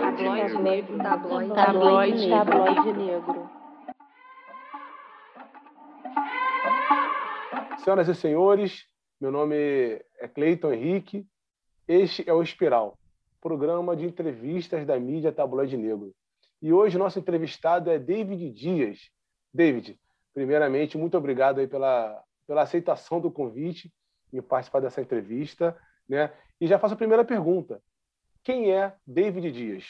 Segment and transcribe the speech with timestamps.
[0.00, 0.98] Tabloide negro.
[0.98, 3.50] Tabloide, Tabloide, tabloide negro.
[7.84, 8.86] Senhoras e senhores,
[9.20, 9.56] meu nome
[10.18, 11.26] é Cleiton Henrique.
[11.86, 12.96] Este é o Espiral,
[13.42, 16.14] programa de entrevistas da mídia Tabloide Negro.
[16.62, 19.10] E hoje nosso entrevistado é David Dias.
[19.52, 19.98] David,
[20.32, 23.92] primeiramente, muito obrigado aí pela, pela aceitação do convite
[24.32, 25.76] em participar dessa entrevista.
[26.08, 26.32] Né?
[26.60, 27.82] E já faço a primeira pergunta.
[28.42, 29.84] Quem é David Dias?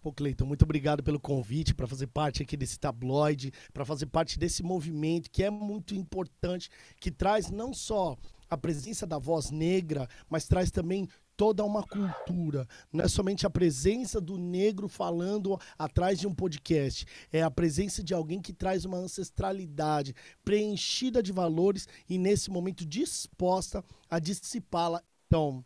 [0.00, 4.38] Pô, Cleiton, muito obrigado pelo convite para fazer parte aqui desse tabloide, para fazer parte
[4.38, 8.16] desse movimento que é muito importante, que traz não só
[8.48, 12.66] a presença da voz negra, mas traz também toda uma cultura.
[12.90, 18.02] Não é somente a presença do negro falando atrás de um podcast, é a presença
[18.02, 25.02] de alguém que traz uma ancestralidade preenchida de valores e nesse momento disposta a dissipá-la.
[25.26, 25.62] Então,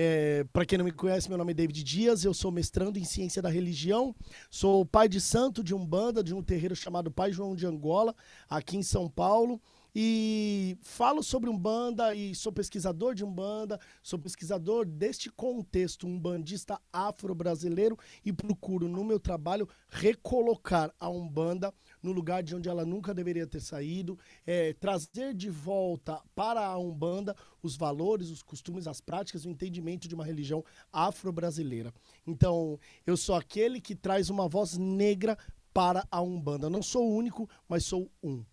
[0.00, 3.04] é, para quem não me conhece, meu nome é David Dias, eu sou mestrando em
[3.04, 4.14] ciência da religião,
[4.48, 8.14] sou pai de santo de Umbanda, de um terreiro chamado Pai João de Angola,
[8.48, 9.60] aqui em São Paulo.
[9.92, 17.98] E falo sobre Umbanda e sou pesquisador de Umbanda, sou pesquisador deste contexto umbandista afro-brasileiro
[18.24, 23.46] e procuro no meu trabalho recolocar a Umbanda no lugar de onde ela nunca deveria
[23.46, 29.44] ter saído, é, trazer de volta para a Umbanda os valores, os costumes, as práticas,
[29.44, 31.92] o entendimento de uma religião afro-brasileira.
[32.26, 35.36] Então, eu sou aquele que traz uma voz negra
[35.72, 36.68] para a Umbanda.
[36.70, 38.44] Não sou o único, mas sou um.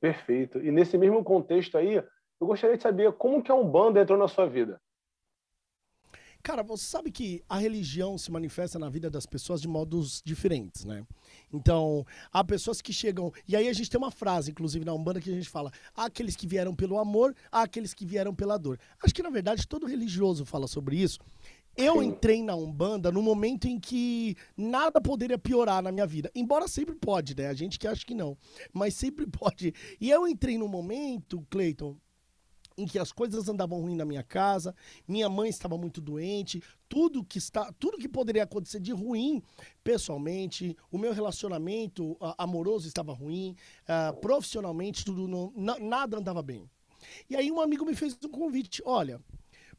[0.00, 0.58] Perfeito.
[0.58, 1.96] E nesse mesmo contexto aí,
[2.40, 4.80] eu gostaria de saber como que a Umbanda entrou na sua vida.
[6.42, 10.84] Cara, você sabe que a religião se manifesta na vida das pessoas de modos diferentes,
[10.84, 11.04] né?
[11.52, 13.32] Então, há pessoas que chegam.
[13.46, 16.04] E aí a gente tem uma frase, inclusive, na Umbanda, que a gente fala: há
[16.04, 18.78] aqueles que vieram pelo amor, há aqueles que vieram pela dor.
[19.02, 21.18] Acho que, na verdade, todo religioso fala sobre isso.
[21.76, 26.28] Eu entrei na Umbanda no momento em que nada poderia piorar na minha vida.
[26.34, 27.46] Embora sempre pode, né?
[27.46, 28.36] A gente que acha que não.
[28.72, 29.72] Mas sempre pode.
[30.00, 31.96] E eu entrei num momento, Cleiton,
[32.78, 34.74] em que as coisas andavam ruim na minha casa,
[35.06, 39.42] minha mãe estava muito doente, tudo que está, tudo que poderia acontecer de ruim
[39.82, 46.70] pessoalmente, o meu relacionamento amoroso estava ruim, uh, profissionalmente tudo não, nada andava bem.
[47.28, 49.20] E aí um amigo me fez um convite, olha,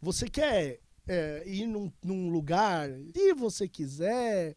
[0.02, 4.56] você quer é, ir num, num lugar, se você quiser,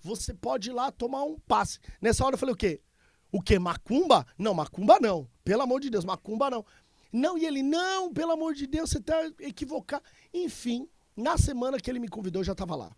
[0.00, 1.78] você pode ir lá tomar um passe.
[2.00, 2.80] Nessa hora eu falei o quê?
[3.32, 3.58] O quê?
[3.58, 4.24] Macumba?
[4.38, 5.28] Não, macumba não.
[5.42, 6.64] Pelo amor de Deus, macumba não.
[7.14, 10.02] Não, e ele, não, pelo amor de Deus, você está equivocado.
[10.32, 12.90] Enfim, na semana que ele me convidou, eu já estava lá.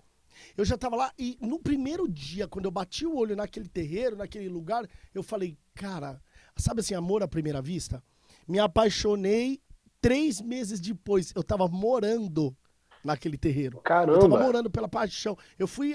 [0.56, 4.16] Eu já estava lá e no primeiro dia, quando eu bati o olho naquele terreiro,
[4.16, 6.18] naquele lugar, eu falei, cara,
[6.56, 8.02] sabe assim, amor à primeira vista?
[8.48, 9.60] Me apaixonei
[10.00, 11.30] três meses depois.
[11.34, 12.56] Eu estava morando
[13.04, 13.82] naquele terreiro.
[13.82, 14.12] Caramba!
[14.12, 15.36] Eu estava morando pela paixão.
[15.58, 15.94] Eu fui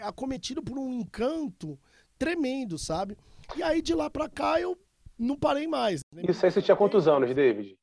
[0.00, 1.78] acometido por um encanto
[2.18, 3.18] tremendo, sabe?
[3.54, 4.78] E aí de lá pra cá eu
[5.20, 6.00] não parei mais.
[6.28, 7.78] Isso aí você tinha quantos anos, David?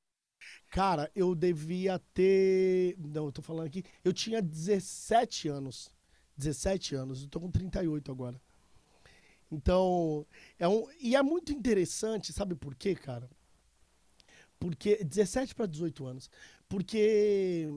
[0.69, 2.95] Cara, eu devia ter.
[2.97, 3.83] Não, eu tô falando aqui.
[4.03, 5.89] Eu tinha 17 anos.
[6.35, 7.23] 17 anos.
[7.23, 8.41] Eu tô com 38 agora.
[9.51, 10.25] Então,
[10.59, 10.85] é um.
[10.99, 13.29] E é muito interessante, sabe por quê, cara?
[14.59, 15.03] Porque.
[15.03, 16.29] 17 para 18 anos.
[16.67, 17.69] Porque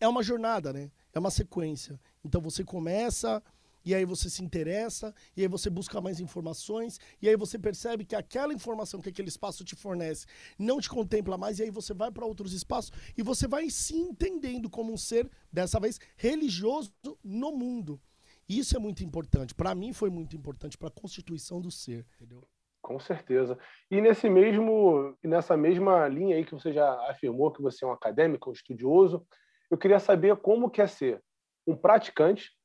[0.00, 0.90] é uma jornada, né?
[1.12, 2.00] É uma sequência.
[2.24, 3.42] Então você começa
[3.88, 8.04] e aí você se interessa, e aí você busca mais informações, e aí você percebe
[8.04, 10.26] que aquela informação que aquele espaço te fornece
[10.58, 13.96] não te contempla mais, e aí você vai para outros espaços e você vai se
[13.96, 16.92] entendendo como um ser, dessa vez, religioso
[17.24, 17.98] no mundo.
[18.46, 19.54] Isso é muito importante.
[19.54, 22.46] Para mim foi muito importante para a constituição do ser, entendeu?
[22.82, 23.58] Com certeza.
[23.90, 27.92] E nesse mesmo, nessa mesma linha aí que você já afirmou que você é um
[27.92, 29.26] acadêmico, um estudioso,
[29.70, 31.22] eu queria saber como que é ser
[31.66, 32.57] um praticante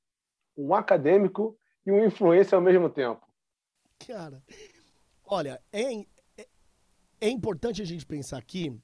[0.58, 3.26] um acadêmico e um influencer ao mesmo tempo?
[4.06, 4.44] Cara,
[5.24, 6.02] olha, é,
[6.38, 6.48] é,
[7.22, 8.78] é importante a gente pensar aqui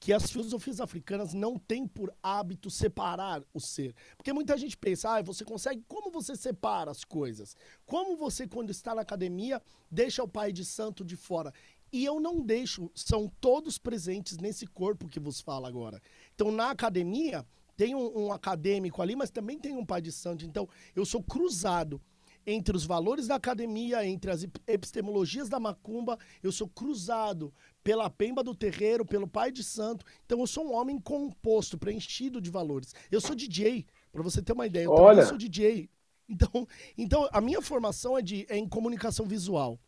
[0.00, 3.94] que as filosofias africanas não têm por hábito separar o ser.
[4.16, 7.56] Porque muita gente pensa, ah, você consegue, como você separa as coisas?
[7.84, 11.52] Como você, quando está na academia, deixa o pai de santo de fora?
[11.92, 16.00] E eu não deixo, são todos presentes nesse corpo que vos fala agora.
[16.34, 17.44] Então, na academia,
[17.78, 20.44] tem um, um, acadêmico ali, mas também tem um pai de santo.
[20.44, 22.02] Então, eu sou cruzado
[22.44, 27.54] entre os valores da academia, entre as epistemologias da macumba, eu sou cruzado
[27.84, 30.04] pela pemba do terreiro, pelo pai de santo.
[30.26, 32.94] Então, eu sou um homem composto, preenchido de valores.
[33.12, 34.86] Eu sou DJ, para você ter uma ideia.
[34.86, 35.24] Eu Olha.
[35.24, 35.88] sou DJ.
[36.28, 36.66] Então,
[36.98, 39.78] então, a minha formação é, de, é em comunicação visual.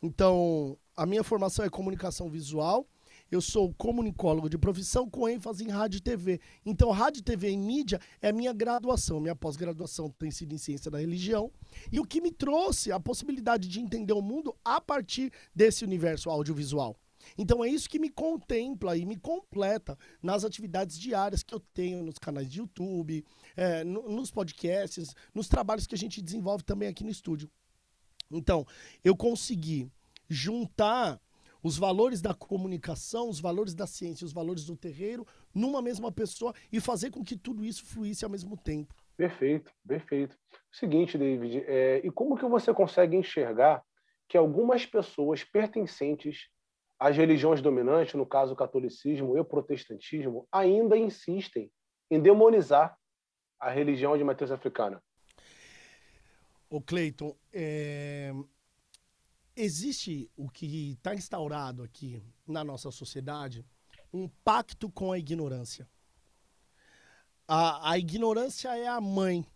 [0.00, 2.88] Então, a minha formação é comunicação visual
[3.30, 6.40] eu sou comunicólogo de profissão com ênfase em rádio e TV.
[6.64, 9.20] Então, rádio, TV e mídia é minha graduação.
[9.20, 11.50] Minha pós-graduação tem sido em ciência da religião.
[11.90, 16.30] E o que me trouxe a possibilidade de entender o mundo a partir desse universo
[16.30, 16.96] audiovisual.
[17.38, 22.02] Então é isso que me contempla e me completa nas atividades diárias que eu tenho
[22.02, 23.24] nos canais de YouTube,
[23.56, 27.50] é, no, nos podcasts, nos trabalhos que a gente desenvolve também aqui no estúdio.
[28.30, 28.66] Então,
[29.02, 29.90] eu consegui
[30.28, 31.20] juntar
[31.64, 36.54] os valores da comunicação, os valores da ciência, os valores do terreiro numa mesma pessoa
[36.70, 38.94] e fazer com que tudo isso fluísse ao mesmo tempo.
[39.16, 40.36] Perfeito, perfeito.
[40.70, 43.82] Seguinte, David, é, e como que você consegue enxergar
[44.28, 46.48] que algumas pessoas pertencentes
[46.98, 51.70] as religiões dominantes, no caso o catolicismo e o protestantismo, ainda insistem
[52.10, 52.96] em demonizar
[53.58, 55.02] a religião de matriz africana.
[56.70, 58.32] O Cleiton, é...
[59.56, 63.64] existe o que está instaurado aqui na nossa sociedade,
[64.12, 65.88] um pacto com a ignorância.
[67.46, 69.46] A, a ignorância é a mãe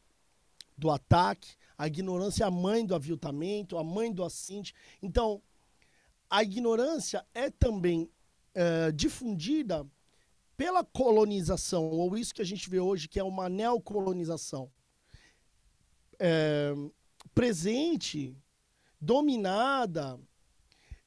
[0.77, 4.75] do ataque, a ignorância é a mãe do aviltamento, a mãe do assinte.
[5.03, 5.43] Então,
[6.29, 8.11] a ignorância é também
[8.55, 9.87] é, difundida
[10.56, 14.71] pela colonização, ou isso que a gente vê hoje, que é uma neocolonização.
[16.19, 16.75] É,
[17.33, 18.37] presente,
[19.00, 20.19] dominada,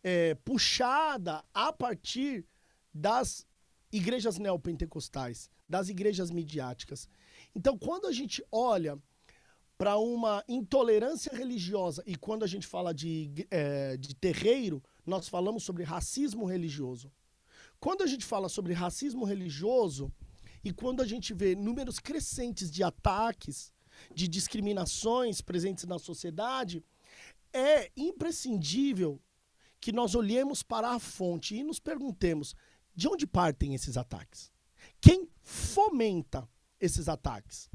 [0.03, 2.45] é, puxada a partir
[2.93, 3.45] das
[3.91, 7.07] igrejas neopentecostais, das igrejas midiáticas.
[7.55, 8.97] Então, quando a gente olha
[9.77, 15.63] para uma intolerância religiosa e quando a gente fala de, é, de terreiro, nós falamos
[15.63, 17.11] sobre racismo religioso.
[17.79, 20.13] Quando a gente fala sobre racismo religioso
[20.63, 23.73] e quando a gente vê números crescentes de ataques,
[24.13, 26.83] de discriminações presentes na sociedade,
[27.53, 29.21] é imprescindível
[29.79, 32.55] que nós olhemos para a fonte e nos perguntemos
[32.95, 34.51] de onde partem esses ataques?
[34.99, 36.47] Quem fomenta
[36.79, 37.69] esses ataques?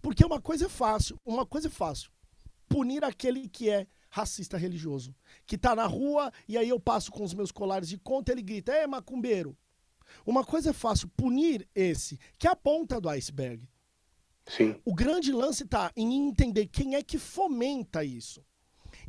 [0.00, 2.10] Porque uma coisa é fácil, uma coisa é fácil,
[2.68, 5.14] punir aquele que é racista religioso,
[5.46, 8.42] que tá na rua e aí eu passo com os meus colares de conta, ele
[8.42, 9.56] grita: "É macumbeiro".
[10.24, 13.68] Uma coisa é fácil punir esse, que é a ponta do iceberg.
[14.46, 14.80] Sim.
[14.84, 18.42] O grande lance está em entender quem é que fomenta isso.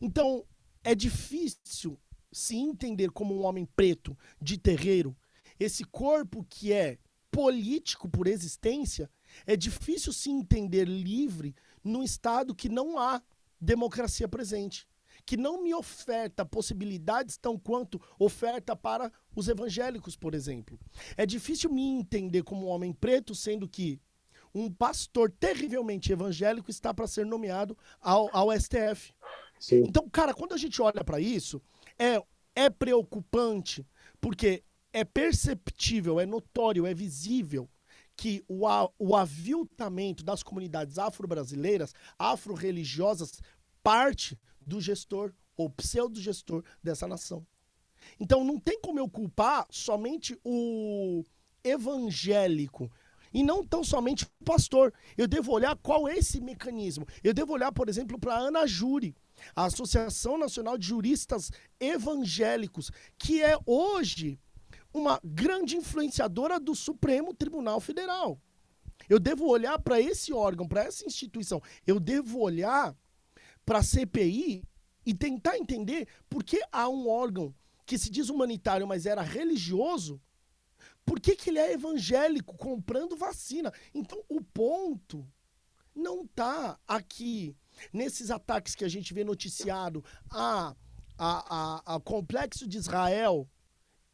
[0.01, 0.45] Então,
[0.83, 1.99] é difícil
[2.31, 5.15] se entender como um homem preto de terreiro,
[5.59, 6.97] esse corpo que é
[7.31, 9.09] político por existência,
[9.45, 13.21] é difícil se entender livre num estado que não há
[13.59, 14.87] democracia presente,
[15.25, 20.79] que não me oferta possibilidades tão quanto oferta para os evangélicos, por exemplo.
[21.17, 24.01] É difícil me entender como um homem preto, sendo que
[24.53, 29.13] um pastor terrivelmente evangélico está para ser nomeado ao, ao STF.
[29.59, 29.83] Sim.
[29.85, 31.61] Então, cara, quando a gente olha para isso,
[31.97, 32.23] é,
[32.55, 33.85] é preocupante,
[34.21, 34.63] porque
[34.93, 37.69] é perceptível, é notório, é visível
[38.15, 38.65] que o,
[38.97, 43.41] o aviltamento das comunidades afro-brasileiras, afro-religiosas,
[43.83, 47.45] parte do gestor ou pseudo-gestor dessa nação.
[48.19, 51.23] Então não tem como eu culpar somente o
[51.63, 52.91] evangélico
[53.33, 54.93] e não tão somente o pastor.
[55.17, 57.05] Eu devo olhar qual é esse mecanismo.
[57.23, 59.15] Eu devo olhar, por exemplo, para a Ana Júri,
[59.55, 64.39] a Associação Nacional de Juristas Evangélicos, que é hoje
[64.93, 68.39] uma grande influenciadora do Supremo Tribunal Federal.
[69.07, 71.61] Eu devo olhar para esse órgão, para essa instituição.
[71.85, 72.95] Eu devo olhar
[73.65, 74.63] para a CPI
[75.05, 77.53] e tentar entender por que há um órgão
[77.85, 80.21] que se diz humanitário, mas era religioso,
[81.05, 83.73] por que, que ele é evangélico comprando vacina?
[83.93, 85.27] Então, o ponto
[85.95, 87.55] não está aqui
[87.91, 90.75] nesses ataques que a gente vê noticiado a,
[91.17, 93.49] a, a, a complexo de Israel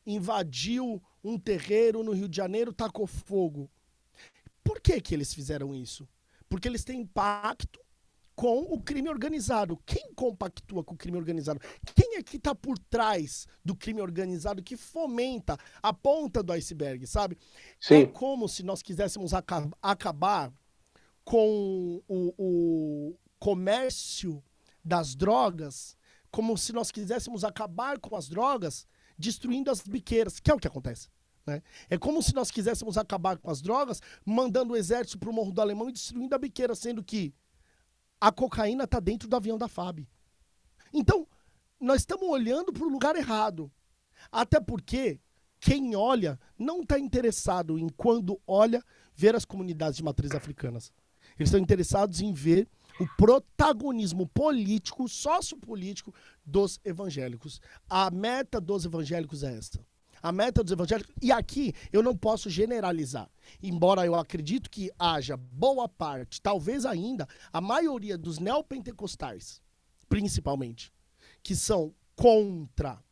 [0.05, 3.69] invadiu um terreiro no Rio de Janeiro, tacou fogo.
[4.63, 6.07] Por que, que eles fizeram isso?
[6.47, 7.79] Porque eles têm impacto
[8.35, 9.79] com o crime organizado.
[9.85, 11.59] Quem compactua com o crime organizado?
[11.95, 17.07] Quem é que está por trás do crime organizado que fomenta a ponta do iceberg,
[17.07, 17.37] sabe?
[17.79, 18.01] Sim.
[18.01, 20.51] É como se nós quiséssemos aca acabar
[21.23, 24.43] com o, o comércio
[24.83, 25.97] das drogas,
[26.31, 28.87] como se nós quiséssemos acabar com as drogas
[29.17, 31.09] destruindo as biqueiras, que é o que acontece.
[31.45, 31.61] Né?
[31.89, 35.51] É como se nós quiséssemos acabar com as drogas, mandando o exército para o Morro
[35.51, 37.33] do Alemão e destruindo a biqueira, sendo que
[38.19, 40.07] a cocaína está dentro do avião da FAB.
[40.93, 41.27] Então,
[41.79, 43.71] nós estamos olhando para o lugar errado.
[44.31, 45.19] Até porque
[45.59, 50.91] quem olha não está interessado em, quando olha, ver as comunidades de matriz africanas.
[51.37, 52.67] Eles estão interessados em ver
[52.99, 56.13] o protagonismo político, sociopolítico
[56.45, 57.59] dos evangélicos.
[57.89, 59.85] A meta dos evangélicos é esta.
[60.21, 61.13] A meta dos evangélicos.
[61.21, 63.29] E aqui eu não posso generalizar.
[63.61, 69.61] Embora eu acredito que haja boa parte, talvez ainda, a maioria dos neopentecostais,
[70.07, 70.91] principalmente,
[71.43, 73.03] que são contra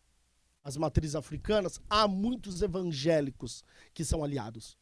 [0.63, 3.63] as matrizes africanas, há muitos evangélicos
[3.94, 4.78] que são aliados.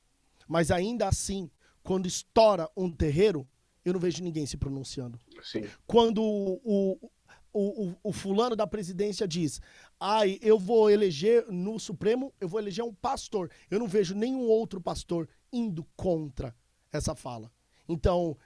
[0.47, 1.49] Mas ainda assim,
[1.81, 3.47] quando estoura um terreiro,
[3.83, 5.19] eu não vejo ninguém se pronunciando.
[5.43, 5.67] Sim.
[5.87, 7.11] Quando o, o,
[7.53, 9.59] o, o, fulano da presidência diz,
[9.99, 13.49] ai, eu vou eleger no Supremo, eu vou eleger um pastor.
[13.69, 16.55] Eu não vejo nenhum outro pastor indo contra
[16.91, 17.51] essa fala.
[17.87, 18.37] Então,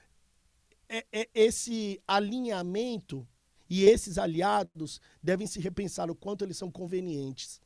[0.88, 3.26] é, é esse alinhamento
[3.68, 7.60] e esses aliados devem se repensar o quanto eles são convenientes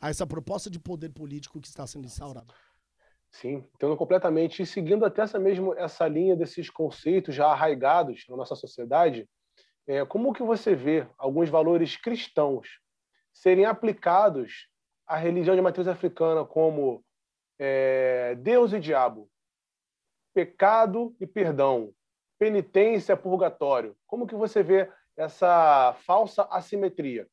[0.00, 2.52] a essa proposta de poder político que está sendo instaurada.
[3.32, 4.62] Sim, então completamente.
[4.62, 9.28] E seguindo até essa mesma essa linha desses conceitos já arraigados na nossa sociedade,
[9.86, 12.78] é, como que você vê alguns valores cristãos
[13.32, 14.68] serem aplicados
[15.06, 17.02] à religião de matriz africana como
[17.58, 19.28] é, Deus e diabo,
[20.34, 21.92] pecado e perdão,
[22.38, 23.96] penitência, purgatório?
[24.06, 27.26] Como que você vê essa falsa assimetria?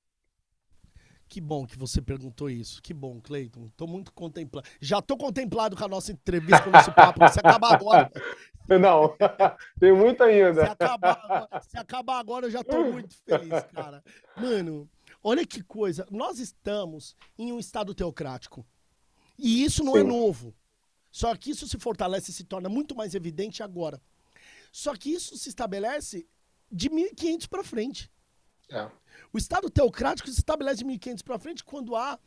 [1.30, 2.82] Que bom que você perguntou isso.
[2.82, 3.68] Que bom, Cleiton.
[3.68, 4.68] Estou muito contemplado.
[4.82, 7.30] Já estou contemplado com a nossa entrevista, com esse papo.
[7.30, 8.12] Se acabar agora.
[8.68, 9.16] Não,
[9.80, 10.66] tem muito ainda.
[10.66, 14.04] Se acabar agora, se acabar agora eu já estou muito feliz, cara.
[14.38, 14.88] Mano,
[15.24, 16.06] olha que coisa.
[16.12, 18.66] Nós estamos em um Estado teocrático.
[19.38, 20.06] E isso não é Sim.
[20.06, 20.56] é novo.
[21.12, 24.00] Só que isso se fortalece e se torna muito mais evidente agora.
[24.72, 26.28] Só que isso se estabelece
[26.72, 28.12] de 1500 para frente.
[28.72, 28.90] É.
[29.34, 32.20] O Estado teocrático se estabelece de 1500 para frente quando há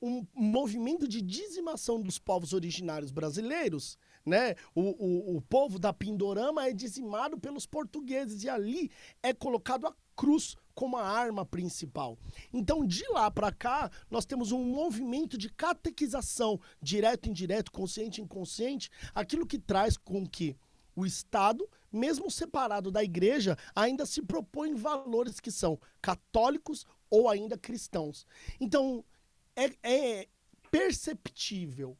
[0.00, 4.54] um movimento de dizimação dos povos originários brasileiros, né?
[4.74, 8.90] O, o, o povo da Pindorama é dizimado pelos portugueses e ali
[9.22, 12.18] é colocado a cruz como a arma principal.
[12.52, 18.90] Então, de lá para cá, nós temos um movimento de catequização, direto, indireto, consciente, inconsciente,
[19.14, 20.56] aquilo que traz com que
[20.94, 27.56] o Estado mesmo separado da igreja, ainda se propõe valores que são católicos ou ainda
[27.56, 28.26] cristãos.
[28.60, 29.04] Então,
[29.54, 30.28] é, é
[30.70, 31.96] perceptível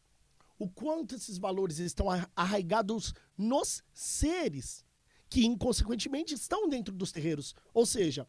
[0.59, 4.85] o quanto esses valores estão arraigados nos seres,
[5.29, 7.55] que inconsequentemente estão dentro dos terreiros.
[7.75, 8.27] Ou seja,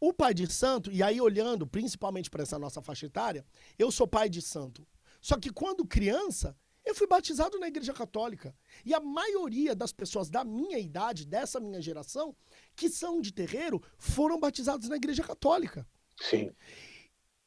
[0.00, 3.44] o pai de santo, e aí olhando principalmente para essa nossa faixa etária,
[3.78, 4.86] eu sou pai de santo.
[5.20, 8.54] Só que quando criança, eu fui batizado na Igreja Católica.
[8.84, 12.36] E a maioria das pessoas da minha idade, dessa minha geração,
[12.76, 15.86] que são de terreiro, foram batizados na Igreja Católica.
[16.20, 16.52] Sim.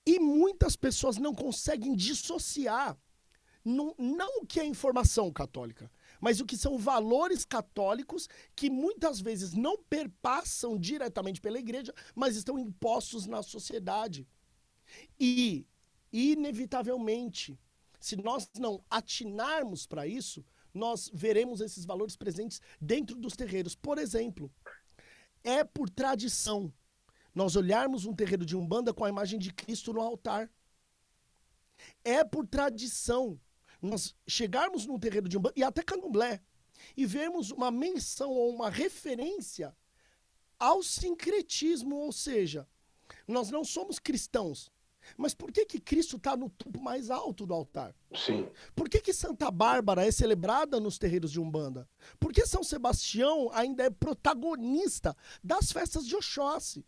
[0.06, 2.98] E muitas pessoas não conseguem dissociar
[3.68, 5.92] não, não o que é informação católica,
[6.22, 12.38] mas o que são valores católicos que muitas vezes não perpassam diretamente pela igreja, mas
[12.38, 14.26] estão impostos na sociedade.
[15.20, 15.68] E,
[16.14, 17.60] inevitavelmente,
[18.00, 23.76] se nós não atinarmos para isso, nós veremos esses valores presentes dentro dos terreiros.
[23.76, 24.52] Por exemplo,
[25.44, 26.74] é por tradição
[27.34, 30.50] nós olharmos um terreiro de Umbanda com a imagem de Cristo no altar.
[32.04, 33.40] É por tradição
[33.82, 36.42] nós chegarmos num terreiro de Umbanda, e até Candomblé,
[36.96, 39.76] e vermos uma menção ou uma referência
[40.60, 42.68] ao sincretismo, ou seja,
[43.28, 44.72] nós não somos cristãos,
[45.16, 47.96] mas por que, que Cristo está no topo mais alto do altar?
[48.16, 48.48] Sim.
[48.76, 51.88] Por que, que Santa Bárbara é celebrada nos terreiros de Umbanda?
[52.20, 56.86] Por que São Sebastião ainda é protagonista das festas de Oxóssi?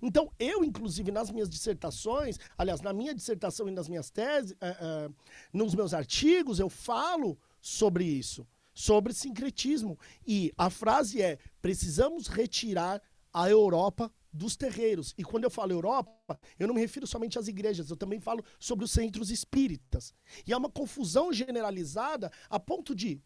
[0.00, 4.68] Então, eu, inclusive, nas minhas dissertações, aliás, na minha dissertação e nas minhas teses, é,
[4.68, 5.10] é,
[5.52, 9.98] nos meus artigos, eu falo sobre isso, sobre sincretismo.
[10.26, 15.14] E a frase é: precisamos retirar a Europa dos terreiros.
[15.18, 18.44] E quando eu falo Europa, eu não me refiro somente às igrejas, eu também falo
[18.58, 20.14] sobre os centros espíritas.
[20.46, 23.20] E há uma confusão generalizada a ponto de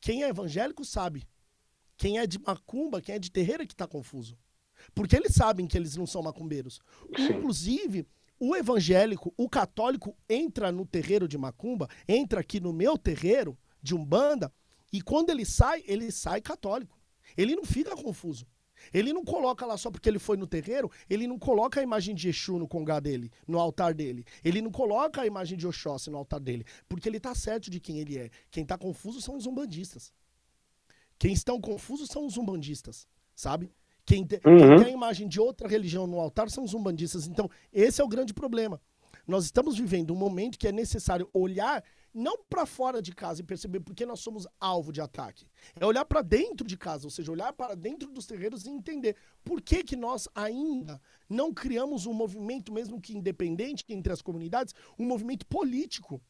[0.00, 1.26] quem é evangélico sabe.
[1.96, 4.38] Quem é de macumba, quem é de terreira que está confuso.
[4.94, 6.80] Porque eles sabem que eles não são macumbeiros.
[7.18, 8.06] Inclusive,
[8.38, 13.94] o evangélico, o católico entra no terreiro de macumba, entra aqui no meu terreiro de
[13.94, 14.50] umbanda,
[14.92, 16.98] e quando ele sai, ele sai católico.
[17.36, 18.46] Ele não fica confuso.
[18.92, 22.14] Ele não coloca lá só porque ele foi no terreiro, ele não coloca a imagem
[22.14, 24.24] de Exu no congá dele, no altar dele.
[24.44, 27.80] Ele não coloca a imagem de Oxóssi no altar dele, porque ele está certo de
[27.80, 28.30] quem ele é.
[28.50, 30.12] Quem está confuso são os umbandistas.
[31.18, 33.70] Quem estão confusos são os umbandistas, sabe?
[34.06, 34.58] Quem, te, uhum.
[34.58, 37.26] quem tem a imagem de outra religião no altar são os umbandistas.
[37.26, 38.80] Então, esse é o grande problema.
[39.26, 43.44] Nós estamos vivendo um momento que é necessário olhar não para fora de casa e
[43.44, 45.46] perceber por que nós somos alvo de ataque.
[45.78, 49.16] É olhar para dentro de casa, ou seja, olhar para dentro dos terreiros e entender
[49.44, 54.74] por que, que nós ainda não criamos um movimento, mesmo que independente entre as comunidades,
[54.98, 56.20] um movimento político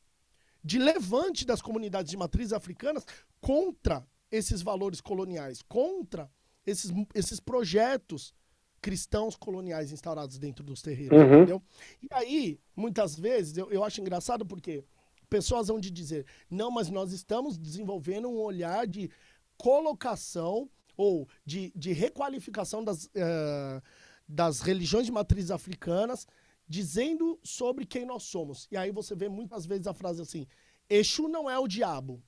[0.63, 3.07] de levante das comunidades de matriz africanas
[3.41, 6.31] contra esses valores coloniais, contra
[6.67, 8.35] esses, esses projetos
[8.81, 11.35] cristãos coloniais instaurados dentro dos terreiros, uhum.
[11.37, 11.63] entendeu?
[12.03, 14.85] E aí, muitas vezes, eu, eu acho engraçado porque
[15.31, 19.11] pessoas vão de dizer, não, mas nós estamos desenvolvendo um olhar de
[19.57, 23.83] colocação ou de, de requalificação das, uh,
[24.29, 26.27] das religiões de matriz africanas,
[26.69, 28.69] dizendo sobre quem nós somos.
[28.71, 30.47] E aí você vê muitas vezes a frase assim,
[30.89, 32.23] Exu não é o diabo.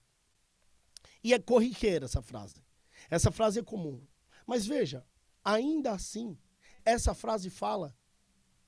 [1.22, 2.64] E é corriqueira essa frase.
[3.10, 4.00] Essa frase é comum.
[4.46, 5.04] Mas veja,
[5.44, 6.38] ainda assim,
[6.84, 7.94] essa frase fala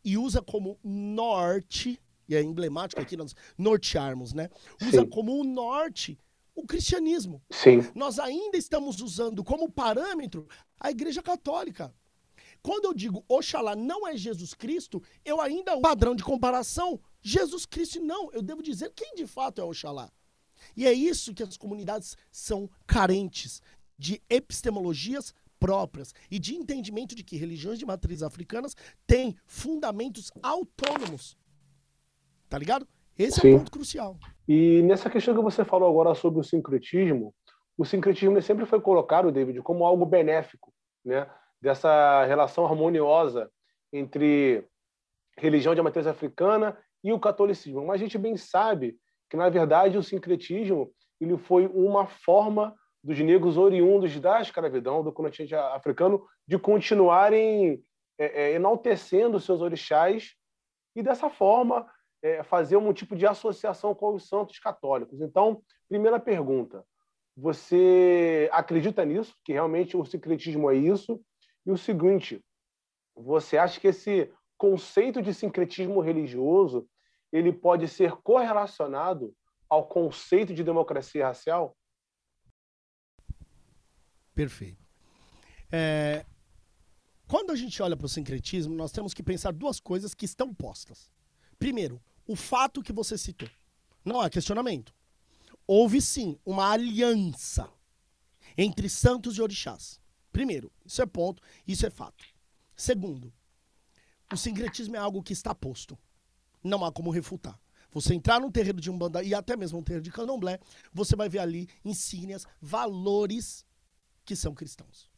[0.04, 4.48] e usa como norte, e é emblemático aqui nós nortearmos, né?
[4.80, 5.08] Usa Sim.
[5.08, 6.18] como o norte
[6.54, 7.42] o cristianismo.
[7.50, 7.80] Sim.
[7.94, 10.46] Nós ainda estamos usando como parâmetro
[10.78, 11.92] a Igreja Católica.
[12.62, 18.00] Quando eu digo Oxalá não é Jesus Cristo, eu ainda padrão de comparação Jesus Cristo
[18.00, 20.12] não, eu devo dizer quem de fato é Oxalá.
[20.76, 23.60] E é isso que as comunidades são carentes
[23.98, 28.76] de epistemologias próprias e de entendimento de que religiões de matriz africanas
[29.06, 31.36] têm fundamentos autônomos.
[32.54, 32.87] Tá ligado?
[33.18, 33.50] Esse Sim.
[33.50, 34.16] é o ponto crucial.
[34.46, 37.34] E nessa questão que você falou agora sobre o sincretismo,
[37.76, 40.73] o sincretismo sempre foi colocado, David, como algo benéfico,
[41.04, 41.28] né?
[41.61, 43.50] Dessa relação harmoniosa
[43.92, 44.64] entre
[45.37, 47.84] religião de matriz africana e o catolicismo.
[47.84, 48.96] Mas a gente bem sabe
[49.28, 55.12] que, na verdade, o sincretismo ele foi uma forma dos negros oriundos da escravidão do
[55.12, 57.82] continente africano de continuarem
[58.16, 60.37] é, é, enaltecendo seus orixás
[60.94, 61.92] e, dessa forma,
[62.24, 65.20] é, fazer um tipo de associação com os santos católicos.
[65.20, 66.82] Então, primeira pergunta:
[67.36, 71.22] você acredita nisso, que realmente o sincretismo é isso?
[71.66, 72.42] E o seguinte,
[73.14, 76.88] você acha que esse conceito de sincretismo religioso
[77.30, 79.34] ele pode ser correlacionado
[79.68, 81.76] ao conceito de democracia racial?
[84.34, 84.82] Perfeito.
[85.70, 86.24] É,
[87.26, 90.54] quando a gente olha para o sincretismo, nós temos que pensar duas coisas que estão
[90.54, 91.12] postas.
[91.58, 93.48] Primeiro, o fato que você citou.
[94.04, 94.94] Não há questionamento.
[95.66, 97.70] Houve sim uma aliança
[98.56, 100.00] entre santos e orixás.
[100.32, 102.24] Primeiro, isso é ponto, isso é fato.
[102.76, 103.32] Segundo,
[104.32, 105.98] o sincretismo é algo que está posto
[106.64, 107.60] não há como refutar.
[107.92, 110.58] Você entrar num terreiro de Umbanda e até mesmo um terreiro de Candomblé,
[110.92, 113.64] você vai ver ali insígnias, valores
[114.24, 115.08] que são cristãos.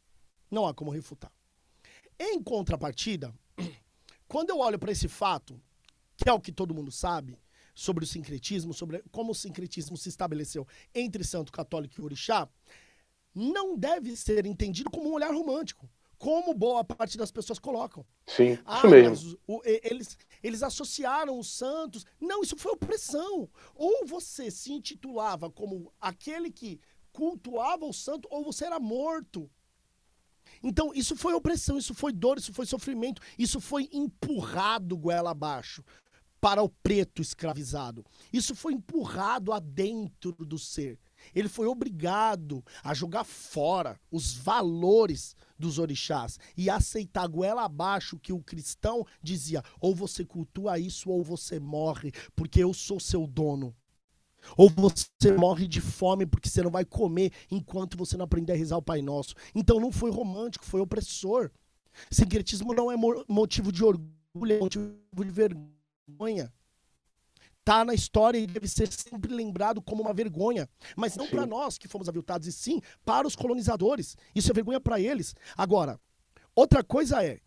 [0.51, 1.33] Não há como refutar.
[2.19, 3.33] Em contrapartida,
[4.29, 5.59] quando eu olho para esse fato,
[6.17, 7.39] que é o que todo mundo sabe,
[7.75, 12.49] sobre o sincretismo, sobre como o sincretismo se estabeleceu entre santo católico e orixá,
[13.35, 18.05] não deve ser entendido como um olhar romântico como boa parte das pessoas colocam.
[18.27, 19.39] Sim, ah, isso mesmo.
[19.47, 22.05] O, eles, eles associaram os santos.
[22.21, 23.49] Não, isso foi opressão.
[23.75, 26.81] Ou você se intitulava como aquele que
[27.13, 29.51] cultuava o santo, ou você era morto.
[30.63, 35.85] Então, isso foi opressão, isso foi dor, isso foi sofrimento, isso foi empurrado goela abaixo
[36.47, 38.07] para o preto escravizado.
[38.33, 40.97] Isso foi empurrado adentro do ser.
[41.35, 48.33] Ele foi obrigado a jogar fora os valores dos orixás e aceitar goela abaixo que
[48.33, 53.75] o cristão dizia: ou você cultua isso ou você morre, porque eu sou seu dono.
[54.57, 58.57] Ou você morre de fome porque você não vai comer enquanto você não aprender a
[58.57, 59.35] rezar o Pai Nosso.
[59.53, 61.51] Então não foi romântico, foi opressor.
[62.09, 62.95] Sincretismo não é
[63.29, 65.76] motivo de orgulho, é motivo de vergonha
[67.65, 70.69] tá na história e deve ser sempre lembrado como uma vergonha.
[70.95, 74.17] Mas não para nós que fomos aviltados, e sim para os colonizadores.
[74.35, 75.35] Isso é vergonha para eles.
[75.57, 76.01] Agora,
[76.55, 77.41] outra coisa é,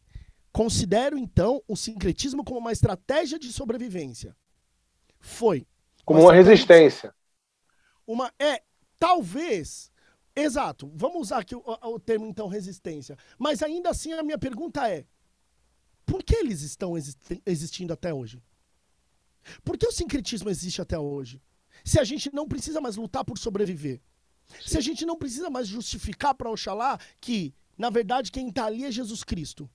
[0.51, 4.35] considero então o sincretismo como uma estratégia de sobrevivência.
[5.19, 5.65] Foi.
[6.03, 7.15] Como uma, uma resistência.
[8.05, 8.61] Uma é
[8.97, 9.89] talvez
[10.35, 10.89] Exato.
[10.95, 13.17] Vamos usar aqui o, o, termo então resistência.
[13.37, 15.05] Mas ainda assim a minha pergunta é:
[16.05, 16.93] por que eles estão
[17.45, 18.41] existindo até hoje?
[19.63, 21.41] Por que o sincretismo existe até hoje?
[21.83, 24.01] Se a gente não precisa mais lutar por sobreviver.
[24.65, 28.83] Se a gente não precisa mais justificar para Oxalá que, na verdade, quem está ali
[28.83, 29.69] é Jesus Cristo.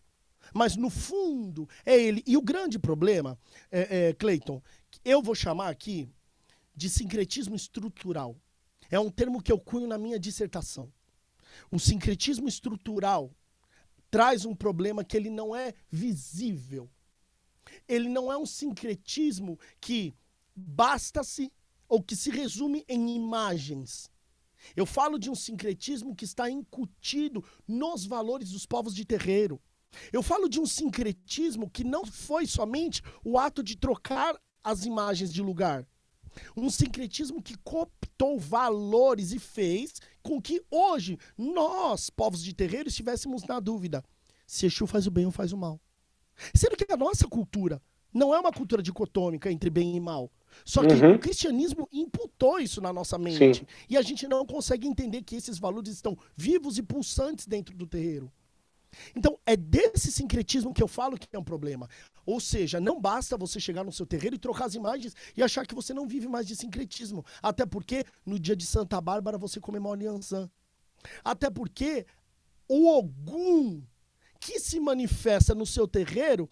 [0.52, 2.22] Mas no fundo é ele.
[2.26, 3.38] E o grande problema,
[3.70, 4.62] é, é, Clayton,
[5.04, 6.08] eu vou chamar aqui
[6.74, 8.36] de sincretismo estrutural.
[8.90, 10.92] É um termo que eu cunho na minha dissertação.
[11.70, 13.32] O sincretismo estrutural
[14.10, 16.90] traz um problema que ele não é visível
[17.88, 20.14] ele não é um sincretismo que
[20.54, 21.52] basta-se
[21.88, 24.10] ou que se resume em imagens.
[24.74, 29.60] Eu falo de um sincretismo que está incutido nos valores dos povos de terreiro.
[30.12, 35.32] Eu falo de um sincretismo que não foi somente o ato de trocar as imagens
[35.32, 35.86] de lugar.
[36.56, 43.44] Um sincretismo que cooptou valores e fez com que hoje nós, povos de terreiro, estivéssemos
[43.44, 44.02] na dúvida
[44.46, 45.80] se Exu faz o bem ou faz o mal.
[46.54, 47.80] Sendo que a nossa cultura
[48.12, 50.30] não é uma cultura dicotômica entre bem e mal.
[50.64, 51.14] Só que uhum.
[51.14, 53.58] o cristianismo imputou isso na nossa mente.
[53.58, 53.66] Sim.
[53.88, 57.86] E a gente não consegue entender que esses valores estão vivos e pulsantes dentro do
[57.86, 58.30] terreiro.
[59.16, 61.88] Então, é desse sincretismo que eu falo que é um problema.
[62.24, 65.66] Ou seja, não basta você chegar no seu terreiro e trocar as imagens e achar
[65.66, 67.24] que você não vive mais de sincretismo.
[67.42, 70.48] Até porque no dia de Santa Bárbara você comemora Yansan.
[71.24, 72.06] Até porque
[72.68, 73.82] o Ogum
[74.44, 76.50] que se manifesta no seu terreiro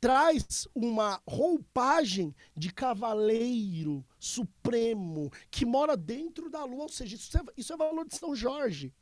[0.00, 6.84] traz uma roupagem de cavaleiro supremo que mora dentro da lua.
[6.84, 8.94] Ou seja, isso é, isso é valor de São Jorge.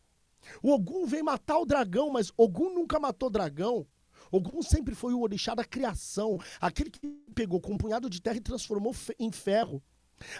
[0.60, 3.86] O Ogum vem matar o dragão, mas Ogum nunca matou dragão.
[4.32, 7.00] Ogum sempre foi o orixá da criação, aquele que
[7.32, 9.80] pegou com um punhado de terra e transformou em ferro.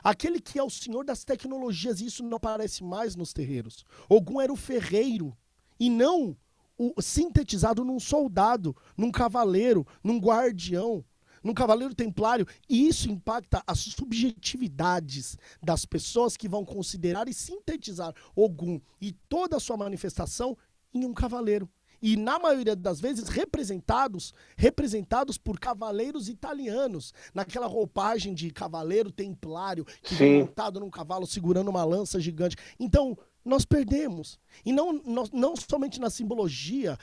[0.02, 3.84] Aquele que é o senhor das tecnologias, e isso não aparece mais nos terreiros.
[4.08, 5.36] Ogum era o ferreiro,
[5.78, 6.36] e não
[6.78, 11.04] o sintetizado num soldado, num cavaleiro, num guardião
[11.42, 18.14] num cavaleiro templário, e isso impacta as subjetividades das pessoas que vão considerar e sintetizar
[18.34, 20.56] Ogum e toda a sua manifestação
[20.94, 21.68] em um cavaleiro.
[22.00, 29.84] E na maioria das vezes representados, representados por cavaleiros italianos, naquela roupagem de cavaleiro templário
[30.02, 32.56] que vem montado num cavalo segurando uma lança gigante.
[32.78, 34.38] Então, nós perdemos.
[34.64, 36.98] E não, não, não somente na simbologia,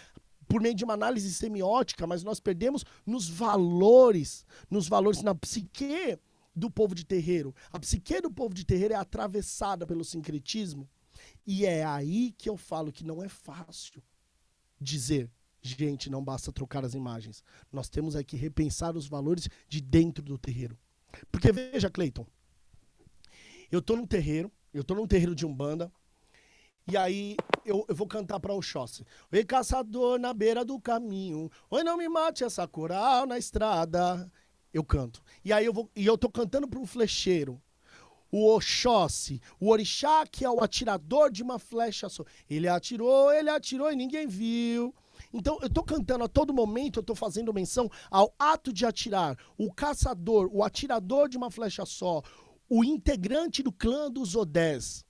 [0.48, 6.18] por meio de uma análise semiótica, mas nós perdemos nos valores, nos valores na psique
[6.56, 7.54] do povo de terreiro.
[7.72, 10.90] A psique do povo de terreiro é atravessada pelo sincretismo.
[11.46, 14.02] E é aí que eu falo que não é fácil
[14.82, 15.30] dizer,
[15.62, 17.44] gente, não basta trocar as imagens.
[17.72, 20.78] Nós temos aqui que repensar os valores de dentro do terreiro.
[21.32, 22.26] Porque veja, Cleiton,
[23.72, 25.92] eu tô num terreiro, eu tô num terreiro de Umbanda,
[26.90, 29.06] e aí eu, eu vou cantar para Oxóssi.
[29.32, 31.52] Oi, caçador na beira do caminho.
[31.70, 34.32] Oi, não me mate essa coral na estrada.
[34.74, 35.22] Eu canto.
[35.46, 35.90] E aí eu vou.
[35.96, 37.62] E eu tô cantando um flecheiro.
[38.32, 42.24] O Oxóssi, o orixá que é o atirador de uma flecha só.
[42.50, 44.94] Ele atirou, ele atirou e ninguém viu.
[45.34, 49.38] Então, eu tô cantando a todo momento, eu tô fazendo menção ao ato de atirar.
[49.58, 52.22] O caçador, o atirador de uma flecha só.
[52.70, 55.04] O integrante do clã dos Odés.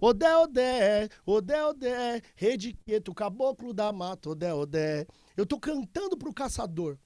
[0.00, 5.06] Odé, Odé, Odé, Odé, Rediqueto, caboclo da mata, Odé, Odé.
[5.36, 6.98] Eu tô cantando pro caçador.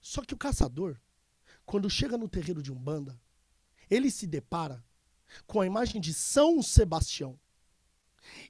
[0.00, 0.96] Só que o caçador,
[1.64, 3.20] quando chega no terreiro de Umbanda,
[3.90, 4.84] ele se depara
[5.46, 7.38] com a imagem de São Sebastião.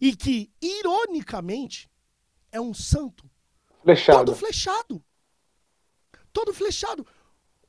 [0.00, 1.90] E que, ironicamente,
[2.50, 3.30] é um santo
[3.82, 4.18] flechado.
[4.18, 5.04] todo flechado.
[6.32, 7.06] Todo flechado.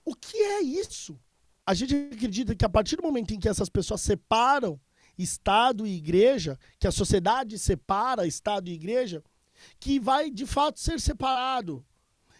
[0.03, 1.19] O que é isso?
[1.65, 4.79] A gente acredita que a partir do momento em que essas pessoas separam
[5.17, 9.23] Estado e igreja, que a sociedade separa Estado e igreja,
[9.79, 11.85] que vai de fato ser separado.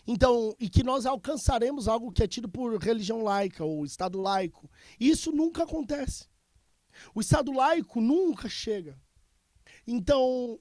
[0.06, 4.70] Então, e que nós alcançaremos algo que é tido por religião laica ou Estado laico.
[5.00, 6.28] Isso nunca acontece.
[7.14, 8.98] O Estado laico nunca chega.
[9.86, 10.60] Então,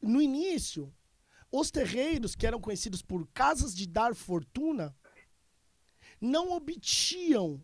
[0.00, 0.92] no início,
[1.52, 4.96] os terreiros, que eram conhecidos por casas de dar fortuna,
[6.20, 7.62] não obtinham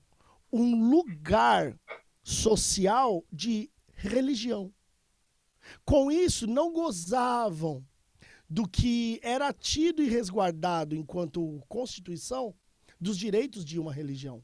[0.52, 1.78] um lugar
[2.22, 4.72] social de religião.
[5.84, 7.84] Com isso, não gozavam
[8.48, 12.54] do que era tido e resguardado enquanto Constituição
[13.00, 14.42] dos direitos de uma religião.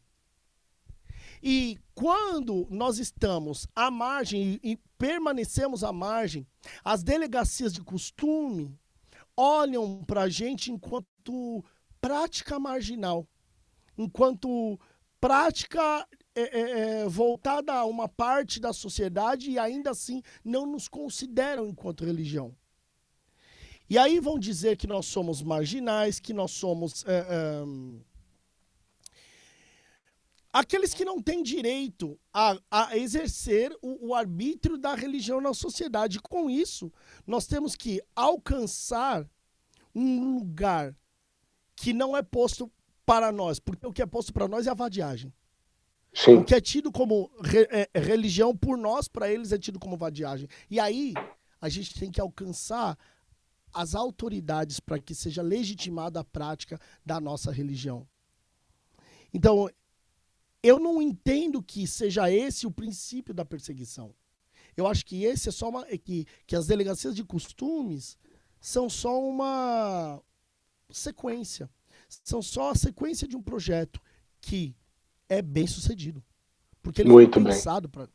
[1.43, 6.47] E quando nós estamos à margem e permanecemos à margem,
[6.85, 8.77] as delegacias de costume
[9.37, 11.65] olham para a gente enquanto
[12.01, 13.27] prática marginal,
[13.97, 14.79] enquanto
[15.21, 20.89] prática é, é, é, voltada a uma parte da sociedade e ainda assim não nos
[20.89, 22.57] consideram enquanto religião.
[23.89, 27.05] E aí vão dizer que nós somos marginais, que nós somos.
[27.07, 27.65] É, é,
[30.51, 36.21] aqueles que não têm direito a, a exercer o, o, arbítrio da religião na sociedade.
[36.21, 36.91] Com isso,
[37.27, 39.29] nós temos que alcançar
[39.95, 40.97] um lugar
[41.77, 42.73] que não é posto
[43.05, 45.31] para nós, porque o que é posto para nós é a vadiagem.
[46.13, 46.37] Sim.
[46.37, 49.97] O que é tido como re, é, religião por nós, para eles é tido como
[49.97, 50.49] vadiagem.
[50.71, 51.15] E aí
[51.61, 52.99] a gente tem que alcançar
[53.73, 58.07] as autoridades para que seja legitimada a prática da nossa religião.
[59.33, 59.71] Então,
[60.63, 64.15] eu não entendo que seja esse o princípio da perseguição.
[64.77, 65.87] Eu acho que esse é só uma.
[65.89, 68.19] é que, que as delegacias de costumes
[68.61, 70.23] são só uma
[70.91, 71.71] sequência.
[72.09, 74.01] São só a sequência de um projeto
[74.41, 74.77] que
[75.39, 76.23] é bem sucedido.
[76.83, 78.09] Porque ele Muito foi pensado para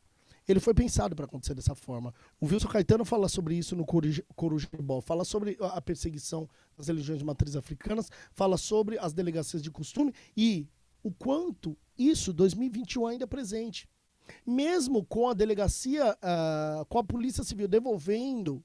[0.47, 2.13] ele foi pensado para acontecer dessa forma.
[2.39, 7.19] O Wilson Caetano fala sobre isso no Coruj- Corujebol, fala sobre a perseguição das religiões
[7.19, 10.65] de matriz africanas, fala sobre as delegacias de costume e
[11.03, 13.89] o quanto isso 2021 ainda é presente.
[14.45, 18.63] Mesmo com a delegacia, ah, com a Polícia Civil devolvendo,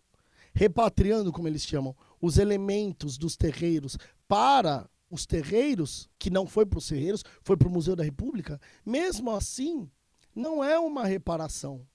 [0.54, 6.78] repatriando, como eles chamam, os elementos dos terreiros para os terreiros, que não foi para
[6.78, 9.90] os terreiros, foi para o Museu da República, mesmo assim,
[10.34, 11.86] não é uma reparação.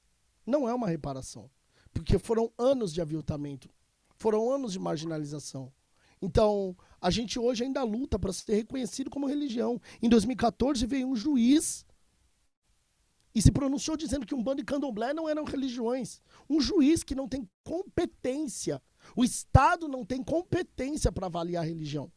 [0.46, 1.50] Não é uma reparação.
[1.92, 3.70] Porque foram anos de aviltamento,
[4.18, 5.74] foram anos de marginalização.
[6.22, 9.82] Então, a gente hoje ainda luta para ser reconhecido como religião.
[10.00, 11.84] Em 2014 veio um juiz
[13.34, 16.22] e se pronunciou dizendo que um bando de candomblé não eram religiões.
[16.48, 18.80] Um juiz que não tem competência.
[19.16, 22.12] O Estado não tem competência para avaliar a religião.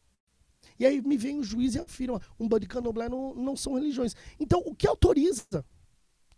[0.81, 3.75] E aí me vem o juiz e afirma: um bando de candomblé não, não são
[3.75, 4.17] religiões.
[4.41, 5.65] Então, o que autoriza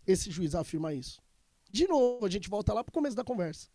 [0.05, 1.21] esse juiz a afirmar isso?
[1.71, 3.69] De novo, a gente volta lá para o começo da conversa.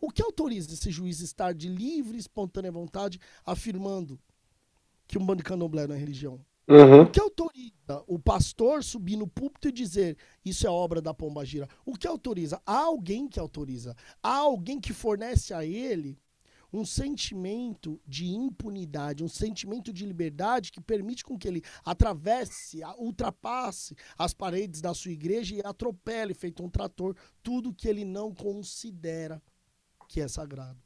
[0.00, 4.18] O que autoriza esse juiz estar de livre, espontânea vontade afirmando
[5.06, 6.40] que um bando de candomblé não é religião?
[6.66, 7.02] Uhum.
[7.02, 11.44] O que autoriza o pastor subir no púlpito e dizer isso é obra da pomba
[11.44, 11.68] gira?
[11.84, 12.60] O que autoriza?
[12.64, 13.94] Há alguém que autoriza.
[14.22, 16.18] Há alguém que fornece a ele
[16.74, 23.94] um sentimento de impunidade, um sentimento de liberdade que permite com que ele atravesse, ultrapasse
[24.18, 29.40] as paredes da sua igreja e atropele, feito um trator, tudo que ele não considera
[30.08, 30.78] que é sagrado.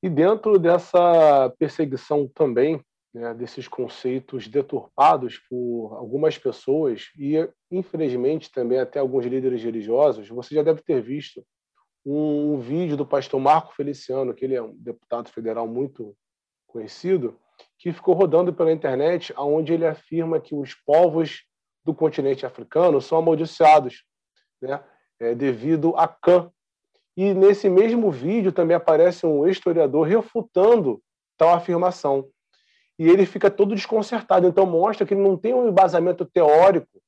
[0.00, 2.80] E dentro dessa perseguição também,
[3.12, 7.36] né, desses conceitos deturpados por algumas pessoas e,
[7.70, 11.44] infelizmente, também até alguns líderes religiosos, você já deve ter visto
[12.04, 16.16] um, um vídeo do pastor Marco Feliciano, que ele é um deputado federal muito
[16.66, 17.38] conhecido,
[17.78, 21.44] que ficou rodando pela internet, onde ele afirma que os povos
[21.84, 24.04] do continente africano são amaldiçoados,
[24.60, 24.82] né,
[25.18, 26.50] é, devido a Cã,
[27.16, 31.02] e nesse mesmo vídeo também aparece um historiador refutando
[31.36, 32.28] tal afirmação.
[32.98, 34.46] E ele fica todo desconcertado.
[34.46, 37.00] Então mostra que ele não tem um embasamento teórico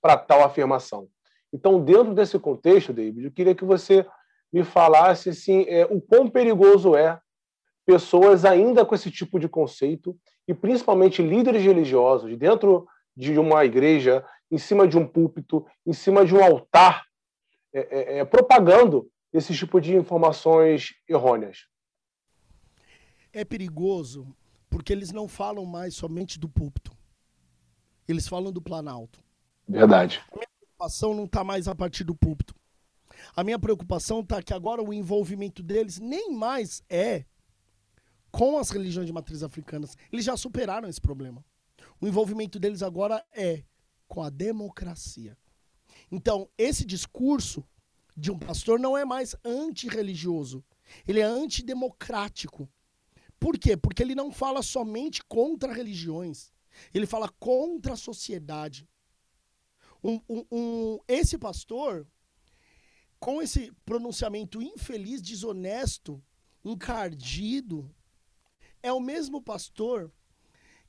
[0.00, 1.08] para tal afirmação.
[1.52, 4.06] Então, dentro desse contexto, David, eu queria que você
[4.52, 7.20] me falasse assim, é, o quão perigoso é
[7.86, 14.24] pessoas ainda com esse tipo de conceito e principalmente líderes religiosos dentro de uma igreja,
[14.50, 17.04] em cima de um púlpito, em cima de um altar,
[17.72, 21.66] é, é, é, propagando esse tipo de informações errôneas.
[23.32, 24.26] É perigoso
[24.70, 26.92] porque eles não falam mais somente do púlpito.
[28.06, 29.22] Eles falam do planalto.
[29.66, 30.22] Verdade.
[30.78, 32.54] Preocupação não está mais a partir do púlpito.
[33.34, 37.24] A minha preocupação está que agora o envolvimento deles nem mais é
[38.30, 39.96] com as religiões de matriz africanas.
[40.12, 41.44] Eles já superaram esse problema.
[42.00, 43.64] O envolvimento deles agora é
[44.06, 45.36] com a democracia.
[46.12, 47.64] Então, esse discurso
[48.16, 50.64] de um pastor não é mais antirreligioso.
[51.08, 52.68] Ele é antidemocrático.
[53.40, 53.76] Por quê?
[53.76, 56.52] Porque ele não fala somente contra religiões.
[56.94, 58.88] Ele fala contra a sociedade.
[60.02, 62.06] Um, um, um, esse pastor,
[63.18, 66.22] com esse pronunciamento infeliz, desonesto,
[66.64, 67.92] encardido,
[68.82, 70.12] é o mesmo pastor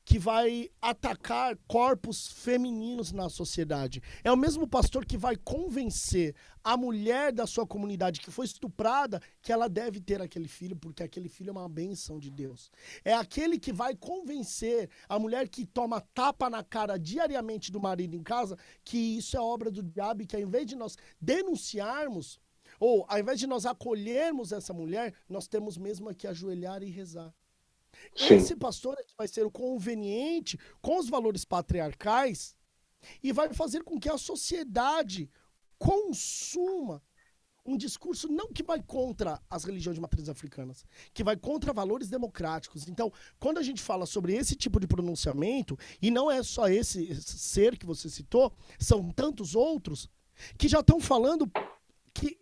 [0.09, 4.01] que vai atacar corpos femininos na sociedade.
[4.23, 9.21] É o mesmo pastor que vai convencer a mulher da sua comunidade que foi estuprada
[9.39, 12.71] que ela deve ter aquele filho, porque aquele filho é uma benção de Deus.
[13.05, 18.15] É aquele que vai convencer a mulher que toma tapa na cara diariamente do marido
[18.15, 22.39] em casa que isso é obra do diabo e que ao invés de nós denunciarmos,
[22.79, 27.31] ou ao invés de nós acolhermos essa mulher, nós temos mesmo que ajoelhar e rezar.
[28.15, 28.35] Sim.
[28.35, 32.55] Esse pastor é que vai ser o conveniente com os valores patriarcais
[33.23, 35.29] e vai fazer com que a sociedade
[35.77, 37.01] consuma
[37.65, 40.83] um discurso não que vai contra as religiões de matriz africanas,
[41.13, 42.87] que vai contra valores democráticos.
[42.87, 47.13] Então, quando a gente fala sobre esse tipo de pronunciamento, e não é só esse
[47.21, 50.09] ser que você citou, são tantos outros
[50.57, 51.49] que já estão falando
[52.13, 52.39] que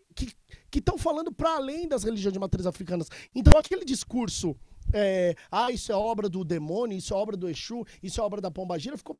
[0.69, 3.09] que estão falando para além das religiões de matriz africanas.
[3.33, 4.55] Então, aquele discurso
[4.93, 8.41] é, ah, isso é obra do demônio, isso é obra do Exu, isso é obra
[8.41, 9.19] da Pombagira, ficou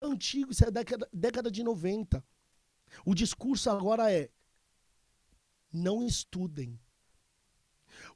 [0.00, 2.24] antigo, isso é década, década de 90.
[3.04, 4.30] O discurso agora é
[5.72, 6.78] não estudem.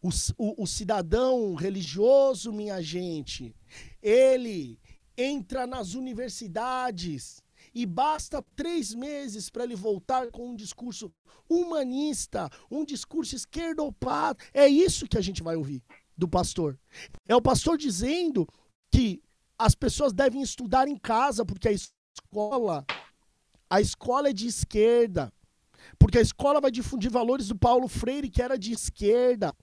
[0.03, 3.55] O, o, o cidadão religioso, minha gente,
[4.03, 4.79] ele
[5.16, 7.42] entra nas universidades
[7.74, 11.12] e basta três meses para ele voltar com um discurso
[11.48, 14.44] humanista, um discurso esquerdopata.
[14.52, 15.83] É isso que a gente vai ouvir
[16.16, 16.78] do pastor.
[17.26, 18.46] É o pastor dizendo
[18.90, 19.22] que
[19.59, 22.85] as pessoas devem estudar em casa, porque a escola,
[23.68, 25.33] a escola é de esquerda.
[25.98, 29.54] Porque a escola vai difundir valores do Paulo Freire, que era de esquerda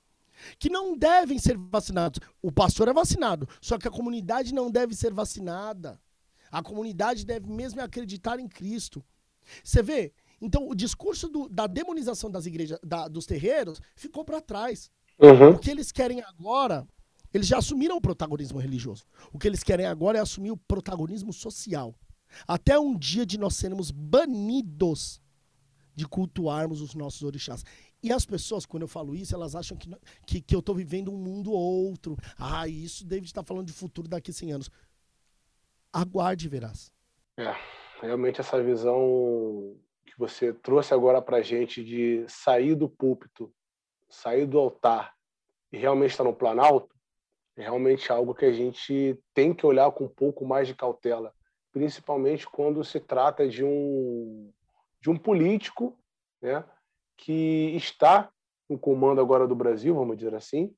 [0.59, 2.19] que não devem ser vacinados.
[2.41, 5.99] O pastor é vacinado, só que a comunidade não deve ser vacinada.
[6.51, 9.03] A comunidade deve mesmo acreditar em Cristo.
[9.63, 10.13] Você vê?
[10.41, 14.91] Então, o discurso do, da demonização das igrejas, da, dos terreiros, ficou para trás.
[15.19, 15.51] Uhum.
[15.51, 16.87] O que eles querem agora,
[17.33, 19.03] eles já assumiram o protagonismo religioso.
[19.33, 21.95] O que eles querem agora é assumir o protagonismo social.
[22.47, 25.19] Até um dia de nós sermos banidos
[25.95, 27.63] de cultuarmos os nossos orixás.
[28.03, 29.89] E as pessoas, quando eu falo isso, elas acham que,
[30.27, 32.15] que, que eu estou vivendo um mundo outro.
[32.37, 34.69] Ah, isso David está falando de futuro daqui a 100 anos.
[35.91, 36.91] Aguarde e verás.
[37.37, 37.55] É,
[38.01, 43.53] realmente essa visão que você trouxe agora para a gente de sair do púlpito,
[44.09, 45.13] sair do altar
[45.71, 46.95] e realmente estar no planalto,
[47.55, 51.33] é realmente algo que a gente tem que olhar com um pouco mais de cautela,
[51.71, 54.51] principalmente quando se trata de um,
[55.01, 55.97] de um político
[56.41, 56.63] né,
[57.17, 58.31] que está
[58.69, 60.73] no comando agora do Brasil, vamos dizer assim,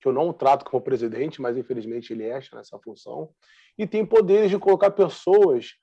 [0.00, 3.30] que eu não trato como presidente, mas infelizmente ele é nessa função,
[3.78, 5.74] e tem poderes de colocar pessoas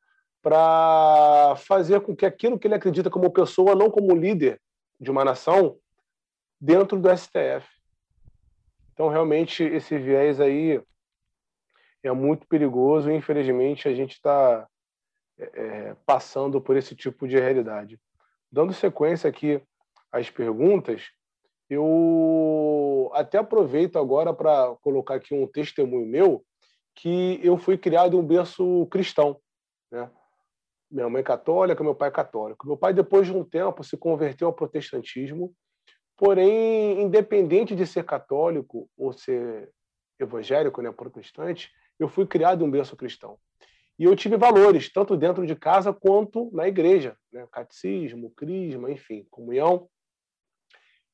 [0.41, 4.59] para fazer com que aquilo que ele acredita como pessoa, não como líder
[4.99, 5.77] de uma nação,
[6.59, 7.67] dentro do STF.
[8.93, 10.81] Então, realmente, esse viés aí
[12.03, 14.67] é muito perigoso e, infelizmente, a gente está
[15.37, 17.99] é, é, passando por esse tipo de realidade.
[18.51, 19.61] Dando sequência aqui
[20.11, 21.09] às perguntas,
[21.73, 26.45] eu até aproveito agora para colocar aqui um testemunho meu,
[26.95, 29.39] que eu fui criado em um berço cristão.
[29.91, 30.09] Né?
[30.89, 32.67] Minha mãe é católica, meu pai é católico.
[32.67, 35.53] Meu pai, depois de um tempo, se converteu ao protestantismo,
[36.15, 39.71] porém, independente de ser católico ou ser
[40.19, 43.37] evangélico, né, protestante, eu fui criado em um berço cristão.
[43.97, 47.47] E eu tive valores, tanto dentro de casa quanto na igreja, né?
[47.51, 49.87] catecismo, crisma, enfim, comunhão.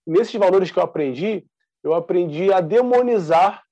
[0.09, 1.45] Nesses valores que eu aprendi,
[1.83, 3.63] eu aprendi a demonizar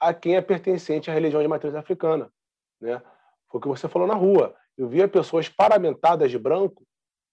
[0.00, 2.32] a quem é pertencente à religião de matriz africana.
[2.80, 3.02] Né?
[3.50, 4.54] Foi o que você falou na rua.
[4.78, 6.86] Eu via pessoas paramentadas de branco,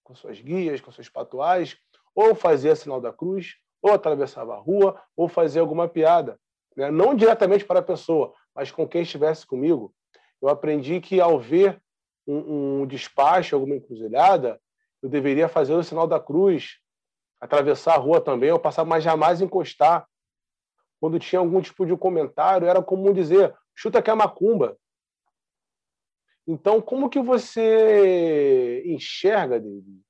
[0.04, 1.78] com suas guias, com seus patuais,
[2.14, 6.38] ou fazia sinal da cruz, ou atravessava a rua, ou fazia alguma piada.
[6.76, 6.90] Né?
[6.90, 9.94] Não diretamente para a pessoa, mas com quem estivesse comigo
[10.42, 11.80] eu aprendi que ao ver
[12.26, 14.60] um, um despacho, alguma encruzilhada,
[15.00, 16.81] eu deveria fazer o sinal da cruz,
[17.42, 20.06] atravessar a rua também, ou passar, mas jamais encostar.
[21.00, 24.78] Quando tinha algum tipo de comentário, era comum dizer: chuta que é macumba.
[26.46, 30.00] Então, como que você enxerga, David,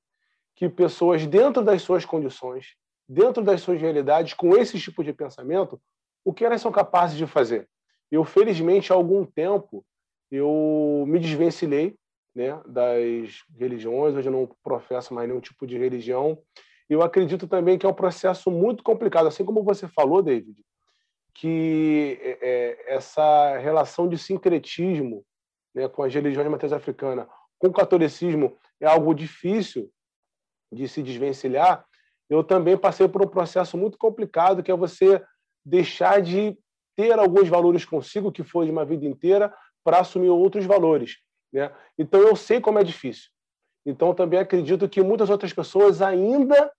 [0.55, 2.75] que pessoas dentro das suas condições,
[3.09, 5.81] dentro das suas realidades, com esse tipo de pensamento,
[6.23, 7.67] o que elas são capazes de fazer?
[8.11, 9.83] Eu, felizmente, há algum tempo,
[10.29, 11.95] eu me desvencilhei
[12.35, 16.39] né, das religiões, hoje eu não professo mais nenhum tipo de religião.
[16.93, 20.55] Eu acredito também que é um processo muito complicado, assim como você falou, David,
[21.33, 25.25] que é, é essa relação de sincretismo
[25.73, 27.27] né, com as religiões de matriz africana,
[27.57, 29.89] com o catolicismo, é algo difícil
[30.71, 31.85] de se desvencilhar.
[32.29, 35.23] Eu também passei por um processo muito complicado, que é você
[35.65, 36.57] deixar de
[36.95, 39.53] ter alguns valores consigo, que foi de uma vida inteira,
[39.83, 41.17] para assumir outros valores.
[41.51, 41.71] Né?
[41.97, 43.29] Então, eu sei como é difícil.
[43.85, 46.71] Então, também acredito que muitas outras pessoas ainda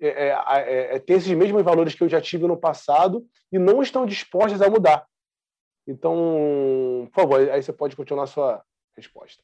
[0.00, 3.58] é, é, é, é, têm esses mesmos valores que eu já tive no passado e
[3.58, 5.06] não estão dispostas a mudar.
[5.86, 8.64] Então, por favor, aí você pode continuar a sua
[8.96, 9.42] resposta.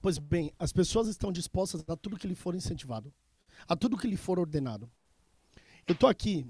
[0.00, 3.12] Pois bem, as pessoas estão dispostas a tudo que lhe for incentivado,
[3.68, 4.90] a tudo que lhe for ordenado.
[5.86, 6.46] Eu estou aqui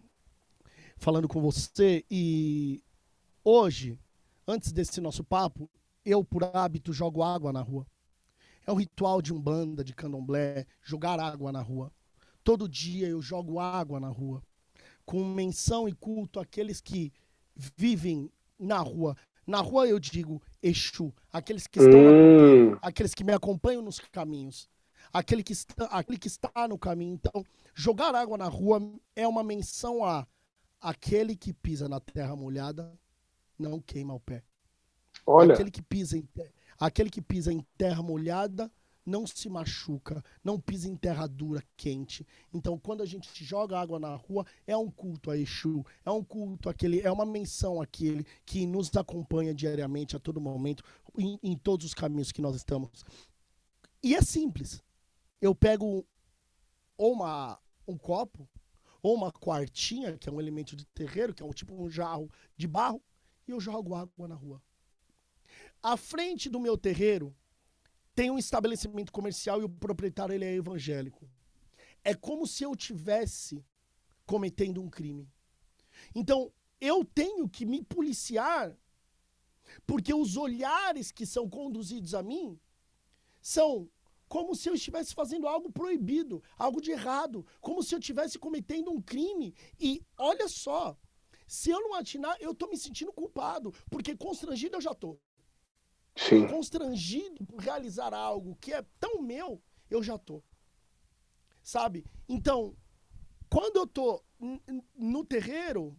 [0.96, 2.82] falando com você e
[3.42, 3.98] hoje
[4.46, 5.70] antes desse nosso papo,
[6.04, 7.86] eu, por hábito, jogo água na rua.
[8.66, 11.92] É o ritual de umbanda, de candomblé, jogar água na rua.
[12.50, 14.42] Todo dia eu jogo água na rua,
[15.06, 17.12] com menção e culto àqueles que
[17.54, 19.16] vivem na rua.
[19.46, 22.76] Na rua eu digo Exu, aqueles que estão hum.
[22.82, 24.68] aqueles que me acompanham nos caminhos,
[25.12, 27.14] aquele que, está, aquele que está no caminho.
[27.14, 28.82] Então, jogar água na rua
[29.14, 30.26] é uma menção a
[30.80, 32.92] aquele que pisa na terra molhada
[33.56, 34.42] não queima o pé.
[35.24, 35.54] Olha.
[35.54, 36.28] Aquele que pisa em,
[36.80, 38.68] aquele que pisa em terra molhada
[39.04, 42.26] não se machuca, não pisa em terra dura, quente.
[42.52, 46.22] Então, quando a gente joga água na rua, é um culto a Exu, é um
[46.22, 50.84] culto aquele, é uma menção àquele que nos acompanha diariamente, a todo momento,
[51.18, 53.04] em, em todos os caminhos que nós estamos.
[54.02, 54.82] E é simples.
[55.40, 56.06] Eu pego
[56.96, 58.48] ou uma, um copo,
[59.02, 62.30] ou uma quartinha, que é um elemento de terreiro, que é um tipo um jarro
[62.56, 63.02] de barro,
[63.48, 64.62] e eu jogo água na rua.
[65.82, 67.34] À frente do meu terreiro
[68.20, 71.26] tem um estabelecimento comercial e o proprietário ele é evangélico.
[72.04, 73.64] É como se eu tivesse
[74.26, 75.26] cometendo um crime.
[76.14, 78.76] Então, eu tenho que me policiar
[79.86, 82.60] porque os olhares que são conduzidos a mim
[83.40, 83.90] são
[84.28, 88.90] como se eu estivesse fazendo algo proibido, algo de errado, como se eu estivesse cometendo
[88.90, 89.54] um crime.
[89.80, 90.94] E olha só,
[91.46, 95.18] se eu não atinar, eu estou me sentindo culpado, porque constrangido eu já estou.
[96.16, 96.46] Sim.
[96.46, 100.44] Constrangido por realizar algo que é tão meu, eu já estou.
[101.62, 102.04] Sabe?
[102.28, 102.76] Então,
[103.48, 104.24] quando eu estou
[104.96, 105.96] no terreiro,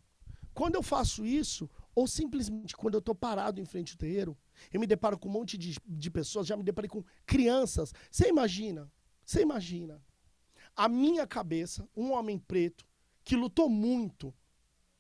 [0.54, 4.38] quando eu faço isso, ou simplesmente quando eu estou parado em frente ao terreiro,
[4.72, 7.94] eu me deparo com um monte de, de pessoas, já me deparei com crianças.
[8.10, 8.92] Você imagina,
[9.26, 10.02] você imagina,
[10.76, 12.86] a minha cabeça, um homem preto,
[13.24, 14.34] que lutou muito,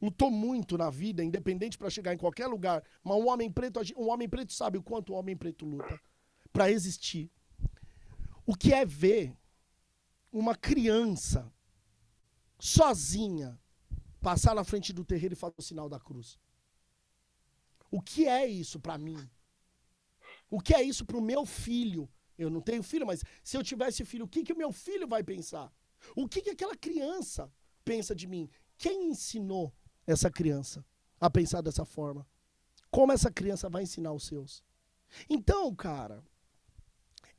[0.02, 4.10] lutou muito na vida, independente para chegar em qualquer lugar, mas um homem preto, um
[4.10, 5.99] homem preto sabe o quanto o homem preto luta
[6.52, 7.32] para existir.
[8.45, 9.38] O que é ver
[10.32, 11.54] uma criança
[12.60, 13.60] sozinha
[14.20, 16.39] passar na frente do terreiro e fazer o sinal da cruz?
[17.91, 19.30] O que é isso para mim?
[20.49, 22.10] O que é isso para o meu filho?
[22.38, 25.08] Eu não tenho filho, mas se eu tivesse filho, o que, que o meu filho
[25.08, 25.72] vai pensar?
[26.16, 27.52] O que, que aquela criança
[27.86, 28.49] pensa de mim?
[28.78, 29.72] Quem ensinou
[30.06, 30.86] essa criança
[31.20, 32.26] a pensar dessa forma?
[32.89, 34.64] Como essa criança vai ensinar os seus?
[35.30, 36.24] Então, cara,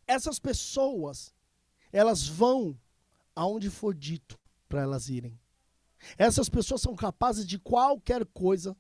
[0.07, 1.35] essas pessoas,
[1.93, 2.79] elas vão
[3.35, 4.39] aonde for dito
[4.69, 5.39] para elas irem.
[6.19, 8.77] Essas pessoas são capazes de qualquer coisa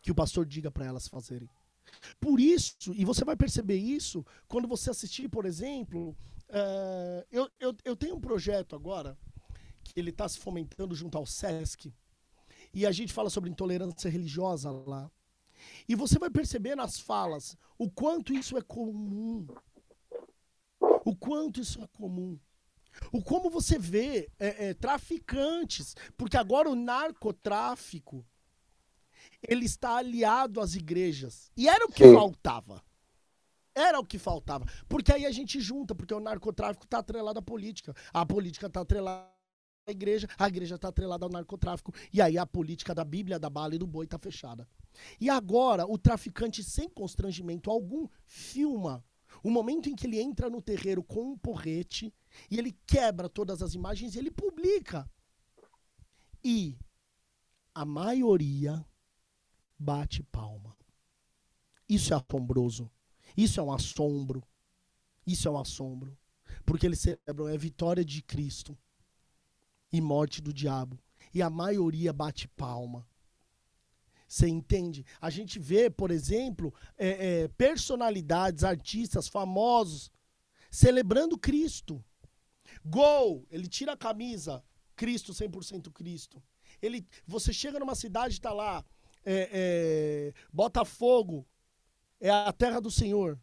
[0.00, 1.48] que o pastor diga para elas fazerem.
[2.20, 6.10] Por isso, e você vai perceber isso quando você assistir, por exemplo,
[6.48, 9.16] uh, eu, eu, eu tenho um projeto agora
[9.82, 11.92] que ele está se fomentando junto ao SESC,
[12.78, 15.10] e a gente fala sobre intolerância religiosa lá.
[15.88, 19.48] E você vai perceber nas falas o quanto isso é comum.
[21.04, 22.38] O quanto isso é comum.
[23.12, 28.24] O como você vê é, é, traficantes, porque agora o narcotráfico
[29.42, 31.50] ele está aliado às igrejas.
[31.56, 32.14] E era o que Sim.
[32.14, 32.80] faltava.
[33.74, 34.66] Era o que faltava.
[34.88, 37.92] Porque aí a gente junta, porque o narcotráfico está atrelado à política.
[38.12, 39.37] A política está atrelada
[39.90, 41.92] igreja, a igreja está atrelada ao narcotráfico.
[42.12, 44.68] E aí a política da Bíblia, da bala e do boi está fechada.
[45.20, 49.04] E agora o traficante, sem constrangimento algum, filma
[49.42, 52.12] o momento em que ele entra no terreiro com um porrete
[52.50, 55.08] e ele quebra todas as imagens e ele publica.
[56.42, 56.78] E
[57.74, 58.84] a maioria
[59.78, 60.76] bate palma.
[61.88, 62.90] Isso é assombroso.
[63.36, 64.42] Isso é um assombro.
[65.26, 66.16] Isso é um assombro.
[66.64, 68.76] Porque eles celebram a vitória de Cristo
[69.92, 70.98] e morte do diabo.
[71.32, 73.06] E a maioria bate palma.
[74.26, 75.06] Você entende?
[75.20, 80.10] A gente vê, por exemplo, é, é, personalidades, artistas famosos
[80.70, 82.04] celebrando Cristo.
[82.84, 83.46] Gol!
[83.50, 84.62] Ele tira a camisa,
[84.94, 86.42] Cristo, 100% Cristo.
[86.82, 88.84] Ele, você chega numa cidade, está lá,
[89.24, 91.46] é, é, Botafogo
[92.20, 93.38] é a terra do Senhor.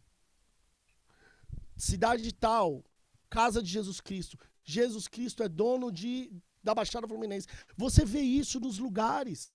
[1.76, 2.84] Cidade de tal,
[3.28, 4.38] casa de Jesus Cristo.
[4.66, 6.30] Jesus Cristo é dono de,
[6.62, 7.46] da Baixada Fluminense.
[7.76, 9.52] Você vê isso nos lugares.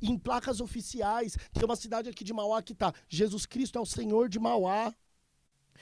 [0.00, 1.36] Em placas oficiais.
[1.54, 2.92] Tem uma cidade aqui de Mauá que tá.
[3.08, 4.94] Jesus Cristo é o Senhor de Mauá.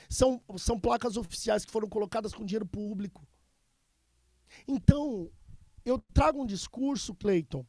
[0.09, 3.26] São, são placas oficiais que foram colocadas com dinheiro público.
[4.68, 5.30] Então,
[5.84, 7.66] eu trago um discurso, Cleiton,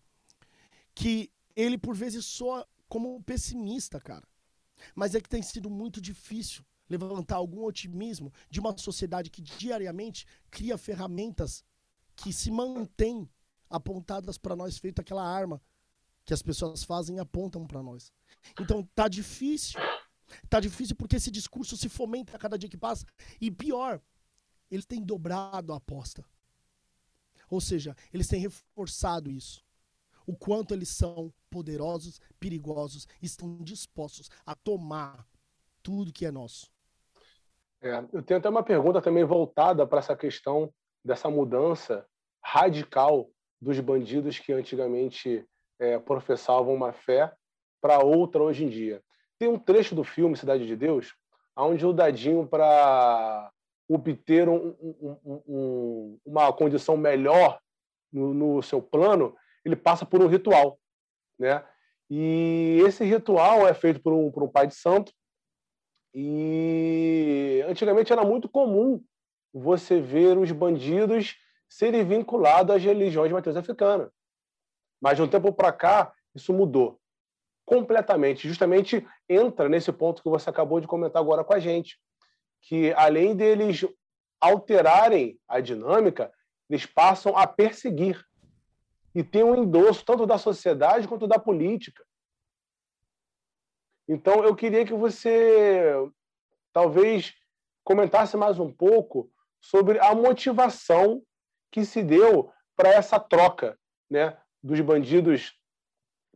[0.94, 4.28] que ele por vezes soa como pessimista, cara.
[4.94, 10.26] Mas é que tem sido muito difícil levantar algum otimismo de uma sociedade que diariamente
[10.50, 11.64] cria ferramentas
[12.16, 13.30] que se mantêm
[13.70, 15.62] apontadas para nós, feito aquela arma
[16.24, 18.12] que as pessoas fazem e apontam para nós.
[18.60, 19.80] Então tá difícil.
[20.50, 23.06] Tá difícil porque esse discurso se fomenta a cada dia que passa.
[23.40, 24.02] E pior,
[24.72, 26.26] eles têm dobrado a aposta.
[27.48, 29.66] Ou seja, eles têm reforçado isso
[30.26, 35.28] o quanto eles são poderosos, perigosos, estão dispostos a tomar
[35.84, 36.72] tudo que é nosso.
[37.86, 40.74] É, eu tenho até uma pergunta também voltada para essa questão
[41.04, 42.04] dessa mudança
[42.44, 43.30] radical
[43.62, 45.46] dos bandidos que antigamente
[45.80, 47.32] é, professavam uma fé
[47.80, 49.04] para outra hoje em dia.
[49.38, 51.14] Tem um trecho do filme Cidade de Deus
[51.56, 53.52] onde o dadinho para
[53.88, 57.60] obter um, um, um, uma condição melhor
[58.12, 60.80] no, no, seu plano, ele passa por um ritual,
[61.40, 61.64] né?
[62.10, 65.12] E esse ritual é feito por um, por um pai de santo.
[66.18, 69.04] E antigamente era muito comum
[69.54, 71.36] você ver os bandidos
[71.68, 74.10] serem vinculados às religiões de matriz africana.
[75.02, 76.98] Mas de um tempo para cá, isso mudou
[77.66, 78.48] completamente.
[78.48, 82.00] Justamente entra nesse ponto que você acabou de comentar agora com a gente,
[82.62, 83.86] que além deles
[84.40, 86.32] alterarem a dinâmica,
[86.70, 88.24] eles passam a perseguir
[89.14, 92.06] e tem um endosso tanto da sociedade quanto da política.
[94.08, 95.94] Então, eu queria que você
[96.72, 97.34] talvez
[97.84, 101.24] comentasse mais um pouco sobre a motivação
[101.72, 103.78] que se deu para essa troca
[104.10, 105.54] né, dos bandidos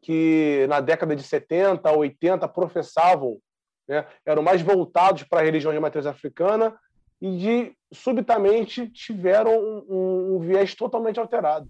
[0.01, 3.39] que na década de 70, 80 professavam,
[3.88, 6.80] né, eram mais voltados para a religião de matriz africana
[7.22, 11.70] e de subitamente tiveram um, um, um viés totalmente alterado.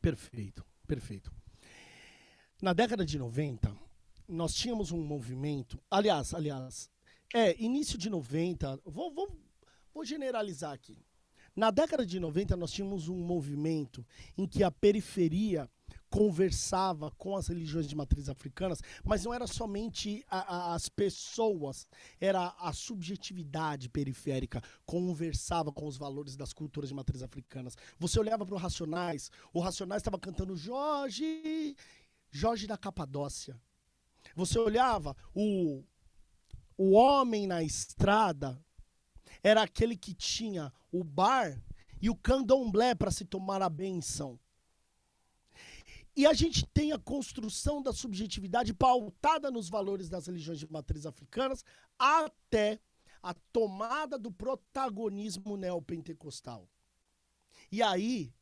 [0.00, 1.32] Perfeito, perfeito.
[2.60, 3.74] Na década de 90,
[4.34, 6.90] nós tínhamos um movimento, aliás, aliás,
[7.32, 9.36] é, início de 90, vou, vou,
[9.92, 11.04] vou generalizar aqui.
[11.56, 14.04] Na década de 90, nós tínhamos um movimento
[14.36, 15.70] em que a periferia
[16.10, 21.88] conversava com as religiões de matriz africanas, mas não era somente a, a, as pessoas,
[22.20, 27.76] era a subjetividade periférica, conversava com os valores das culturas de matriz africanas.
[27.98, 31.76] Você olhava para o Racionais, o Racionais estava cantando Jorge,
[32.30, 33.60] Jorge da Capadócia.
[34.34, 35.84] Você olhava, o,
[36.76, 38.62] o homem na estrada
[39.42, 41.62] era aquele que tinha o bar
[42.00, 44.38] e o candomblé para se tomar a benção.
[46.16, 51.06] E a gente tem a construção da subjetividade pautada nos valores das religiões de matriz
[51.06, 51.64] africanas
[51.98, 52.78] até
[53.22, 56.68] a tomada do protagonismo neopentecostal.
[57.72, 58.32] E aí,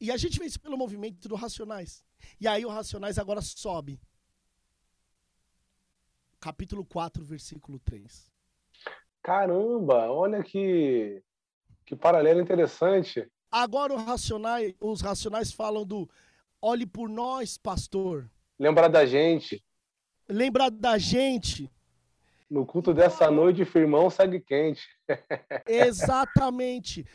[0.00, 2.02] e a gente vê isso pelo movimento do Racionais.
[2.40, 4.00] E aí o Racionais agora sobe.
[6.44, 8.30] Capítulo 4, versículo 3.
[9.22, 11.22] Caramba, olha que,
[11.86, 13.26] que paralelo interessante.
[13.50, 16.06] Agora racionais, os racionais falam do
[16.60, 18.30] olhe por nós, pastor.
[18.58, 19.64] Lembrar da gente.
[20.28, 21.72] Lembrar da gente.
[22.50, 24.86] No culto dessa noite, firmão segue quente.
[25.66, 27.06] Exatamente.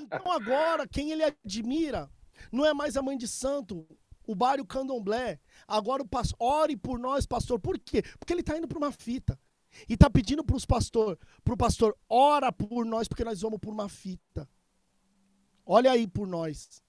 [0.00, 2.08] Então agora, quem ele admira
[2.50, 3.86] não é mais a mãe de santo,
[4.28, 5.40] o Bário Candomblé.
[5.66, 7.58] Agora o pastor, ore por nós, pastor.
[7.58, 8.02] Por quê?
[8.18, 9.40] Porque ele está indo para uma fita.
[9.88, 13.88] E está pedindo para pastor, pro pastor, ora por nós, porque nós vamos por uma
[13.88, 14.48] fita.
[15.64, 16.82] Olha aí por nós.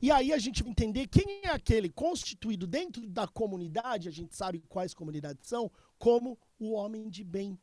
[0.00, 4.34] E aí a gente vai entender quem é aquele constituído dentro da comunidade, a gente
[4.34, 7.58] sabe quais comunidades são, como o homem de bem.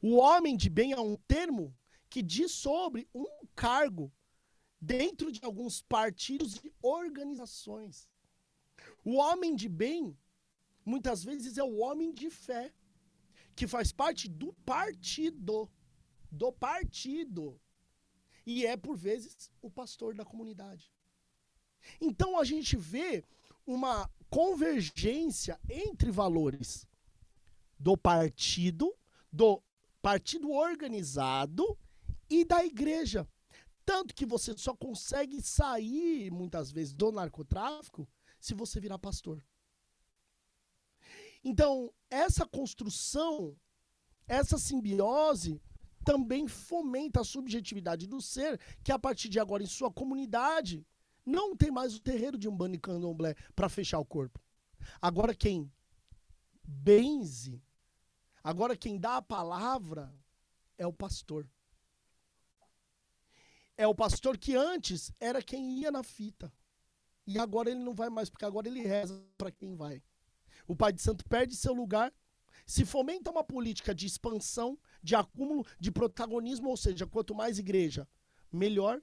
[0.00, 1.74] O homem de bem é um termo
[2.08, 4.12] que diz sobre um cargo
[4.80, 8.08] dentro de alguns partidos e organizações.
[9.04, 10.16] O homem de bem
[10.84, 12.72] muitas vezes é o homem de fé,
[13.54, 15.70] que faz parte do partido.
[16.30, 17.60] Do partido.
[18.46, 20.92] E é, por vezes, o pastor da comunidade.
[22.00, 23.24] Então a gente vê
[23.66, 26.86] uma convergência entre valores
[27.78, 28.94] do partido,
[29.32, 29.62] do
[30.00, 31.78] partido organizado
[32.28, 33.28] e da igreja.
[33.88, 38.06] Tanto que você só consegue sair, muitas vezes, do narcotráfico
[38.38, 39.42] se você virar pastor.
[41.42, 43.56] Então, essa construção,
[44.26, 45.58] essa simbiose,
[46.04, 50.86] também fomenta a subjetividade do ser, que a partir de agora, em sua comunidade,
[51.24, 54.38] não tem mais o terreiro de um e candomblé para fechar o corpo.
[55.00, 55.72] Agora quem
[56.62, 57.62] benze,
[58.44, 60.14] agora quem dá a palavra
[60.76, 61.48] é o pastor.
[63.78, 66.52] É o pastor que antes era quem ia na fita.
[67.26, 70.02] E agora ele não vai mais, porque agora ele reza para quem vai
[70.68, 72.12] o pai de santo perde seu lugar.
[72.66, 78.06] Se fomenta uma política de expansão, de acúmulo, de protagonismo, ou seja, quanto mais igreja,
[78.52, 79.00] melhor.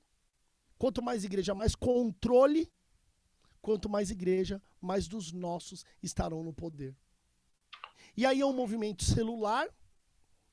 [0.78, 2.72] Quanto mais igreja, mais controle.
[3.60, 6.96] Quanto mais igreja, mais dos nossos estarão no poder.
[8.16, 9.68] E aí é um movimento celular,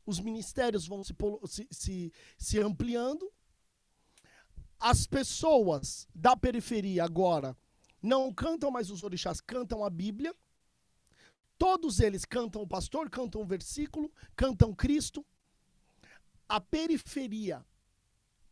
[0.06, 1.14] os ministérios vão se,
[1.44, 3.30] se, se, se ampliando.
[4.84, 7.56] As pessoas da periferia agora
[8.02, 10.34] não cantam mais os orixás, cantam a Bíblia.
[11.56, 15.24] Todos eles cantam o pastor, cantam o versículo, cantam Cristo.
[16.48, 17.64] A periferia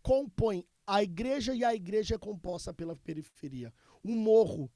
[0.04, 3.74] compõe a igreja e a igreja é composta pela periferia.
[4.00, 4.70] O morro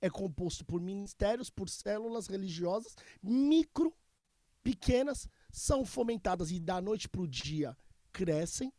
[0.00, 3.92] é composto por ministérios, por células religiosas, micro,
[4.62, 7.76] pequenas, são fomentadas e da noite para o dia
[8.12, 8.72] crescem.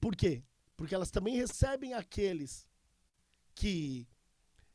[0.00, 0.44] Por quê?
[0.76, 2.66] Porque elas também recebem aqueles
[3.54, 4.08] que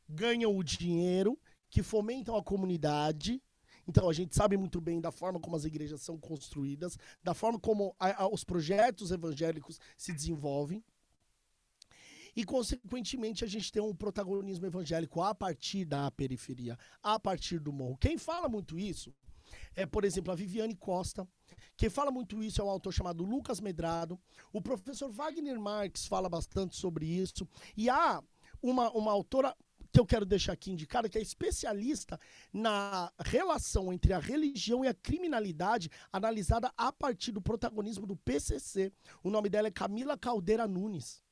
[0.08, 1.38] ganham o dinheiro,
[1.68, 3.42] que fomentam a comunidade.
[3.86, 7.58] Então a gente sabe muito bem da forma como as igrejas são construídas, da forma
[7.58, 10.82] como a, a, os projetos evangélicos se desenvolvem.
[12.34, 17.72] E, consequentemente, a gente tem um protagonismo evangélico a partir da periferia, a partir do
[17.72, 17.98] morro.
[17.98, 19.12] Quem fala muito isso
[19.74, 21.26] é, por exemplo, a Viviane Costa.
[21.76, 24.18] Quem fala muito isso é um autor chamado Lucas Medrado.
[24.52, 27.48] O professor Wagner Marques fala bastante sobre isso.
[27.76, 28.22] E há
[28.62, 29.56] uma, uma autora
[29.92, 32.18] que eu quero deixar aqui indicada, que é especialista
[32.52, 38.92] na relação entre a religião e a criminalidade, analisada a partir do protagonismo do PCC.
[39.22, 41.22] O nome dela é Camila Caldeira Nunes.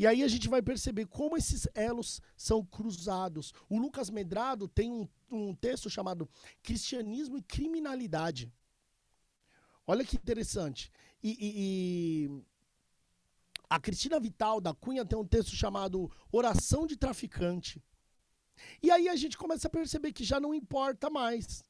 [0.00, 3.52] E aí a gente vai perceber como esses elos são cruzados.
[3.68, 6.26] O Lucas Medrado tem um, um texto chamado
[6.62, 8.50] Cristianismo e Criminalidade.
[9.86, 10.90] Olha que interessante.
[11.22, 12.42] E, e, e,
[13.68, 17.78] a Cristina Vital da Cunha tem um texto chamado Oração de Traficante.
[18.82, 21.62] E aí a gente começa a perceber que já não importa mais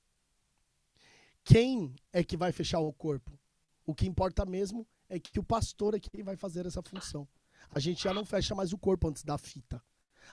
[1.42, 3.36] quem é que vai fechar o corpo.
[3.84, 7.26] O que importa mesmo é que o pastor é quem vai fazer essa função.
[7.72, 9.82] A gente já não fecha mais o corpo antes da fita.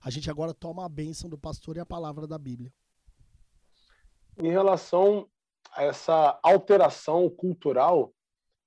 [0.03, 2.73] A gente agora toma a bênção do pastor e a palavra da Bíblia.
[4.38, 5.29] Em relação
[5.71, 8.13] a essa alteração cultural,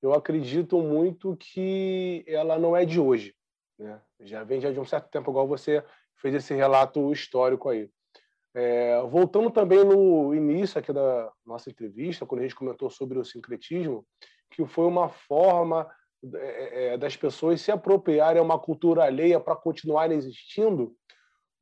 [0.02, 3.34] eu acredito muito que ela não é de hoje.
[3.78, 4.00] Né?
[4.20, 5.84] Já vem já de um certo tempo, igual você
[6.16, 7.90] fez esse relato histórico aí.
[8.52, 13.24] É, voltando também no início aqui da nossa entrevista, quando a gente comentou sobre o
[13.24, 14.04] sincretismo,
[14.50, 15.88] que foi uma forma
[16.34, 20.94] é, é, das pessoas se apropriarem a uma cultura alheia para continuar existindo,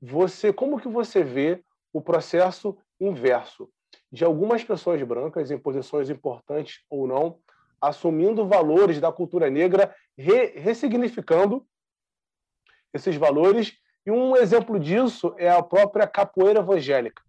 [0.01, 3.71] você como que você vê o processo inverso?
[4.11, 7.39] De algumas pessoas brancas em posições importantes ou não,
[7.81, 11.65] assumindo valores da cultura negra, re, ressignificando
[12.93, 17.23] esses valores, e um exemplo disso é a própria capoeira evangélica,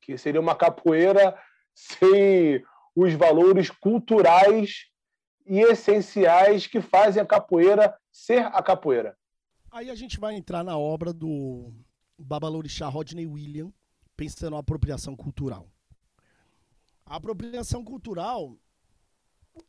[0.00, 1.38] que seria uma capoeira
[1.74, 2.64] sem
[2.94, 4.89] os valores culturais
[5.50, 9.18] e essenciais que fazem a capoeira ser a capoeira.
[9.68, 11.72] Aí a gente vai entrar na obra do
[12.16, 13.72] Babalorixá Rodney William,
[14.16, 15.68] pensando na apropriação cultural.
[17.04, 18.56] A apropriação cultural,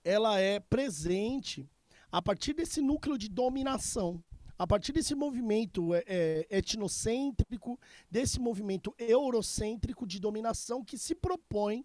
[0.04, 1.68] ela é presente
[2.12, 4.24] a partir desse núcleo de dominação,
[4.60, 11.84] a partir desse movimento é, é, etnocêntrico, desse movimento eurocêntrico de dominação que se propõe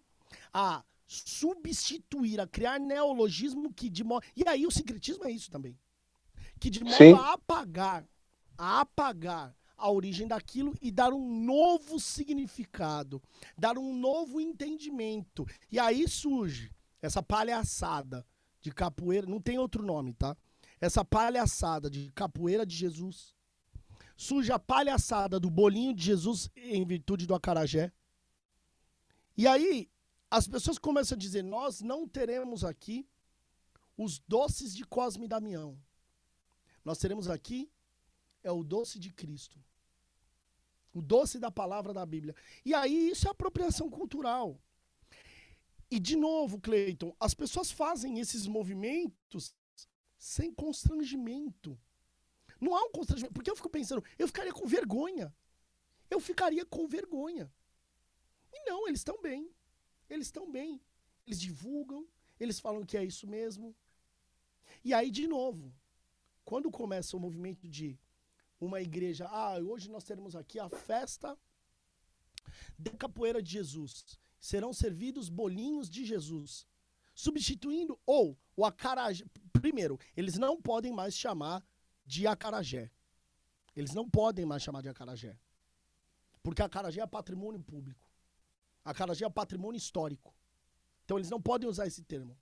[0.53, 4.25] a substituir, a criar neologismo que de modo.
[4.35, 5.77] E aí o sincretismo é isso também.
[6.59, 7.13] Que de modo Sim.
[7.13, 8.05] a apagar,
[8.57, 13.21] a apagar a origem daquilo e dar um novo significado,
[13.57, 15.45] dar um novo entendimento.
[15.71, 18.25] E aí surge essa palhaçada
[18.59, 20.35] de capoeira, não tem outro nome, tá?
[20.81, 23.35] Essa palhaçada de capoeira de Jesus.
[24.15, 27.91] Surge a palhaçada do bolinho de Jesus em virtude do acarajé.
[29.37, 29.87] E aí
[30.29, 33.07] as pessoas começam a dizer: nós não teremos aqui
[33.97, 35.77] os doces de Cosme e Damião.
[36.83, 37.71] Nós teremos aqui
[38.43, 39.61] é o doce de Cristo.
[40.93, 42.35] O doce da palavra da Bíblia.
[42.63, 44.59] E aí isso é apropriação cultural.
[45.89, 49.55] E de novo, Cleiton, as pessoas fazem esses movimentos
[50.17, 51.79] sem constrangimento.
[52.59, 53.33] Não há um constrangimento.
[53.33, 55.33] Porque eu fico pensando, eu ficaria com vergonha.
[56.09, 57.51] Eu ficaria com vergonha.
[58.51, 59.51] E não, eles estão bem.
[60.09, 60.81] Eles estão bem.
[61.25, 62.07] Eles divulgam,
[62.39, 63.75] eles falam que é isso mesmo.
[64.83, 65.73] E aí, de novo,
[66.45, 67.99] quando começa o movimento de
[68.59, 71.37] uma igreja, ah, hoje nós teremos aqui a festa
[72.79, 74.17] da capoeira de Jesus.
[74.39, 76.65] Serão servidos bolinhos de Jesus.
[77.13, 79.25] Substituindo, ou o acarajé.
[79.51, 81.65] Primeiro, eles não podem mais chamar
[82.05, 82.91] de acarajé.
[83.75, 85.37] Eles não podem mais chamar de acarajé.
[86.41, 88.06] Porque acarajé é patrimônio público.
[88.87, 90.33] Acarajé é patrimônio histórico.
[91.03, 92.37] Então eles não podem usar esse termo.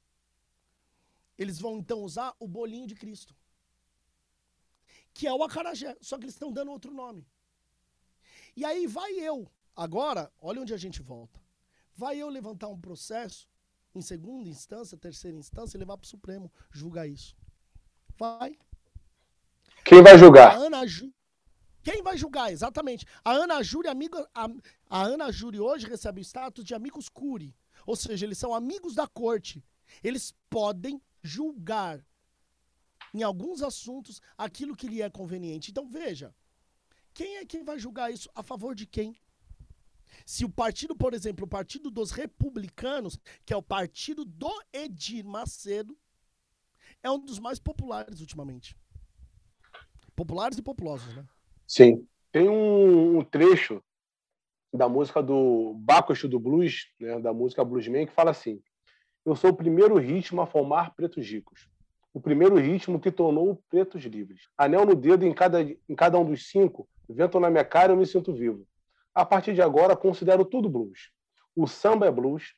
[1.38, 3.36] Eles vão então usar o bolinho de Cristo.
[5.12, 7.28] Que é o acarajé, só que eles estão dando outro nome.
[8.56, 11.41] E aí vai eu, agora, olha onde a gente volta.
[11.96, 13.50] Vai eu levantar um processo
[13.96, 17.36] em segunda instância, terceira instância e levar para o Supremo julgar isso.
[18.18, 18.60] Vai.
[19.84, 20.56] Quem vai julgar?
[20.56, 20.86] A Ana,
[21.86, 22.52] quem vai julgar?
[22.52, 23.06] Exatamente.
[23.24, 24.48] A Ana Júri, amiga, a,
[24.90, 27.56] a Ana Júri hoje recebe o status de amigos curi.
[27.86, 29.64] Ou seja, eles são amigos da corte.
[30.04, 32.04] Eles podem julgar
[33.14, 35.70] em alguns assuntos aquilo que lhe é conveniente.
[35.70, 36.34] Então veja,
[37.14, 39.16] quem é quem vai julgar isso a favor de quem?
[40.26, 45.24] Se o partido, por exemplo, o Partido dos Republicanos, que é o partido do Edir
[45.24, 45.96] Macedo,
[47.04, 48.76] é um dos mais populares ultimamente.
[50.16, 51.28] Populares e populosos, né?
[51.68, 52.05] Sim.
[52.32, 53.82] Tem um, trecho
[54.74, 58.61] da música do Bacuxo do Blues, né, da música Bluesman, que fala assim:
[59.26, 61.70] Eu sou o primeiro ritmo a formar pretos ricos.
[62.13, 64.47] O primeiro ritmo que tornou pretos livres.
[64.57, 67.97] Anel no dedo em cada, em cada um dos cinco, vento na minha cara eu
[67.97, 68.66] me sinto vivo.
[69.13, 71.11] A partir de agora, considero tudo blues.
[71.55, 72.53] O samba é blues,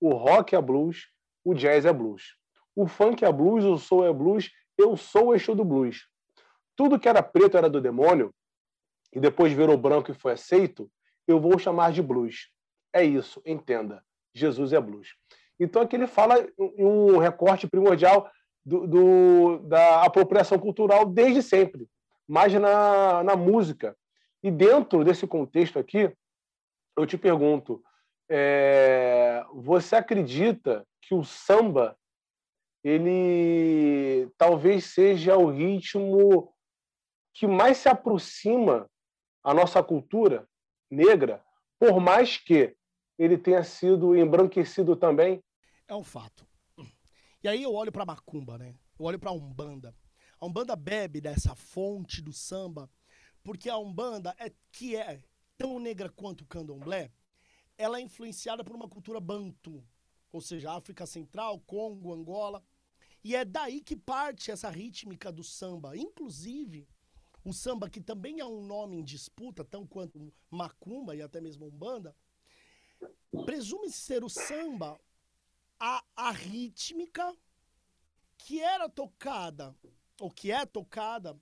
[0.00, 1.08] o rock é blues,
[1.44, 2.36] o jazz é blues.
[2.74, 6.08] O funk é blues, o soul é blues, eu sou o eixo do blues.
[6.74, 8.34] Tudo que era preto era do demônio,
[9.12, 10.90] e depois virou branco e foi aceito,
[11.26, 12.50] eu vou chamar de blues.
[12.92, 14.04] É isso, entenda.
[14.34, 15.14] Jesus é blues.
[15.60, 18.30] Então aqui ele fala em um recorte primordial
[18.64, 21.88] do, do, da apropriação cultural desde sempre,
[22.26, 23.96] mas na, na música.
[24.42, 26.12] E dentro desse contexto aqui,
[26.96, 27.82] eu te pergunto,
[28.28, 31.96] é, você acredita que o samba
[32.82, 36.52] ele talvez seja o ritmo
[37.32, 38.90] que mais se aproxima
[39.42, 40.48] à nossa cultura
[40.90, 41.44] negra,
[41.78, 42.76] por mais que
[43.18, 45.42] ele tenha sido embranquecido também?
[45.86, 46.46] É um fato.
[47.42, 48.74] E aí eu olho para Macumba, né?
[48.98, 49.94] Eu olho para Umbanda.
[50.40, 52.90] A Umbanda bebe dessa fonte do samba,
[53.42, 55.22] porque a Umbanda é que é
[55.58, 57.10] tão negra quanto o Candomblé,
[57.76, 59.84] ela é influenciada por uma cultura bantu,
[60.30, 62.64] ou seja, África Central, Congo, Angola.
[63.24, 65.96] E é daí que parte essa rítmica do samba.
[65.96, 66.88] Inclusive,
[67.44, 71.66] o samba, que também é um nome em disputa, tão quanto macumba e até mesmo
[71.66, 72.14] umbanda,
[73.44, 75.00] presume ser o samba
[75.78, 77.36] a, a rítmica
[78.38, 79.76] que era tocada,
[80.20, 81.38] ou que é tocada,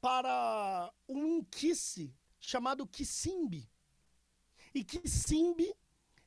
[0.00, 3.70] para um inquice chamado Kissimbi.
[4.74, 5.74] E Kissimbi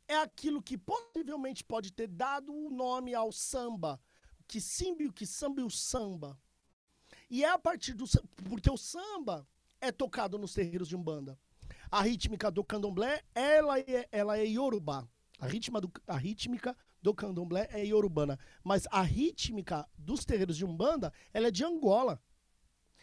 [0.08, 4.02] é aquilo que possivelmente pode ter dado o nome ao samba.
[4.40, 6.41] O Kissimbi, o Kissambi, o samba.
[7.32, 8.04] E é a partir do.
[8.44, 9.48] Porque o samba
[9.80, 11.40] é tocado nos terreiros de Umbanda.
[11.90, 15.08] A rítmica do candomblé, ela é, ela é iorubá.
[15.40, 18.38] A, ritma do, a rítmica do candomblé é iorubana.
[18.62, 22.22] Mas a rítmica dos terreiros de Umbanda, ela é de Angola.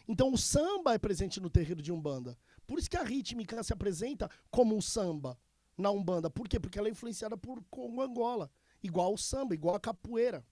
[0.06, 2.38] Então o samba é presente no terreiro de Umbanda.
[2.66, 5.38] Por isso que a rítmica se apresenta como um samba
[5.76, 6.28] na Umbanda.
[6.28, 6.60] Por quê?
[6.60, 8.50] Porque ela é influenciada por Congo Angola.
[8.82, 10.44] Igual o samba, igual a capoeira.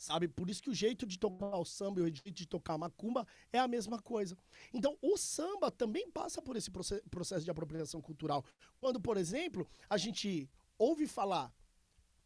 [0.00, 0.26] Sabe?
[0.28, 2.78] Por isso que o jeito de tocar o samba e o jeito de tocar a
[2.78, 4.34] macumba é a mesma coisa.
[4.72, 8.42] Então, o samba também passa por esse processo de apropriação cultural.
[8.80, 10.48] Quando, por exemplo, a gente
[10.78, 11.54] ouve falar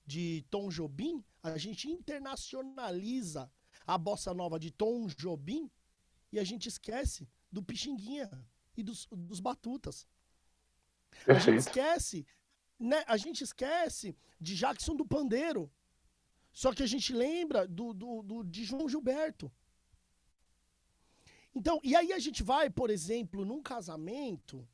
[0.07, 3.51] de Tom Jobim, a gente internacionaliza
[3.85, 5.69] a bossa nova de Tom Jobim
[6.31, 8.31] e a gente esquece do Pixinguinha
[8.77, 10.07] e dos, dos Batutas.
[11.27, 12.25] A gente esquece,
[12.79, 13.03] né?
[13.09, 15.69] A gente esquece de Jackson do Pandeiro,
[16.55, 19.51] só que a gente lembra do, do, do, de João Gilberto.
[21.53, 24.67] Então, e aí a gente vai, por exemplo, num casamento,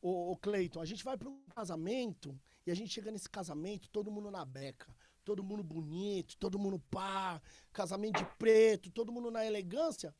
[0.00, 3.90] o, o Cleiton, a gente vai para um casamento e a gente chega nesse casamento,
[3.90, 7.42] todo mundo na beca, todo mundo bonito, todo mundo pá,
[7.74, 10.14] casamento de preto, todo mundo na elegância.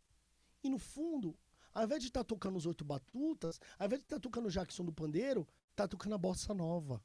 [0.62, 1.34] E no fundo,
[1.72, 4.46] ao invés de estar tá tocando os oito batutas, ao invés de estar tá tocando
[4.46, 7.02] o Jackson do Pandeiro, tá tocando a bossa nova.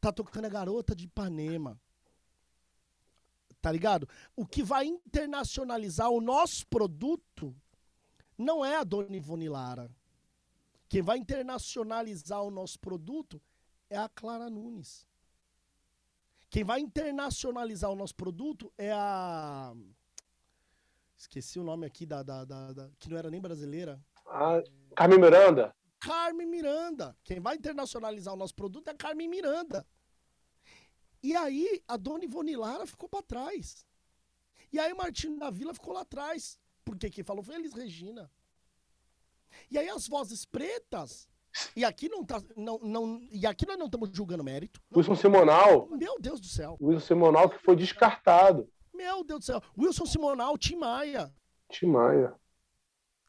[0.00, 1.78] Tá tocando a garota de Ipanema
[3.66, 4.08] tá ligado?
[4.36, 7.52] O que vai internacionalizar o nosso produto
[8.38, 9.90] não é a Dona Ivone Lara.
[10.88, 13.42] Quem vai internacionalizar o nosso produto
[13.90, 15.04] é a Clara Nunes.
[16.48, 19.74] Quem vai internacionalizar o nosso produto é a.
[21.16, 22.22] Esqueci o nome aqui da.
[22.22, 22.90] da, da, da...
[23.00, 24.00] que não era nem brasileira.
[24.28, 24.62] Ah,
[24.94, 25.74] Carmen Miranda.
[25.98, 27.16] Carmen Miranda.
[27.24, 29.84] Quem vai internacionalizar o nosso produto é a Carmen Miranda.
[31.26, 33.84] E aí a dona Ivone Lara ficou para trás.
[34.72, 36.56] E aí o Martinho da Vila ficou lá atrás.
[36.84, 38.30] Porque quem falou foi Elis Regina.
[39.68, 41.28] E aí as vozes pretas.
[41.74, 42.40] E aqui não tá.
[42.56, 44.80] Não, não, e aqui nós não estamos julgando mérito.
[44.94, 45.88] Wilson Simonal.
[45.88, 46.78] Meu Deus do céu.
[46.80, 48.72] Wilson Simonal que foi descartado.
[48.94, 49.60] Meu Deus do céu.
[49.76, 51.34] Wilson Simonal, Tim Maia.
[51.68, 52.38] Tim Maia.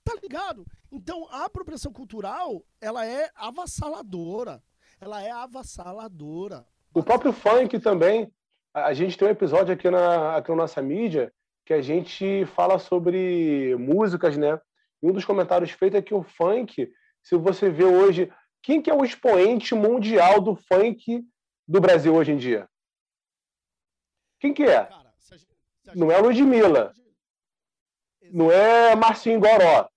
[0.04, 0.68] Tá ligado?
[0.92, 4.64] Então a apropriação cultural, ela é avassaladora.
[5.02, 6.64] Ela é avassaladora.
[6.94, 8.32] O próprio funk também.
[8.74, 11.34] A gente tem um episódio aqui na, aqui na nossa mídia
[11.66, 14.60] que a gente fala sobre músicas, né?
[15.02, 16.90] E um dos comentários feitos é que o funk,
[17.22, 18.32] se você vê hoje,
[18.64, 21.26] quem que é o expoente mundial do funk
[21.68, 22.70] do Brasil hoje em dia?
[24.40, 24.86] Quem que é?
[24.86, 25.48] Cara, se a gente,
[25.84, 26.00] se a gente...
[26.00, 26.94] Não é Ludmilla.
[28.32, 29.90] Não é Marcinho Goró.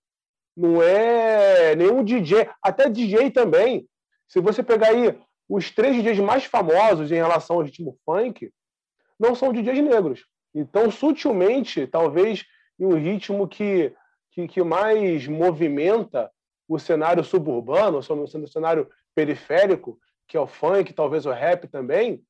[0.57, 2.51] Não é nenhum DJ.
[2.62, 3.88] Até DJ também.
[4.28, 5.18] Se você pegar aí
[5.51, 8.53] os três DJs mais famosos em relação ao ritmo funk,
[9.18, 10.24] não são DJs negros.
[10.55, 12.46] Então, sutilmente, talvez
[12.78, 13.92] em um ritmo que,
[14.30, 16.30] que, que mais movimenta
[16.68, 19.98] o cenário suburbano, o cenário periférico,
[20.28, 22.24] que é o funk, talvez o rap também,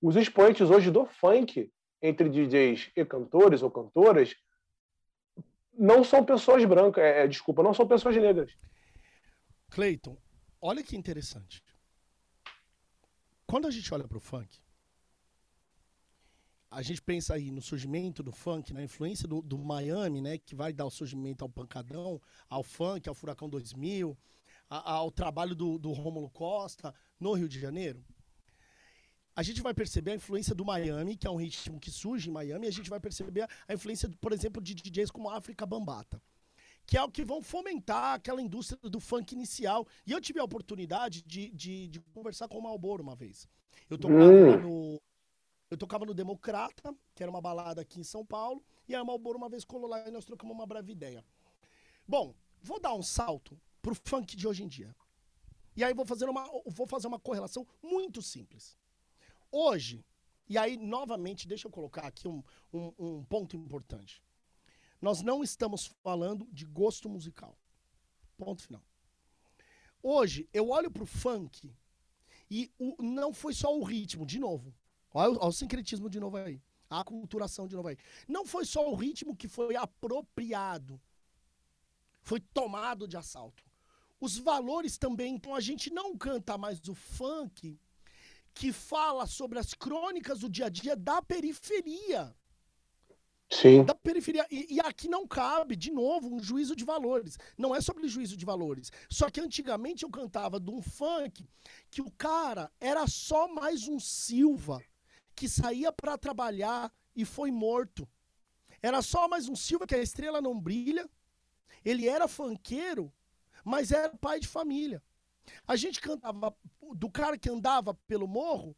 [0.00, 1.70] os expoentes hoje do funk,
[2.00, 4.34] entre DJs e cantores ou cantoras,
[5.74, 8.50] não são pessoas brancas, é, é desculpa, não são pessoas negras.
[9.70, 10.16] Cleiton,
[10.60, 11.61] olha que interessante.
[13.52, 14.48] Quando a gente olha para o funk,
[16.70, 20.54] a gente pensa aí no surgimento do funk, na influência do, do, Miami, né, que
[20.54, 24.16] vai dar o surgimento ao pancadão, ao funk, ao Furacão 2000,
[24.70, 28.02] a, ao trabalho do, do Rômulo Costa no Rio de Janeiro.
[29.36, 32.32] A gente vai perceber a influência do Miami, que é um ritmo que surge em
[32.32, 36.22] Miami, e a gente vai perceber a influência, por exemplo, de DJs como África Bambata,
[36.86, 39.86] que é o que vão fomentar aquela indústria do funk inicial.
[40.06, 43.48] E eu tive a oportunidade de, de, de conversar com o Malboro uma vez.
[43.88, 44.60] Eu tocava hum.
[44.60, 45.02] no,
[45.70, 49.38] eu tocava no Democrata, que era uma balada aqui em São Paulo, e a Malboro
[49.38, 51.24] uma vez colou lá e nós trocamos uma breve ideia.
[52.06, 54.94] Bom, vou dar um salto pro funk de hoje em dia.
[55.74, 58.76] E aí vou fazer uma, vou fazer uma correlação muito simples.
[59.50, 60.04] Hoje,
[60.48, 64.22] e aí novamente, deixa eu colocar aqui um, um, um ponto importante.
[65.02, 67.58] Nós não estamos falando de gosto musical.
[68.38, 68.82] Ponto final.
[70.00, 71.74] Hoje, eu olho pro funk
[72.48, 74.72] e o, não foi só o ritmo, de novo.
[75.12, 76.62] Olha, olha o sincretismo de novo aí.
[76.88, 77.98] A aculturação de novo aí.
[78.28, 81.00] Não foi só o ritmo que foi apropriado.
[82.20, 83.64] Foi tomado de assalto.
[84.20, 85.34] Os valores também.
[85.34, 87.76] Então a gente não canta mais o funk
[88.54, 92.36] que fala sobre as crônicas do dia a dia da periferia.
[93.52, 93.84] Sim.
[93.84, 94.46] Da periferia.
[94.50, 97.38] E, e, aqui não cabe, de novo, um juízo de valores.
[97.58, 98.90] Não é sobre juízo de valores.
[99.10, 101.46] Só que antigamente eu cantava de um funk
[101.90, 104.82] que o cara era só mais um Silva
[105.34, 108.08] que saía para trabalhar e foi morto.
[108.80, 111.08] Era só mais um Silva que a estrela não brilha.
[111.84, 113.12] Ele era fanqueiro,
[113.62, 115.02] mas era pai de família.
[115.66, 116.56] A gente cantava
[116.94, 118.74] do cara que andava pelo morro,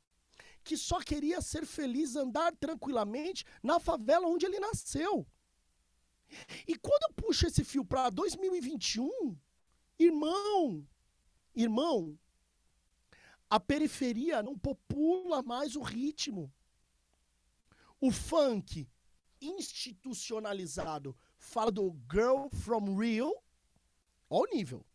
[0.64, 5.26] que só queria ser feliz, andar tranquilamente na favela onde ele nasceu.
[6.66, 9.36] E quando eu puxo esse fio para 2021,
[9.98, 10.86] irmão,
[11.54, 12.18] irmão,
[13.48, 16.52] a periferia não popula mais o ritmo.
[18.00, 18.88] O funk
[19.40, 23.32] institucionalizado fala do Girl from Rio,
[24.30, 24.86] olha o nível.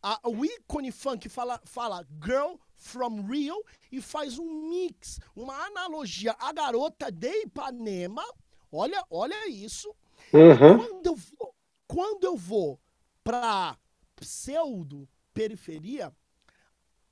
[0.00, 3.62] A, o ícone funk fala, fala Girl from Rio
[3.92, 8.24] e faz um mix, uma analogia à garota de Ipanema.
[8.70, 9.94] Olha, olha isso.
[10.32, 10.78] Uhum.
[10.78, 11.54] Quando eu vou,
[11.86, 12.80] quando eu vou
[13.22, 13.76] pra
[14.14, 16.14] pseudo periferia,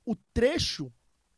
[0.05, 0.91] o trecho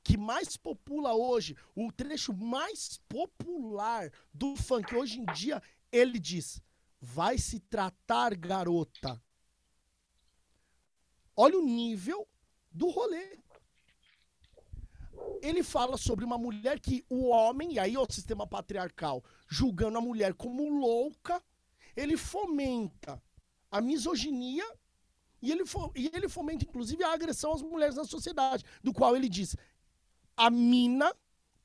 [0.03, 5.61] que mais popula hoje, o trecho mais popular do funk hoje em dia,
[5.91, 6.61] ele diz:
[6.99, 9.21] vai se tratar, garota.
[11.35, 12.27] Olha o nível
[12.71, 13.37] do rolê.
[15.41, 19.97] Ele fala sobre uma mulher que o homem, e aí é o sistema patriarcal, julgando
[19.97, 21.41] a mulher como louca,
[21.95, 23.21] ele fomenta
[23.71, 24.65] a misoginia
[25.41, 25.63] e ele,
[25.95, 29.55] e ele fomenta, inclusive, a agressão às mulheres na sociedade, do qual ele diz:
[30.35, 31.13] a mina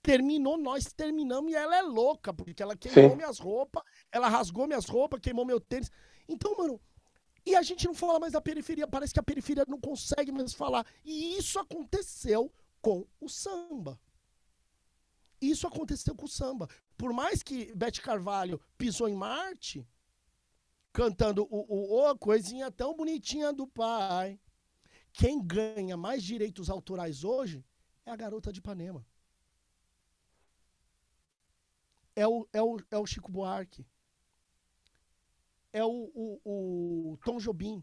[0.02, 3.16] terminou, nós terminamos e ela é louca, porque ela queimou Sim.
[3.16, 5.90] minhas roupas, ela rasgou minhas roupas, queimou meu tênis.
[6.28, 6.80] Então, mano,
[7.46, 10.52] e a gente não fala mais da periferia, parece que a periferia não consegue mais
[10.54, 10.86] falar.
[11.04, 12.52] E isso aconteceu
[12.84, 13.98] com o samba.
[15.40, 16.68] Isso aconteceu com o samba.
[16.98, 19.88] Por mais que Bete Carvalho pisou em Marte,
[20.92, 24.38] cantando o, o, o coisinha tão bonitinha do pai.
[25.14, 27.64] Quem ganha mais direitos autorais hoje
[28.04, 29.06] é a garota de Ipanema.
[32.14, 33.86] É o, é o, é o Chico Buarque.
[35.72, 37.82] É o, o, o Tom Jobim.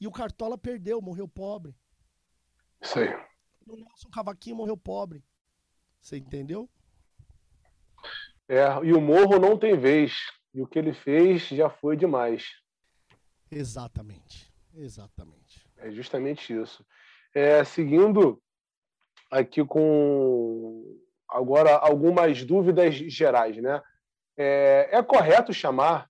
[0.00, 1.76] E o Cartola perdeu, morreu pobre.
[2.80, 3.33] Isso aí.
[3.66, 5.22] O Nelson Cavaquinho morreu pobre.
[6.00, 6.68] Você entendeu?
[8.48, 10.14] É, e o morro não tem vez.
[10.52, 12.44] E o que ele fez já foi demais.
[13.50, 14.52] Exatamente.
[14.74, 15.66] Exatamente.
[15.76, 16.84] É justamente isso.
[17.34, 18.40] É, seguindo
[19.30, 23.82] aqui com agora algumas dúvidas gerais, né?
[24.36, 26.08] É, é, correto chamar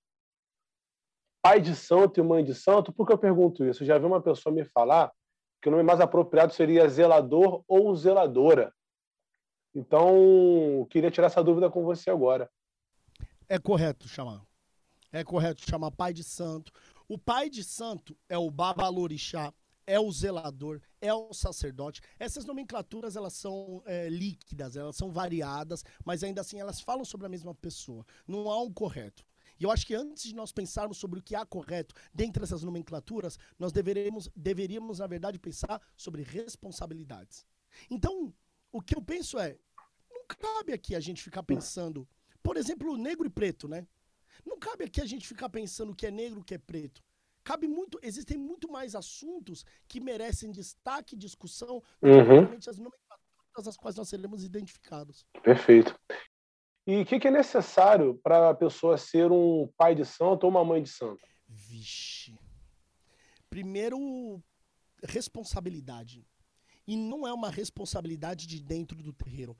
[1.43, 2.93] pai de santo e mãe de santo?
[2.93, 3.83] Por que eu pergunto isso?
[3.83, 5.13] Eu já vi uma pessoa me falar
[5.65, 8.71] que o nome mais apropriado seria zelador ou zeladora.
[9.75, 12.51] Então, queria tirar essa dúvida com você agora.
[13.49, 14.43] É correto chamar.
[15.11, 16.71] É correto chamar pai de santo.
[17.09, 19.55] O pai de santo é o babalorixá,
[19.87, 22.03] é o zelador, é o sacerdote.
[22.19, 27.27] Essas nomenclaturas elas são é, líquidas, elas são variadas, mas ainda assim elas falam sobre
[27.27, 28.05] a mesma pessoa.
[28.29, 29.25] Não há um correto.
[29.59, 32.63] E eu acho que antes de nós pensarmos sobre o que há correto dentre essas
[32.63, 37.47] nomenclaturas, nós deveríamos, deveríamos na verdade, pensar sobre responsabilidades.
[37.91, 38.33] Então,
[38.73, 39.59] o que eu penso é,
[40.11, 42.09] não cabe aqui a gente ficar pensando,
[42.43, 43.87] por exemplo, negro e preto, né?
[44.45, 47.03] Não cabe aqui a gente ficar pensando o que é negro, o que é preto
[47.45, 52.57] cabe muito, existem muito mais assuntos que merecem destaque, discussão, uhum.
[52.57, 55.27] as nomenclaturas às quais nós seremos identificados.
[55.43, 55.95] Perfeito.
[56.87, 60.51] E o que, que, é necessário para a pessoa ser um pai de santo ou
[60.51, 61.21] uma mãe de santo?
[61.49, 62.39] Vixe.
[63.49, 64.43] Primeiro,
[65.03, 66.27] responsabilidade.
[66.87, 69.57] E não é uma responsabilidade de dentro do terreiro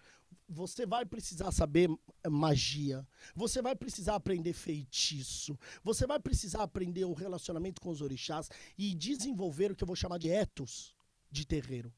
[0.49, 1.89] você vai precisar saber
[2.29, 8.51] magia, você vai precisar aprender feitiço, você vai precisar aprender o relacionamento com os orixás
[8.77, 10.95] e desenvolver o que eu vou chamar de etos
[11.31, 11.93] de terreiro,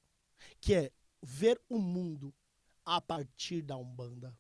[0.61, 2.35] que é ver o mundo
[2.85, 4.37] a partir da Umbanda.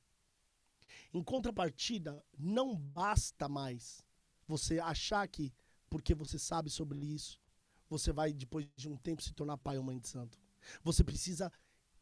[1.17, 4.05] Em contrapartida, não basta mais
[4.47, 5.51] você achar que,
[5.89, 7.41] porque você sabe sobre isso,
[7.89, 10.39] você vai, depois de um tempo, se tornar pai ou mãe de santo.
[10.83, 11.51] Você precisa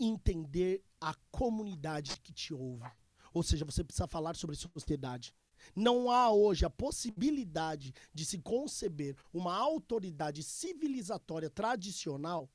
[0.00, 2.90] entender a comunidade que te ouve.
[3.32, 5.32] Ou seja, você precisa falar sobre sociedade.
[5.76, 12.50] Não há hoje a possibilidade de se conceber uma autoridade civilizatória tradicional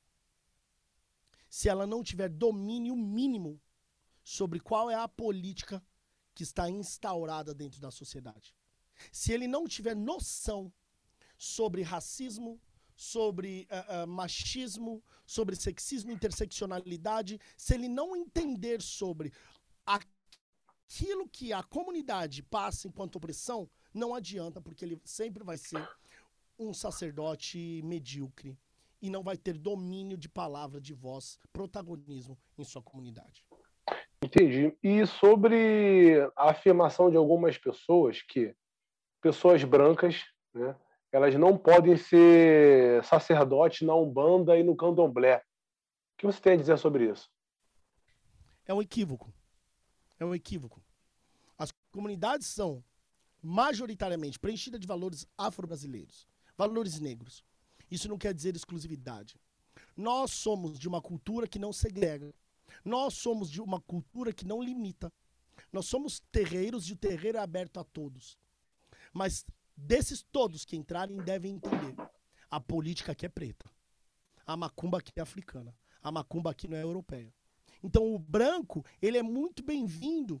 [1.48, 3.58] se ela não tiver domínio mínimo
[4.22, 5.82] sobre qual é a política
[6.40, 8.54] que está instaurada dentro da sociedade.
[9.12, 10.72] Se ele não tiver noção
[11.36, 12.58] sobre racismo,
[12.96, 19.34] sobre uh, uh, machismo, sobre sexismo, interseccionalidade, se ele não entender sobre
[19.84, 25.86] aquilo que a comunidade passa enquanto opressão, não adianta, porque ele sempre vai ser
[26.58, 28.58] um sacerdote medíocre
[29.02, 33.44] e não vai ter domínio de palavra, de voz, protagonismo em sua comunidade.
[34.22, 34.76] Entendi.
[34.82, 38.54] E sobre a afirmação de algumas pessoas que
[39.20, 40.76] pessoas brancas, né,
[41.10, 45.38] elas não podem ser sacerdotes na Umbanda e no Candomblé.
[45.38, 45.42] O
[46.18, 47.30] que você tem a dizer sobre isso?
[48.66, 49.32] É um equívoco.
[50.18, 50.82] É um equívoco.
[51.58, 52.84] As comunidades são
[53.42, 57.42] majoritariamente preenchidas de valores afro-brasileiros, valores negros.
[57.90, 59.40] Isso não quer dizer exclusividade.
[59.96, 62.32] Nós somos de uma cultura que não segrega.
[62.84, 65.12] Nós somos de uma cultura que não limita.
[65.72, 68.38] Nós somos terreiros e o terreiro é aberto a todos.
[69.12, 69.44] Mas
[69.82, 71.94] Desses todos que entrarem devem entender.
[72.50, 73.68] A política aqui é preta.
[74.46, 75.74] A macumba aqui é africana.
[76.02, 77.32] A macumba aqui não é europeia.
[77.82, 80.40] Então o branco, ele é muito bem-vindo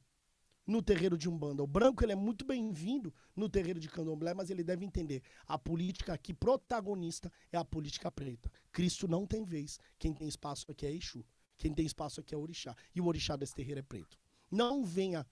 [0.66, 1.62] no terreiro de Umbanda.
[1.62, 5.22] O branco ele é muito bem-vindo no terreiro de Candomblé, mas ele deve entender.
[5.46, 8.50] A política aqui protagonista é a política preta.
[8.70, 9.80] Cristo não tem vez.
[9.98, 11.24] Quem tem espaço aqui é Exu.
[11.60, 12.74] Quem tem espaço aqui é Orixá.
[12.94, 14.18] E o Orixá desse terreiro é preto.
[14.50, 15.26] Não venha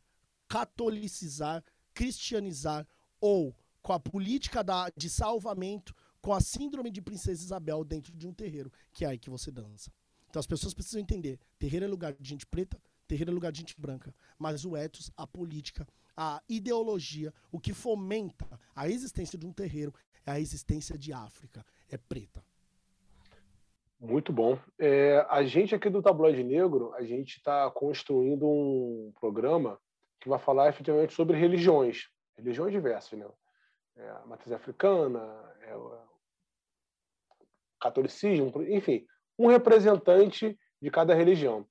[0.46, 1.64] catolicizar,
[1.94, 2.86] cristianizar
[3.18, 8.28] ou com a política da, de salvamento, com a síndrome de Princesa Isabel dentro de
[8.28, 9.90] um terreiro, que é aí que você dança.
[10.28, 13.60] Então as pessoas precisam entender: terreiro é lugar de gente preta, terreiro é lugar de
[13.60, 14.14] gente branca.
[14.38, 19.94] Mas o ethos, a política, a ideologia, o que fomenta a existência de um terreiro
[20.26, 22.44] é a existência de África, é preta.
[24.00, 24.56] Muito bom.
[24.78, 29.78] É, a gente aqui do Tabloide Negro, a gente está construindo um programa
[30.20, 33.26] que vai falar efetivamente sobre religiões, religiões diversas, né?
[33.96, 35.20] é a matriz africana,
[35.62, 35.76] é
[37.80, 39.04] catolicismo, enfim,
[39.36, 41.66] um representante de cada religião.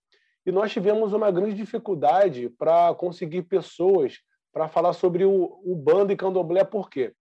[0.45, 4.19] E nós tivemos uma grande dificuldade para conseguir pessoas
[4.51, 7.13] para falar sobre o, o bando e candomblé, por quê?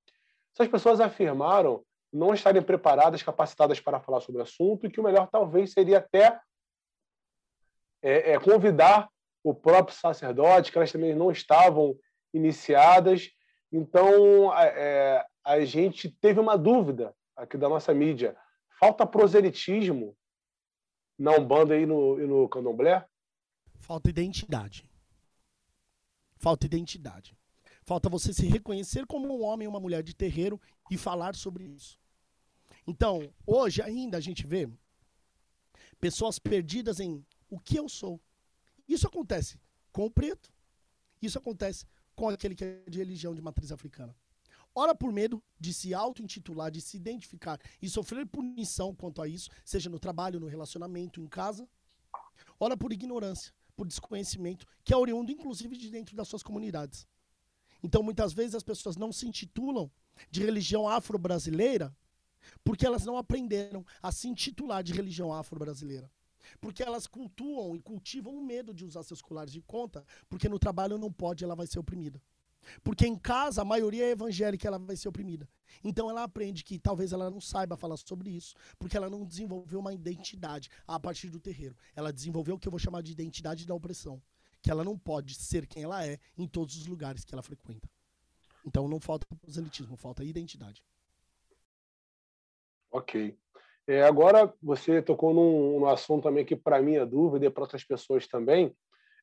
[0.52, 5.04] Essas pessoas afirmaram não estarem preparadas, capacitadas para falar sobre o assunto, e que o
[5.04, 6.40] melhor talvez seria até
[8.02, 9.08] é, é, convidar
[9.42, 11.96] o próprio sacerdote, que elas também não estavam
[12.32, 13.30] iniciadas,
[13.72, 18.36] então, é, a gente teve uma dúvida aqui da nossa mídia.
[18.78, 20.16] Falta proselitismo
[21.18, 23.06] na Umbanda e no, e no Candomblé?
[23.80, 24.88] Falta identidade.
[26.36, 27.35] Falta identidade.
[27.86, 30.60] Falta você se reconhecer como um homem e uma mulher de terreiro
[30.90, 32.00] e falar sobre isso.
[32.84, 34.68] Então, hoje ainda a gente vê
[36.00, 38.20] pessoas perdidas em o que eu sou.
[38.88, 39.60] Isso acontece
[39.92, 40.52] com o preto.
[41.22, 44.14] Isso acontece com aquele que é de religião de matriz africana.
[44.74, 49.48] Ora por medo de se auto-intitular, de se identificar e sofrer punição quanto a isso,
[49.64, 51.68] seja no trabalho, no relacionamento, em casa.
[52.58, 57.06] Ora por ignorância, por desconhecimento, que é oriundo inclusive de dentro das suas comunidades.
[57.86, 59.88] Então, muitas vezes as pessoas não se intitulam
[60.28, 61.94] de religião afro-brasileira
[62.64, 66.10] Porque elas não aprenderam a se intitular de religião afro-brasileira.
[66.60, 70.58] Porque elas cultuam e cultivam o medo de usar seus colares de conta, porque no
[70.58, 72.20] trabalho não pode, ela vai ser oprimida.
[72.82, 75.48] Porque em casa a maioria é evangélica, ela vai ser oprimida.
[75.84, 79.78] Então ela aprende que talvez ela não saiba falar sobre isso, porque ela não desenvolveu
[79.80, 81.76] uma identidade a partir do terreiro.
[81.94, 84.22] Ela desenvolveu o que eu vou chamar de identidade da opressão,
[84.66, 87.88] que ela não pode ser quem ela é em todos os lugares que ela frequenta.
[88.64, 90.82] Então não falta proselitismo, falta identidade.
[92.90, 93.38] Ok.
[93.86, 97.62] É, agora você tocou num, num, assunto também que para mim é dúvida e para
[97.62, 98.76] outras pessoas também.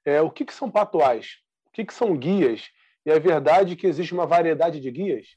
[0.06, 1.40] É, o que, que são patuais?
[1.66, 2.72] O que, que são guias?
[3.06, 5.36] E é verdade que existe uma variedade de guias?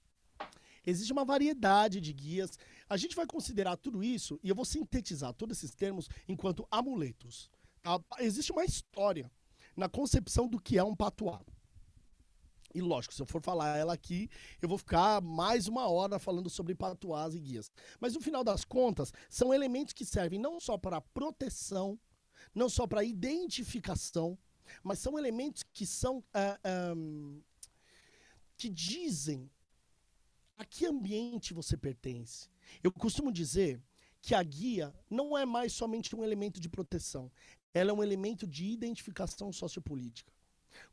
[0.87, 2.57] Existe uma variedade de guias.
[2.89, 7.51] A gente vai considerar tudo isso e eu vou sintetizar todos esses termos enquanto amuletos.
[7.83, 8.01] Tá?
[8.21, 9.29] Existe uma história
[9.77, 11.41] na concepção do que é um patuá.
[12.75, 14.29] E lógico, se eu for falar ela aqui,
[14.61, 17.71] eu vou ficar mais uma hora falando sobre patuás e guias.
[17.99, 21.99] Mas no final das contas, são elementos que servem não só para proteção,
[22.55, 24.39] não só para identificação,
[24.83, 27.41] mas são elementos que são uh, um,
[28.57, 29.51] que dizem
[30.59, 32.49] a que ambiente você pertence.
[32.83, 33.81] Eu costumo dizer
[34.27, 37.31] que a guia não é mais somente um elemento de proteção,
[37.73, 40.33] ela é um elemento de identificação sociopolítica.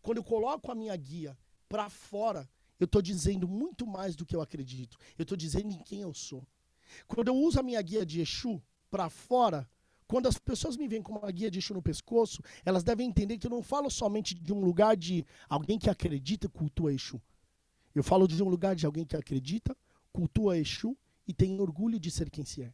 [0.03, 1.35] Quando eu coloco a minha guia
[1.67, 2.47] para fora,
[2.79, 4.99] eu estou dizendo muito mais do que eu acredito.
[5.17, 6.45] Eu estou dizendo em quem eu sou.
[7.07, 8.61] Quando eu uso a minha guia de Exu
[8.91, 9.67] para fora,
[10.07, 13.39] quando as pessoas me veem com uma guia de Exu no pescoço, elas devem entender
[13.39, 17.19] que eu não falo somente de um lugar de alguém que acredita e cultua Exu.
[17.95, 19.75] Eu falo de um lugar de alguém que acredita,
[20.11, 20.95] cultua Exu
[21.27, 22.71] e tem orgulho de ser quem se é.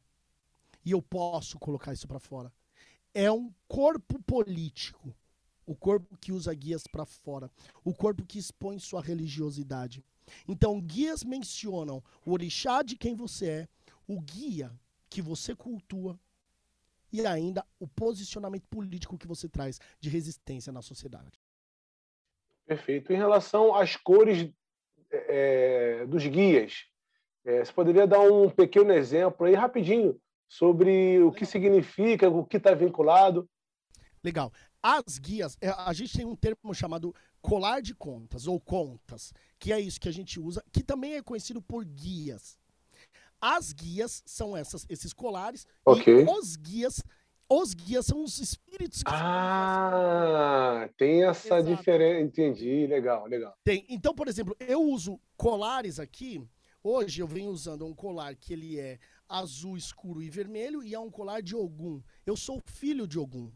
[0.89, 2.51] E eu posso colocar isso para fora.
[3.13, 5.15] É um corpo político
[5.67, 7.47] o corpo que usa guias para fora,
[7.83, 10.03] o corpo que expõe sua religiosidade.
[10.47, 13.67] Então, guias mencionam o orixá de quem você é,
[14.07, 14.71] o guia
[15.07, 16.19] que você cultua
[17.13, 21.39] e ainda o posicionamento político que você traz de resistência na sociedade.
[22.65, 23.13] Perfeito.
[23.13, 24.51] Em relação às cores
[25.11, 26.87] é, dos guias,
[27.45, 30.19] é, você poderia dar um pequeno exemplo aí, rapidinho,
[30.49, 33.47] sobre o que significa, o que está vinculado?
[34.23, 34.51] Legal.
[34.81, 39.71] As guias, é, a gente tem um termo chamado colar de contas ou contas, que
[39.71, 42.57] é isso que a gente usa, que também é conhecido por guias.
[43.39, 46.21] As guias são essas, esses colares okay.
[46.21, 47.01] e os guias,
[47.49, 49.03] os guias são os espíritos.
[49.03, 51.75] Que ah, tem essa Exato.
[51.75, 53.53] diferença, entendi, legal, legal.
[53.63, 53.85] Tem.
[53.89, 56.41] Então, por exemplo, eu uso colares aqui.
[56.81, 58.97] Hoje eu venho usando um colar que ele é
[59.29, 62.01] azul escuro e vermelho e é um colar de Ogum.
[62.25, 63.51] Eu sou filho de Ogum.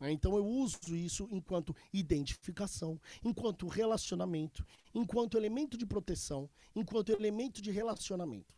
[0.00, 0.12] Né?
[0.12, 7.70] Então eu uso isso enquanto identificação, enquanto relacionamento, enquanto elemento de proteção, enquanto elemento de
[7.70, 8.54] relacionamento.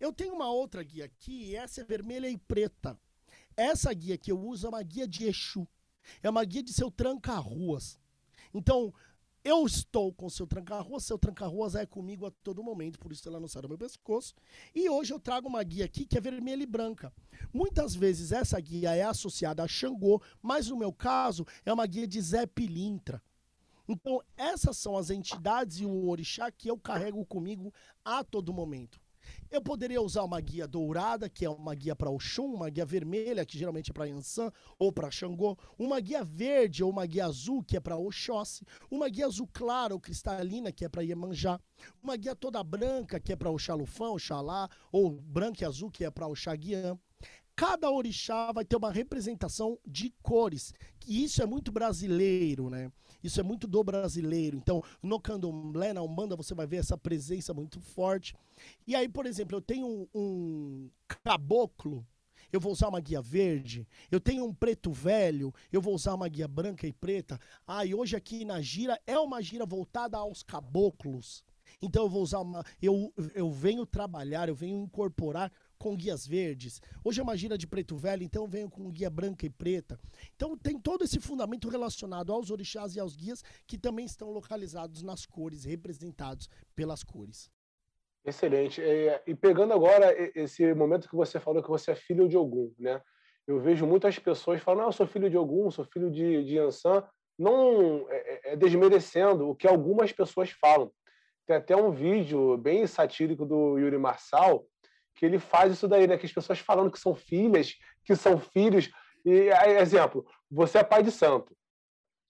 [0.00, 2.98] Eu tenho uma outra guia aqui, essa é vermelha e preta.
[3.56, 5.68] Essa guia que eu uso é uma guia de Exu.
[6.22, 7.98] É uma guia de seu tranca-ruas.
[8.52, 8.92] Então,
[9.44, 13.38] eu estou com seu tranca-ruas, seu tranca-ruas é comigo a todo momento, por isso ela
[13.38, 14.34] não sai do meu pescoço.
[14.74, 17.12] E hoje eu trago uma guia aqui que é vermelha e branca.
[17.52, 22.06] Muitas vezes essa guia é associada a Xangô, mas no meu caso é uma guia
[22.06, 23.22] de Zé Pilintra.
[23.86, 27.72] Então, essas são as entidades e o orixá que eu carrego comigo
[28.02, 28.98] a todo momento.
[29.54, 33.46] Eu poderia usar uma guia dourada, que é uma guia para Oxum, uma guia vermelha,
[33.46, 37.62] que geralmente é para Yansan ou para Xangô, uma guia verde ou uma guia azul,
[37.62, 41.60] que é para Oxóssi, uma guia azul clara ou cristalina, que é para Iemanjá,
[42.02, 46.10] uma guia toda branca, que é para Oxalufã, Oxalá, ou branca e azul, que é
[46.10, 46.98] para Oxaguian.
[47.54, 50.74] Cada orixá vai ter uma representação de cores,
[51.06, 52.90] e isso é muito brasileiro, né?
[53.24, 54.58] Isso é muito do brasileiro.
[54.58, 58.34] Então, no candomblé, na Umbanda, você vai ver essa presença muito forte.
[58.86, 60.90] E aí, por exemplo, eu tenho um,
[61.24, 62.06] caboclo,
[62.52, 63.88] eu vou usar uma guia verde.
[64.10, 67.40] Eu tenho um preto velho, eu vou usar uma guia branca e preta.
[67.66, 71.42] Ah, e hoje aqui na gira é uma gira voltada aos caboclos.
[71.80, 72.62] Então eu vou usar uma.
[72.80, 75.50] Eu, eu venho trabalhar, eu venho incorporar
[75.84, 76.80] com guias verdes.
[77.04, 80.00] Hoje é uma gira de preto velho, então venho com guia branca e preta.
[80.34, 85.02] Então tem todo esse fundamento relacionado aos orixás e aos guias que também estão localizados
[85.02, 87.50] nas cores, representados pelas cores.
[88.24, 88.80] Excelente.
[88.80, 92.72] É, e pegando agora esse momento que você falou que você é filho de Ogum,
[92.78, 93.02] né?
[93.46, 96.56] Eu vejo muitas pessoas falando, ah, eu sou filho de Ogum, sou filho de, de
[96.56, 97.04] Yansan,
[97.38, 100.90] não é, é, é desmerecendo o que algumas pessoas falam.
[101.46, 104.66] Tem até um vídeo bem satírico do Yuri Marçal,
[105.14, 106.16] que ele faz isso daí, né?
[106.16, 107.74] Que as pessoas falando que são filhas,
[108.04, 108.90] que são filhos.
[109.24, 111.56] E, exemplo, você é pai de santo.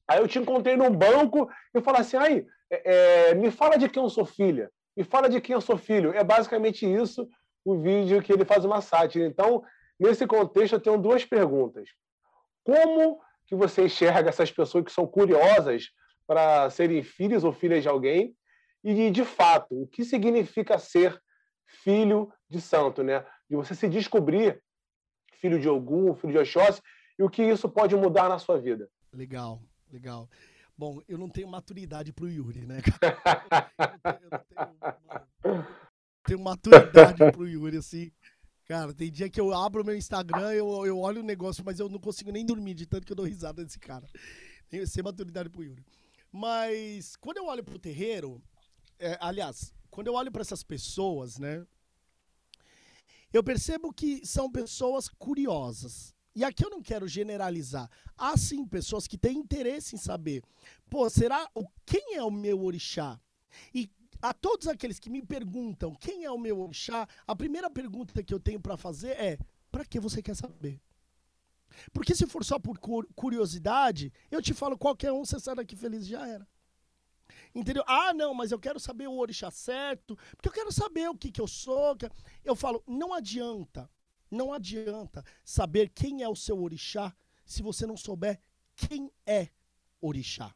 [0.08, 3.88] Aí eu te encontrei num banco e falo assim, aí, é, é, me fala de
[3.88, 6.12] quem eu sou filha, me fala de quem eu sou filho.
[6.12, 7.28] É basicamente isso
[7.64, 9.26] o vídeo que ele faz uma sátira.
[9.26, 9.62] Então,
[9.98, 11.88] nesse contexto, eu tenho duas perguntas.
[12.62, 15.88] Como que você enxerga essas pessoas que são curiosas
[16.26, 18.34] para serem filhos ou filhas de alguém?
[18.82, 21.18] E, de fato, o que significa ser
[21.74, 23.24] filho de santo, né?
[23.48, 24.62] De você se descobrir
[25.40, 26.80] filho de Ogum, filho de Oxóssi,
[27.18, 28.88] e o que isso pode mudar na sua vida.
[29.12, 30.28] Legal, legal.
[30.76, 32.80] Bom, eu não tenho maturidade para o Yuri, né?
[34.04, 34.66] Eu não tenho,
[35.44, 35.64] eu
[36.24, 38.10] tenho maturidade para o Yuri, assim.
[38.66, 41.88] Cara, tem dia que eu abro meu Instagram, eu, eu olho o negócio, mas eu
[41.88, 44.06] não consigo nem dormir de tanto que eu dou risada desse cara.
[44.70, 45.84] Tem sem maturidade pro Yuri.
[46.32, 48.42] Mas quando eu olho pro terreiro,
[48.98, 51.64] é, aliás, quando eu olho para essas pessoas, né?
[53.32, 56.12] Eu percebo que são pessoas curiosas.
[56.34, 57.88] E aqui eu não quero generalizar.
[58.18, 60.42] Há sim pessoas que têm interesse em saber,
[60.90, 63.20] pô, será o quem é o meu orixá?
[63.72, 63.88] E
[64.20, 68.34] a todos aqueles que me perguntam quem é o meu orixá, a primeira pergunta que
[68.34, 69.38] eu tenho para fazer é:
[69.70, 70.80] para que você quer saber?
[71.92, 72.78] Porque se for só por
[73.14, 76.48] curiosidade, eu te falo qualquer um, você sai daqui feliz já era.
[77.54, 77.84] Entendeu?
[77.86, 81.30] Ah, não, mas eu quero saber o orixá certo, porque eu quero saber o que,
[81.30, 81.96] que eu sou.
[82.44, 83.90] Eu falo, não adianta,
[84.30, 88.40] não adianta saber quem é o seu orixá se você não souber
[88.74, 89.48] quem é
[90.00, 90.54] orixá.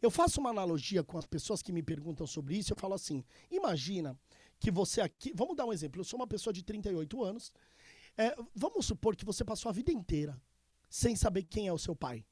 [0.00, 3.24] Eu faço uma analogia com as pessoas que me perguntam sobre isso, eu falo assim:
[3.50, 4.18] imagina
[4.60, 5.32] que você aqui.
[5.34, 6.00] Vamos dar um exemplo.
[6.00, 7.52] Eu sou uma pessoa de 38 anos.
[8.16, 10.40] É, vamos supor que você passou a vida inteira
[10.88, 12.24] sem saber quem é o seu pai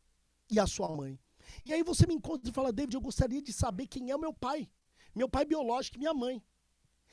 [0.50, 1.18] e a sua mãe.
[1.64, 4.18] E aí você me encontra e fala, David, eu gostaria de saber quem é o
[4.18, 4.70] meu pai.
[5.14, 6.42] Meu pai biológico e minha mãe.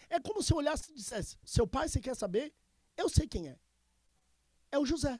[0.09, 2.53] É como se eu olhasse e dissesse, seu pai, você quer saber?
[2.97, 3.59] Eu sei quem é.
[4.71, 5.19] É o José.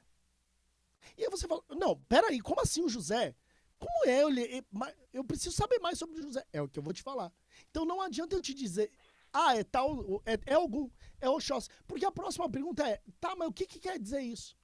[1.16, 3.34] E aí você fala, não, peraí, como assim o José?
[3.78, 4.22] Como é?
[4.22, 4.28] Eu,
[5.12, 6.44] eu preciso saber mais sobre o José.
[6.52, 7.32] É o que eu vou te falar.
[7.70, 8.90] Então não adianta eu te dizer,
[9.32, 10.90] ah, é tal, é, é algum,
[11.20, 11.68] é Oxóssi.
[11.86, 14.56] Porque a próxima pergunta é, tá, mas o que, que quer dizer isso?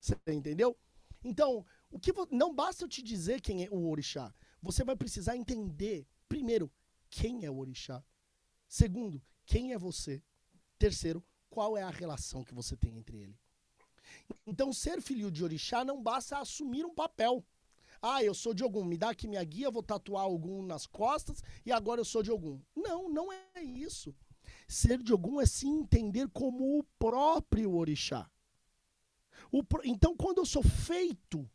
[0.00, 0.76] Você entendeu?
[1.22, 4.32] Então, o que não basta eu te dizer quem é o orixá.
[4.62, 6.70] Você vai precisar entender, primeiro,
[7.08, 8.02] quem é o orixá.
[8.68, 10.22] Segundo, quem é você.
[10.78, 13.38] Terceiro, qual é a relação que você tem entre ele.
[14.46, 17.44] Então, ser filho de orixá não basta assumir um papel.
[18.00, 21.42] Ah, eu sou de algum, me dá aqui minha guia, vou tatuar algum nas costas
[21.66, 22.58] e agora eu sou de algum.
[22.74, 24.14] Não, não é isso.
[24.66, 28.30] Ser de algum é se entender como o próprio orixá.
[29.52, 31.48] O, então, quando eu sou feito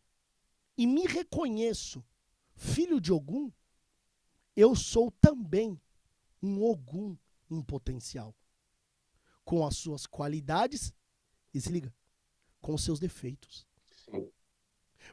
[0.77, 2.03] e me reconheço
[2.55, 3.51] filho de Ogum,
[4.55, 5.79] eu sou também
[6.41, 7.17] um Ogum
[7.49, 8.35] em potencial.
[9.43, 10.93] Com as suas qualidades,
[11.53, 11.93] e se liga,
[12.61, 13.67] com os seus defeitos.
[14.09, 14.31] Sim.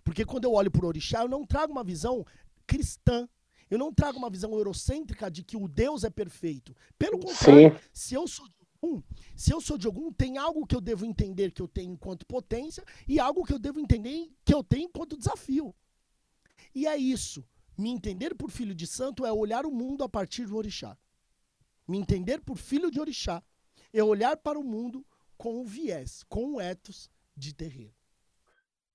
[0.02, 2.24] Porque quando eu olho para o orixá, eu não trago uma visão
[2.66, 3.28] cristã.
[3.68, 6.74] Eu não trago uma visão eurocêntrica de que o Deus é perfeito.
[6.98, 7.88] Pelo contrário, Sim.
[7.92, 9.02] se eu sou de algum,
[9.36, 12.26] se eu sou de algum, tem algo que eu devo entender que eu tenho enquanto
[12.26, 15.74] potência e algo que eu devo entender que eu tenho enquanto desafio.
[16.74, 17.44] E é isso.
[17.78, 20.98] Me entender por filho de santo é olhar o mundo a partir do orixá.
[21.86, 23.42] Me entender por filho de orixá
[23.92, 25.04] é olhar para o mundo
[25.36, 27.94] com o viés, com o ethos de terreiro.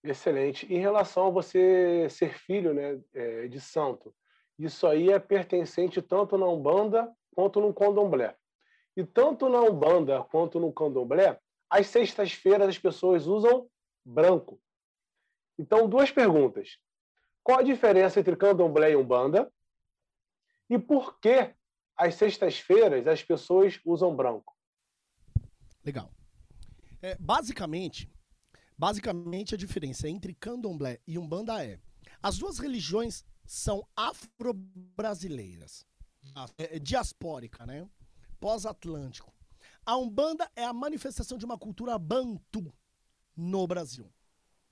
[0.04, 0.72] Excelente.
[0.72, 4.14] Em relação a você ser filho né, é, de santo,
[4.58, 8.36] isso aí é pertencente tanto na Umbanda quanto no Candomblé.
[8.98, 13.70] E tanto na Umbanda quanto no Candomblé, às sextas-feiras as pessoas usam
[14.04, 14.60] branco.
[15.58, 16.78] Então, duas perguntas.
[17.42, 19.50] Qual a diferença entre Candomblé e Umbanda?
[20.70, 21.54] E por que
[21.96, 24.54] às sextas-feiras as pessoas usam branco?
[25.86, 26.12] Legal.
[27.02, 28.12] É, basicamente,
[28.78, 31.80] Basicamente, a diferença entre candomblé e umbanda é:
[32.22, 35.84] as duas religiões são afro-brasileiras,
[36.60, 37.90] é, é, diaspórica, né?
[38.40, 39.34] Pós-atlântico.
[39.86, 42.74] A umbanda é a manifestação de uma cultura bantu
[43.36, 44.12] no Brasil,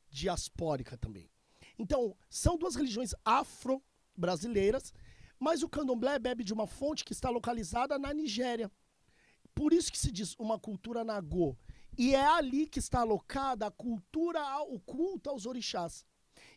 [0.10, 1.30] diaspórica também.
[1.78, 4.94] Então, são duas religiões afro-brasileiras,
[5.40, 8.72] mas o candomblé bebe de uma fonte que está localizada na Nigéria.
[9.54, 11.58] Por isso que se diz uma cultura nagô,
[11.98, 16.06] e é ali que está alocada a cultura, o culto aos orixás.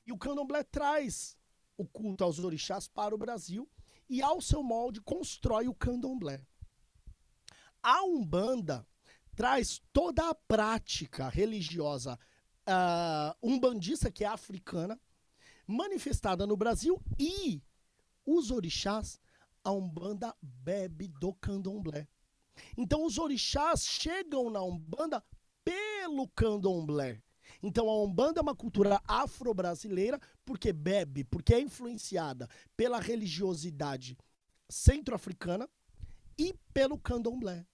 [0.04, 1.36] E o candomblé traz
[1.76, 3.68] o culto aos orixás para o Brasil
[4.08, 6.44] e, ao seu molde, constrói o candomblé.
[7.82, 8.86] A Umbanda
[9.34, 12.18] traz toda a prática religiosa
[12.68, 15.00] uh, umbandista, que é africana,
[15.66, 17.62] manifestada no Brasil e
[18.26, 19.20] os orixás,
[19.62, 22.08] a Umbanda bebe do candomblé.
[22.76, 25.24] Então os orixás chegam na Umbanda
[25.64, 27.22] pelo candomblé.
[27.62, 34.16] Então a Umbanda é uma cultura afro-brasileira porque bebe, porque é influenciada pela religiosidade
[34.68, 35.68] centro-africana
[36.38, 37.66] e pelo candomblé.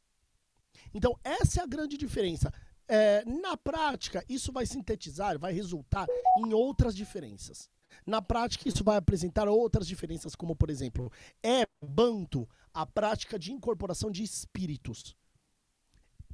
[0.92, 2.52] Então, essa é a grande diferença.
[2.86, 6.06] É, na prática, isso vai sintetizar, vai resultar
[6.38, 7.70] em outras diferenças.
[8.06, 11.12] Na prática, isso vai apresentar outras diferenças, como, por exemplo,
[11.42, 15.16] é banto a prática de incorporação de espíritos.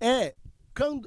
[0.01, 0.35] É,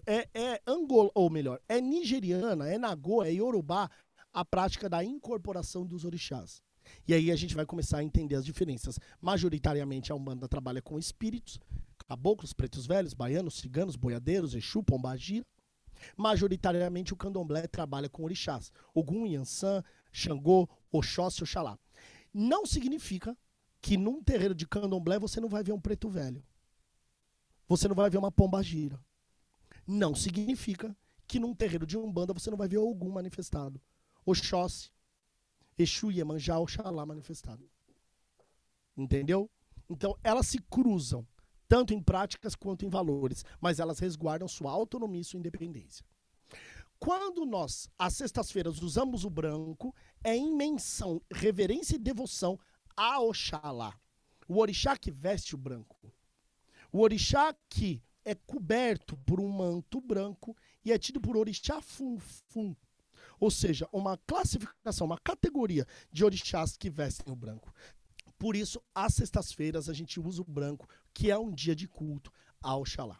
[0.05, 3.89] é, é Angola, ou melhor, é nigeriana, é Nagô, é Yorubá
[4.31, 6.61] a prática da incorporação dos orixás.
[7.07, 8.99] E aí a gente vai começar a entender as diferenças.
[9.21, 11.59] Majoritariamente a Umbanda trabalha com espíritos,
[12.07, 15.45] caboclos, pretos velhos, baianos, ciganos, boiadeiros, Exu, Pombagira.
[16.17, 21.77] Majoritariamente o Candomblé trabalha com orixás, Ogum, Yansan, Xangô, Oxóssi, Oxalá.
[22.33, 23.37] Não significa
[23.81, 26.43] que num terreiro de Candomblé você não vai ver um preto velho.
[27.67, 28.99] Você não vai ver uma pombagira.
[29.85, 30.95] Não significa
[31.27, 33.81] que num terreiro de Umbanda você não vai ver algum manifestado.
[34.25, 34.91] Oxóssi,
[35.77, 37.69] Exu, Iemanjá, Oxalá manifestado.
[38.95, 39.49] Entendeu?
[39.89, 41.27] Então, elas se cruzam,
[41.67, 46.05] tanto em práticas quanto em valores, mas elas resguardam sua autonomia e sua independência.
[46.99, 49.93] Quando nós, às sextas-feiras, usamos o branco,
[50.23, 52.57] é em menção, reverência e devoção
[52.95, 53.99] a Oxalá.
[54.47, 56.13] O orixá que veste o branco.
[56.91, 60.55] O orixá que é coberto por um manto branco
[60.85, 62.75] e é tido por orixá fum-fum.
[63.43, 67.73] Ou seja, uma classificação, uma categoria de orixás que vestem o branco.
[68.39, 72.31] Por isso, às sextas-feiras, a gente usa o branco, que é um dia de culto
[72.61, 73.19] ao Oxalá.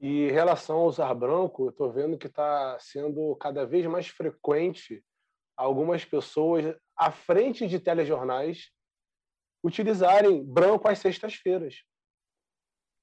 [0.00, 4.08] E em relação ao usar branco, eu estou vendo que está sendo cada vez mais
[4.08, 5.00] frequente
[5.56, 8.72] algumas pessoas à frente de telejornais
[9.62, 11.84] utilizarem branco às sextas-feiras.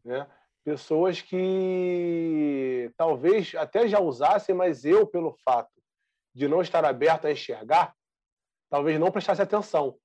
[0.03, 0.29] Né?
[0.65, 5.72] Pessoas que talvez até já usassem, mas eu, pelo fato
[6.33, 7.95] de não estar aberto a enxergar,
[8.69, 9.97] talvez não prestasse atenção.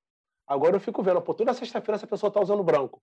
[0.46, 3.02] Agora eu fico vendo, pô, toda sexta-feira essa pessoa está usando branco.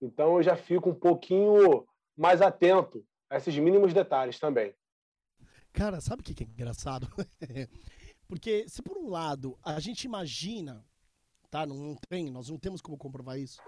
[0.00, 1.86] Então eu já fico um pouquinho
[2.16, 4.74] mais atento a esses mínimos detalhes também.
[5.72, 7.08] Cara, sabe o que é engraçado?
[8.28, 10.84] Porque se por um lado a gente imagina,
[11.50, 11.66] tá?
[11.66, 13.60] Não tem, nós não temos como comprovar isso.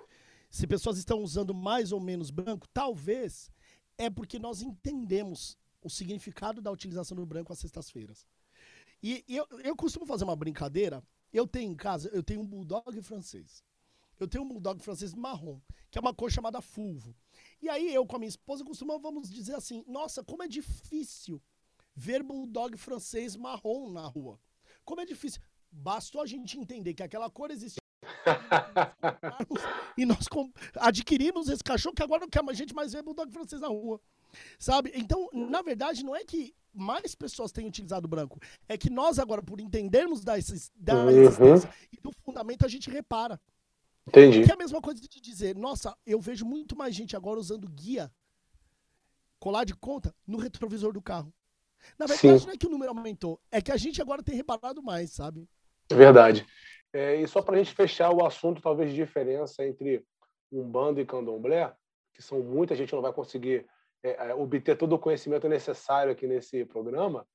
[0.51, 3.51] Se pessoas estão usando mais ou menos branco, talvez
[3.99, 8.27] é porque nós entendemos o significado da utilização do branco às sextas-feiras.
[9.07, 11.05] E, eu, eu costumo fazer uma brincadeira.
[11.31, 13.63] Eu tenho em casa, eu tenho um bulldog francês.
[14.19, 15.61] Eu tenho um bulldog francês marrom,
[15.91, 17.15] que é uma cor chamada fulvo.
[17.61, 21.43] E aí eu com a minha esposa costumamos dizer assim: "Nossa, como é difícil
[21.95, 24.41] ver bulldog francês marrom na rua.
[24.87, 25.43] Como é difícil.
[25.71, 27.79] Bastou a gente entender que aquela cor existe
[29.99, 30.27] e nós
[30.77, 34.01] adquirimos esse cachorro que agora não quer a gente mais ver bulldog francês na rua.
[34.59, 34.93] Sabe?
[34.95, 38.39] Então, na verdade, não é que mais pessoas têm utilizado o branco.
[38.69, 40.35] É que nós agora, por entendermos da,
[40.75, 41.11] da uhum.
[41.11, 43.41] existência e do fundamento, a gente repara.
[44.07, 44.45] Entendi.
[44.45, 47.69] Que é a mesma coisa de dizer, nossa, eu vejo muito mais gente agora usando
[47.69, 48.13] guia,
[49.39, 51.33] colar de conta, no retrovisor do carro.
[51.99, 52.47] Na verdade, Sim.
[52.47, 55.49] não é que o número aumentou, é que a gente agora tem reparado mais, sabe?
[55.91, 56.47] Verdade.
[56.93, 60.05] É, e só para a gente fechar o assunto, talvez, de diferença entre
[60.51, 61.75] Umbanda e Candomblé,
[62.13, 63.67] que são muita gente não vai conseguir
[64.05, 67.27] é, é, obter todo o conhecimento necessário aqui nesse programa,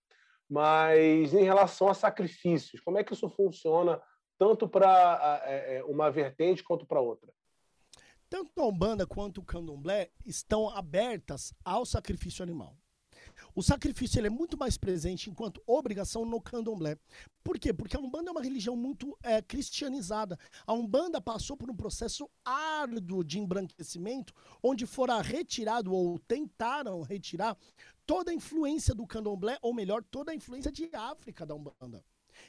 [0.47, 3.99] mas em relação a sacrifícios, como é que isso funciona
[4.37, 7.33] tanto para é, é, uma vertente quanto para outra?
[8.29, 12.77] Tanto a Umbanda quanto o Candomblé estão abertas ao sacrifício animal.
[13.59, 16.97] O sacrifício ele é muito mais presente enquanto obrigação no candomblé.
[17.43, 17.73] Por quê?
[17.73, 20.39] Porque a Umbanda é uma religião muito é, cristianizada.
[20.65, 24.33] A Umbanda passou por um processo árduo de embranquecimento,
[24.63, 27.57] onde fora retirado ou tentaram retirar
[28.05, 32.01] toda a influência do candomblé, ou melhor, toda a influência de África da Umbanda.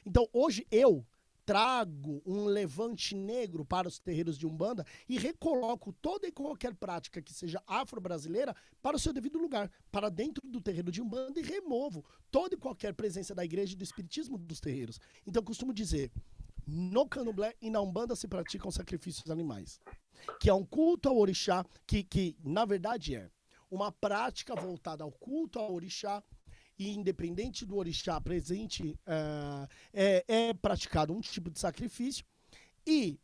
[0.05, 1.05] Então, hoje eu,
[1.45, 7.21] trago um levante negro para os terreiros de Umbanda e recoloco toda e qualquer prática
[7.21, 11.43] que seja afro-brasileira para o seu devido lugar, para dentro do terreiro de Umbanda e
[11.43, 14.99] removo toda e qualquer presença da igreja e do espiritismo dos terreiros.
[15.25, 16.11] Então, costumo dizer,
[16.65, 19.79] no candomblé e na Umbanda se praticam sacrifícios animais,
[20.39, 23.29] que é um culto ao orixá, que, que na verdade é
[23.69, 26.21] uma prática voltada ao culto ao orixá,
[26.81, 32.25] e independente do orixá presente, uh, é, é praticado um tipo de sacrifício
[32.87, 33.19] e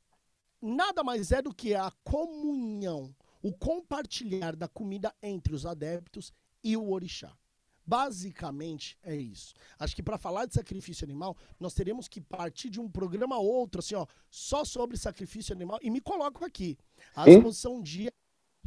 [0.61, 6.31] nada mais é do que a comunhão, o compartilhar da comida entre os adeptos
[6.63, 7.35] e o orixá.
[7.83, 9.55] Basicamente é isso.
[9.79, 13.45] Acho que para falar de sacrifício animal, nós teremos que partir de um programa ou
[13.47, 15.79] outro, assim, ó, só sobre sacrifício animal.
[15.81, 16.77] E me coloco aqui.
[17.15, 18.13] À disposição um dia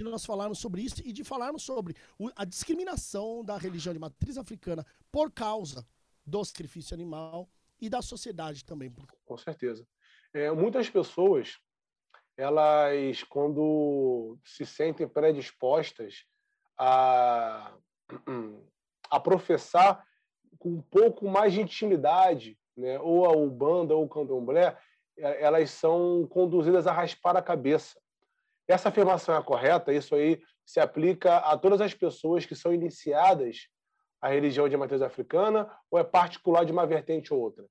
[0.04, 1.94] de nós falarmos sobre isso e de falarmos sobre
[2.34, 5.86] a discriminação da religião de matriz africana por causa
[6.24, 7.48] do sacrifício animal
[7.80, 8.92] e da sociedade também.
[9.24, 9.86] Com certeza.
[10.32, 11.58] É, muitas pessoas,
[12.36, 16.24] elas, quando se sentem predispostas
[16.78, 17.74] a,
[19.10, 20.04] a professar
[20.58, 22.98] com um pouco mais de intimidade, né?
[23.00, 24.76] ou a Ubanda ou o Candomblé,
[25.18, 28.00] é, elas são conduzidas a raspar a cabeça.
[28.70, 29.92] Essa afirmação é correta?
[29.92, 33.68] Isso aí se aplica a todas as pessoas que são iniciadas
[34.20, 37.66] à religião de matriz africana ou é particular de uma vertente ou outra?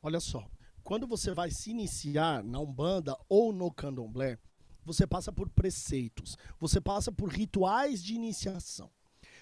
[0.00, 0.46] Olha só,
[0.84, 4.38] quando você vai se iniciar na Umbanda ou no Candomblé,
[4.84, 8.90] você passa por preceitos, você passa por rituais de iniciação.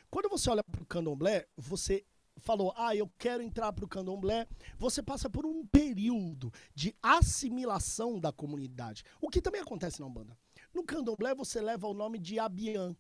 [0.09, 2.07] Quando você olha para o Candomblé, você
[2.39, 4.47] falou, ah, eu quero entrar para o candomblé,
[4.79, 9.05] você passa por um período de assimilação da comunidade.
[9.21, 10.37] O que também acontece na Umbanda.
[10.75, 12.97] No candomblé, você leva o nome de Abian,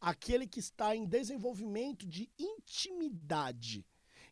[0.00, 3.84] aquele que está em desenvolvimento de intimidade.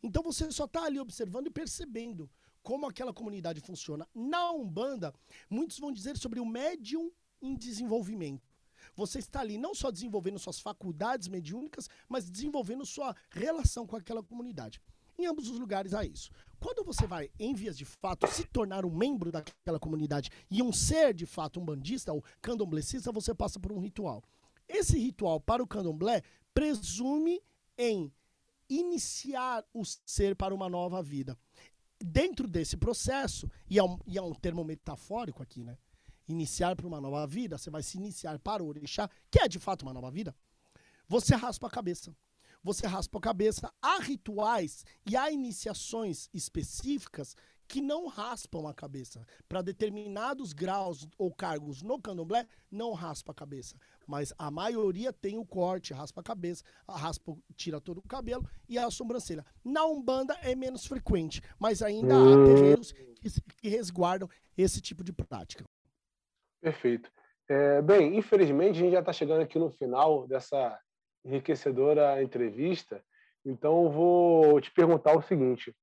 [0.02, 2.30] Então você só está ali observando e percebendo
[2.62, 4.06] como aquela comunidade funciona.
[4.14, 5.14] Na Umbanda,
[5.48, 7.10] muitos vão dizer sobre o médium
[7.40, 8.53] em desenvolvimento.
[8.96, 14.22] Você está ali não só desenvolvendo suas faculdades mediúnicas, mas desenvolvendo sua relação com aquela
[14.22, 14.80] comunidade.
[15.18, 16.30] Em ambos os lugares há isso.
[16.58, 20.72] Quando você vai, em vias de fato, se tornar um membro daquela comunidade e um
[20.72, 24.22] ser de fato um bandista ou candomblecista, você passa por um ritual.
[24.68, 26.22] Esse ritual para o candomblé
[26.52, 27.40] presume
[27.76, 28.12] em
[28.68, 31.36] iniciar o ser para uma nova vida.
[32.02, 35.76] Dentro desse processo, e é um, e é um termo metafórico aqui, né?
[36.28, 39.58] Iniciar para uma nova vida, você vai se iniciar para o orixá, que é de
[39.58, 40.34] fato uma nova vida,
[41.08, 42.14] você raspa a cabeça.
[42.62, 43.70] Você raspa a cabeça.
[43.82, 47.36] Há rituais e há iniciações específicas
[47.68, 49.26] que não raspam a cabeça.
[49.48, 53.76] Para determinados graus ou cargos no candomblé, não raspa a cabeça.
[54.06, 58.78] Mas a maioria tem o corte, raspa a cabeça, raspa, tira todo o cabelo e
[58.78, 59.44] a sobrancelha.
[59.62, 62.44] Na Umbanda é menos frequente, mas ainda há hum.
[62.44, 65.64] terreiros que, que resguardam esse tipo de prática.
[66.64, 67.10] Perfeito.
[67.46, 70.80] É, bem, infelizmente a gente já está chegando aqui no final dessa
[71.22, 73.04] enriquecedora entrevista,
[73.44, 75.76] então vou te perguntar o seguinte: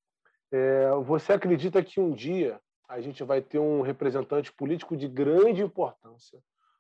[0.52, 2.60] é, você acredita que um dia
[2.90, 6.40] a gente vai ter um representante político de grande importância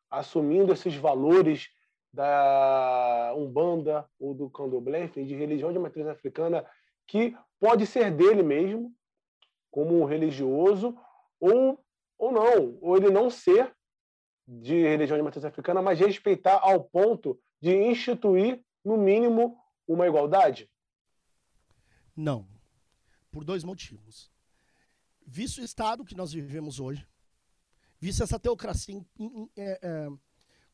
[0.09, 1.69] assumindo esses valores
[2.11, 6.65] da Umbanda ou do Candomblé, enfim, de religião de matriz africana,
[7.05, 8.91] que pode ser dele mesmo,
[9.69, 10.97] como um religioso,
[11.39, 11.79] ou,
[12.17, 13.71] ou não, ou ele não ser,
[14.59, 19.57] de religião de matriz africana, mas respeitar ao ponto de instituir, no mínimo,
[19.87, 20.69] uma igualdade?
[22.15, 22.47] Não.
[23.31, 24.29] Por dois motivos.
[25.25, 27.07] Visto o estado que nós vivemos hoje,
[27.99, 28.99] visto essa teocracia
[29.55, 30.07] é, é,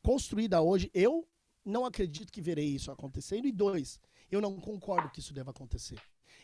[0.02, 1.28] construída hoje, eu
[1.64, 3.46] não acredito que verei isso acontecendo.
[3.46, 4.00] E dois,
[4.30, 6.00] eu não concordo que isso deva acontecer.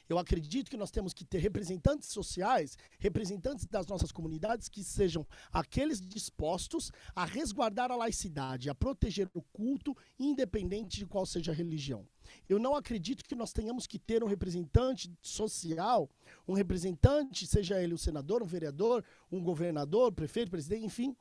[0.09, 5.27] Eu acredito que nós temos que ter representantes sociais, representantes das nossas comunidades que sejam
[5.53, 11.55] aqueles dispostos a resguardar a laicidade, a proteger o culto, independente de qual seja a
[11.55, 12.07] religião.
[12.49, 16.11] Eu não acredito que nós tenhamos que ter um representante social,
[16.47, 21.17] um representante, seja ele um senador, um vereador, um governador, prefeito, presidente, enfim,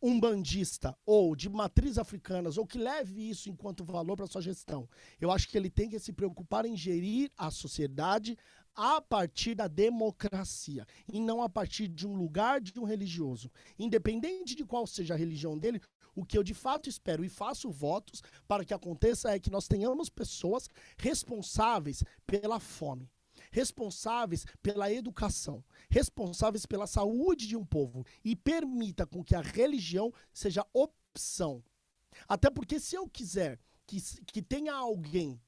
[0.00, 4.88] um bandista ou de matriz africanas ou que leve isso enquanto valor para sua gestão.
[5.20, 8.38] Eu acho que ele tem que se preocupar em gerir a sociedade
[8.74, 13.50] a partir da democracia e não a partir de um lugar de um religioso.
[13.76, 15.80] Independente de qual seja a religião dele,
[16.14, 19.66] o que eu de fato espero e faço votos para que aconteça é que nós
[19.66, 23.10] tenhamos pessoas responsáveis pela fome
[23.50, 30.12] responsáveis pela educação, responsáveis pela saúde de um povo e permita com que a religião
[30.32, 31.62] seja opção.
[32.26, 35.40] Até porque se eu quiser que, que tenha alguém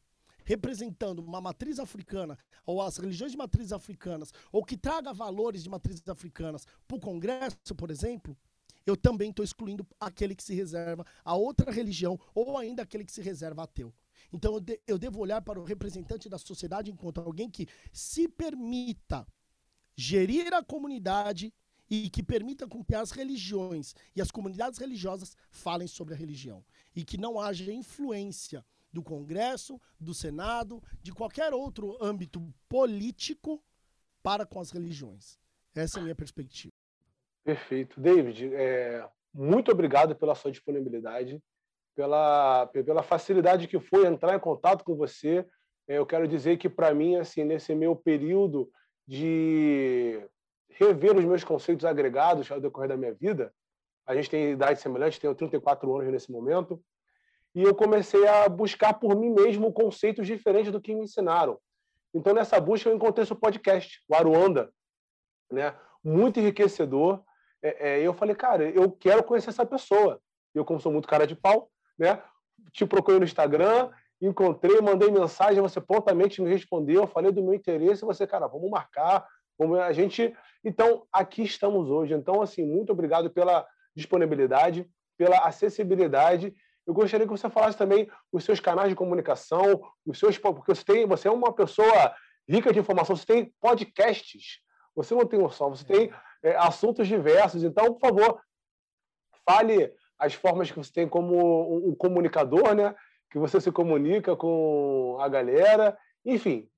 [0.45, 2.37] representando uma matriz africana,
[2.67, 7.01] ou as religiões de matriz africanas, ou que traga valores de matrizes africanas para o
[7.01, 8.37] Congresso, por exemplo,
[8.85, 13.13] eu também estou excluindo aquele que se reserva a outra religião, ou ainda aquele que
[13.13, 13.93] se reserva ateu.
[14.33, 18.29] Então eu, de, eu devo olhar para o representante da sociedade enquanto alguém que se
[18.29, 19.27] permita
[19.97, 21.53] gerir a comunidade
[21.89, 26.65] e que permita com que as religiões e as comunidades religiosas falem sobre a religião
[26.95, 33.63] e que não haja influência do Congresso, do Senado, de qualquer outro âmbito político
[34.23, 35.39] para com as religiões.
[35.75, 36.73] Essa é a minha perspectiva.
[37.45, 38.01] Perfeito.
[38.01, 41.41] David, é, muito obrigado pela sua disponibilidade
[41.95, 45.47] pela, pela facilidade que foi entrar em contato com você.
[45.89, 48.71] É, eu quero dizer que, para mim, assim, nesse meu período
[49.07, 50.21] de
[50.69, 53.53] rever os meus conceitos agregados ao decorrer da minha vida,
[54.07, 56.83] a gente tem idade semelhante, tenho 34 anos nesse momento,
[57.55, 61.59] e eu comecei a buscar por mim mesmo conceitos diferentes do que me ensinaram.
[62.15, 64.73] Então, nessa busca, eu encontrei seu podcast, o Aruanda,
[65.51, 65.75] né?
[66.03, 67.23] muito enriquecedor.
[67.63, 70.21] É, é, eu falei, cara, eu quero conhecer essa pessoa.
[70.55, 72.21] Eu, como sou muito cara de pau, né?
[72.73, 73.91] te procurei no Instagram,
[74.21, 79.27] encontrei, mandei mensagem, você prontamente me respondeu, falei do meu interesse, você, cara, vamos marcar,
[79.59, 80.35] vamos a gente.
[80.65, 82.15] Então, aqui estamos hoje.
[82.15, 86.55] Então, assim, muito obrigado pela disponibilidade, pela acessibilidade.
[86.87, 90.85] Eu gostaria que você falasse também os seus canais de comunicação, os seus porque você
[90.85, 92.15] tem, você é uma pessoa
[92.49, 94.61] rica de informação, você tem podcasts,
[94.95, 96.13] você não tem um só, você tem
[96.43, 97.63] é, assuntos diversos.
[97.63, 98.41] Então, por favor,
[99.47, 102.95] fale as formas que você tem como um comunicador, né?
[103.31, 106.69] Que você se comunica com a galera, enfim.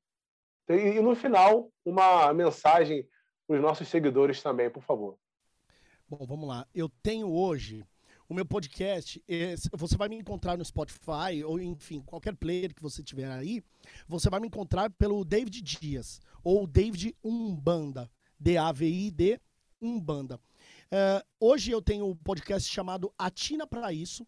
[0.68, 3.06] E no final, uma mensagem
[3.46, 5.18] para os nossos seguidores também, por favor.
[6.08, 6.66] Bom, vamos lá.
[6.74, 7.84] Eu tenho hoje
[8.28, 9.22] o meu podcast.
[9.72, 13.62] Você vai me encontrar no Spotify ou, enfim, qualquer player que você tiver aí.
[14.06, 18.10] Você vai me encontrar pelo David Dias ou David Umbanda.
[18.38, 19.40] D-A-V-I-D
[19.80, 20.38] Umbanda.
[20.92, 24.26] Uh, hoje eu tenho um podcast chamado Atina para Isso,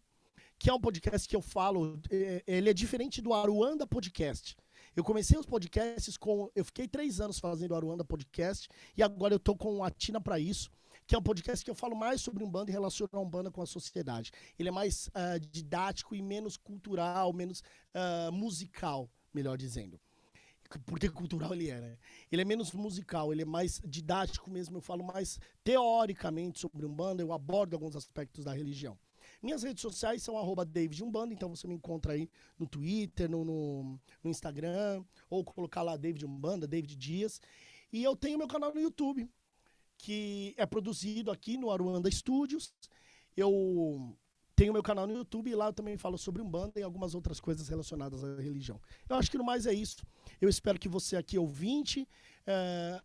[0.57, 4.57] que é um podcast que eu falo, é, ele é diferente do Aruanda Podcast.
[4.95, 6.49] Eu comecei os podcasts com.
[6.55, 8.67] Eu fiquei três anos fazendo o Aruanda Podcast
[8.97, 10.71] e agora eu tô com o Atina para Isso,
[11.05, 13.51] que é um podcast que eu falo mais sobre um bando e relaciono a Umbanda
[13.51, 14.31] com a sociedade.
[14.57, 17.59] Ele é mais uh, didático e menos cultural, menos
[17.93, 19.99] uh, musical, melhor dizendo
[20.85, 21.97] porque cultural ele é, né?
[22.31, 27.21] Ele é menos musical, ele é mais didático mesmo, eu falo mais teoricamente sobre Umbanda,
[27.21, 28.97] eu abordo alguns aspectos da religião.
[29.41, 30.67] Minhas redes sociais são arroba
[31.31, 36.25] então você me encontra aí no Twitter, no, no, no, Instagram, ou colocar lá David
[36.25, 37.39] Umbanda, David Dias.
[37.91, 39.29] E eu tenho meu canal no YouTube,
[39.97, 42.73] que é produzido aqui no Aruanda Studios.
[43.37, 44.17] Eu
[44.55, 47.39] tenho meu canal no YouTube e lá eu também falo sobre Umbanda e algumas outras
[47.39, 48.79] coisas relacionadas à religião.
[49.09, 49.97] Eu acho que no mais é isso.
[50.39, 52.07] Eu espero que você aqui, ouvinte,
[52.47, 53.01] é,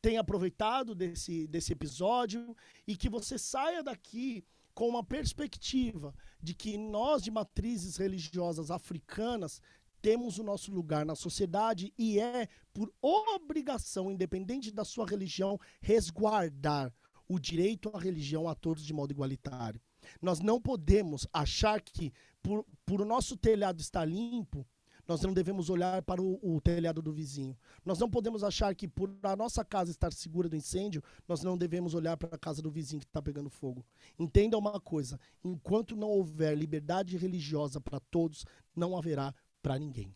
[0.00, 2.56] tenha aproveitado desse, desse episódio
[2.86, 9.60] e que você saia daqui com uma perspectiva de que nós, de matrizes religiosas africanas,
[10.02, 16.92] temos o nosso lugar na sociedade e é, por obrigação, independente da sua religião, resguardar
[17.26, 19.80] o direito à religião a todos de modo igualitário.
[20.20, 22.12] Nós não podemos achar que,
[22.42, 24.66] por, por o nosso telhado estar limpo,
[25.06, 27.56] nós não devemos olhar para o, o, telhado do vizinho.
[27.84, 31.58] Nós não podemos achar que, por a nossa casa estar segura do incêndio, nós não
[31.58, 33.84] devemos olhar para a casa do vizinho que está pegando fogo.
[34.18, 40.14] Entenda uma coisa: enquanto não houver liberdade religiosa para todos, não haverá para ninguém.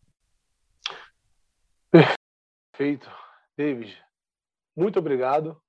[1.90, 3.10] Perfeito.
[3.56, 3.96] David,
[4.76, 5.60] muito obrigado.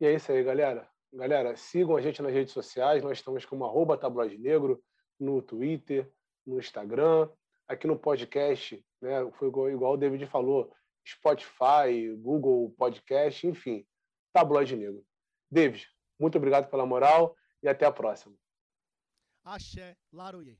[0.00, 0.86] E é isso aí, galera.
[1.12, 3.02] Galera, sigam a gente nas redes sociais.
[3.02, 4.82] Nós estamos como arroba tabloide negro
[5.18, 6.10] no Twitter,
[6.46, 7.28] no Instagram,
[7.66, 9.30] aqui no podcast, né?
[9.32, 10.72] Foi igual, igual o David falou,
[11.06, 13.86] Spotify, Google Podcast, enfim,
[14.32, 15.04] tabloide negro.
[15.50, 15.86] David,
[16.18, 18.34] muito obrigado pela moral e até a próxima.
[19.44, 20.58] Axé, Laroye.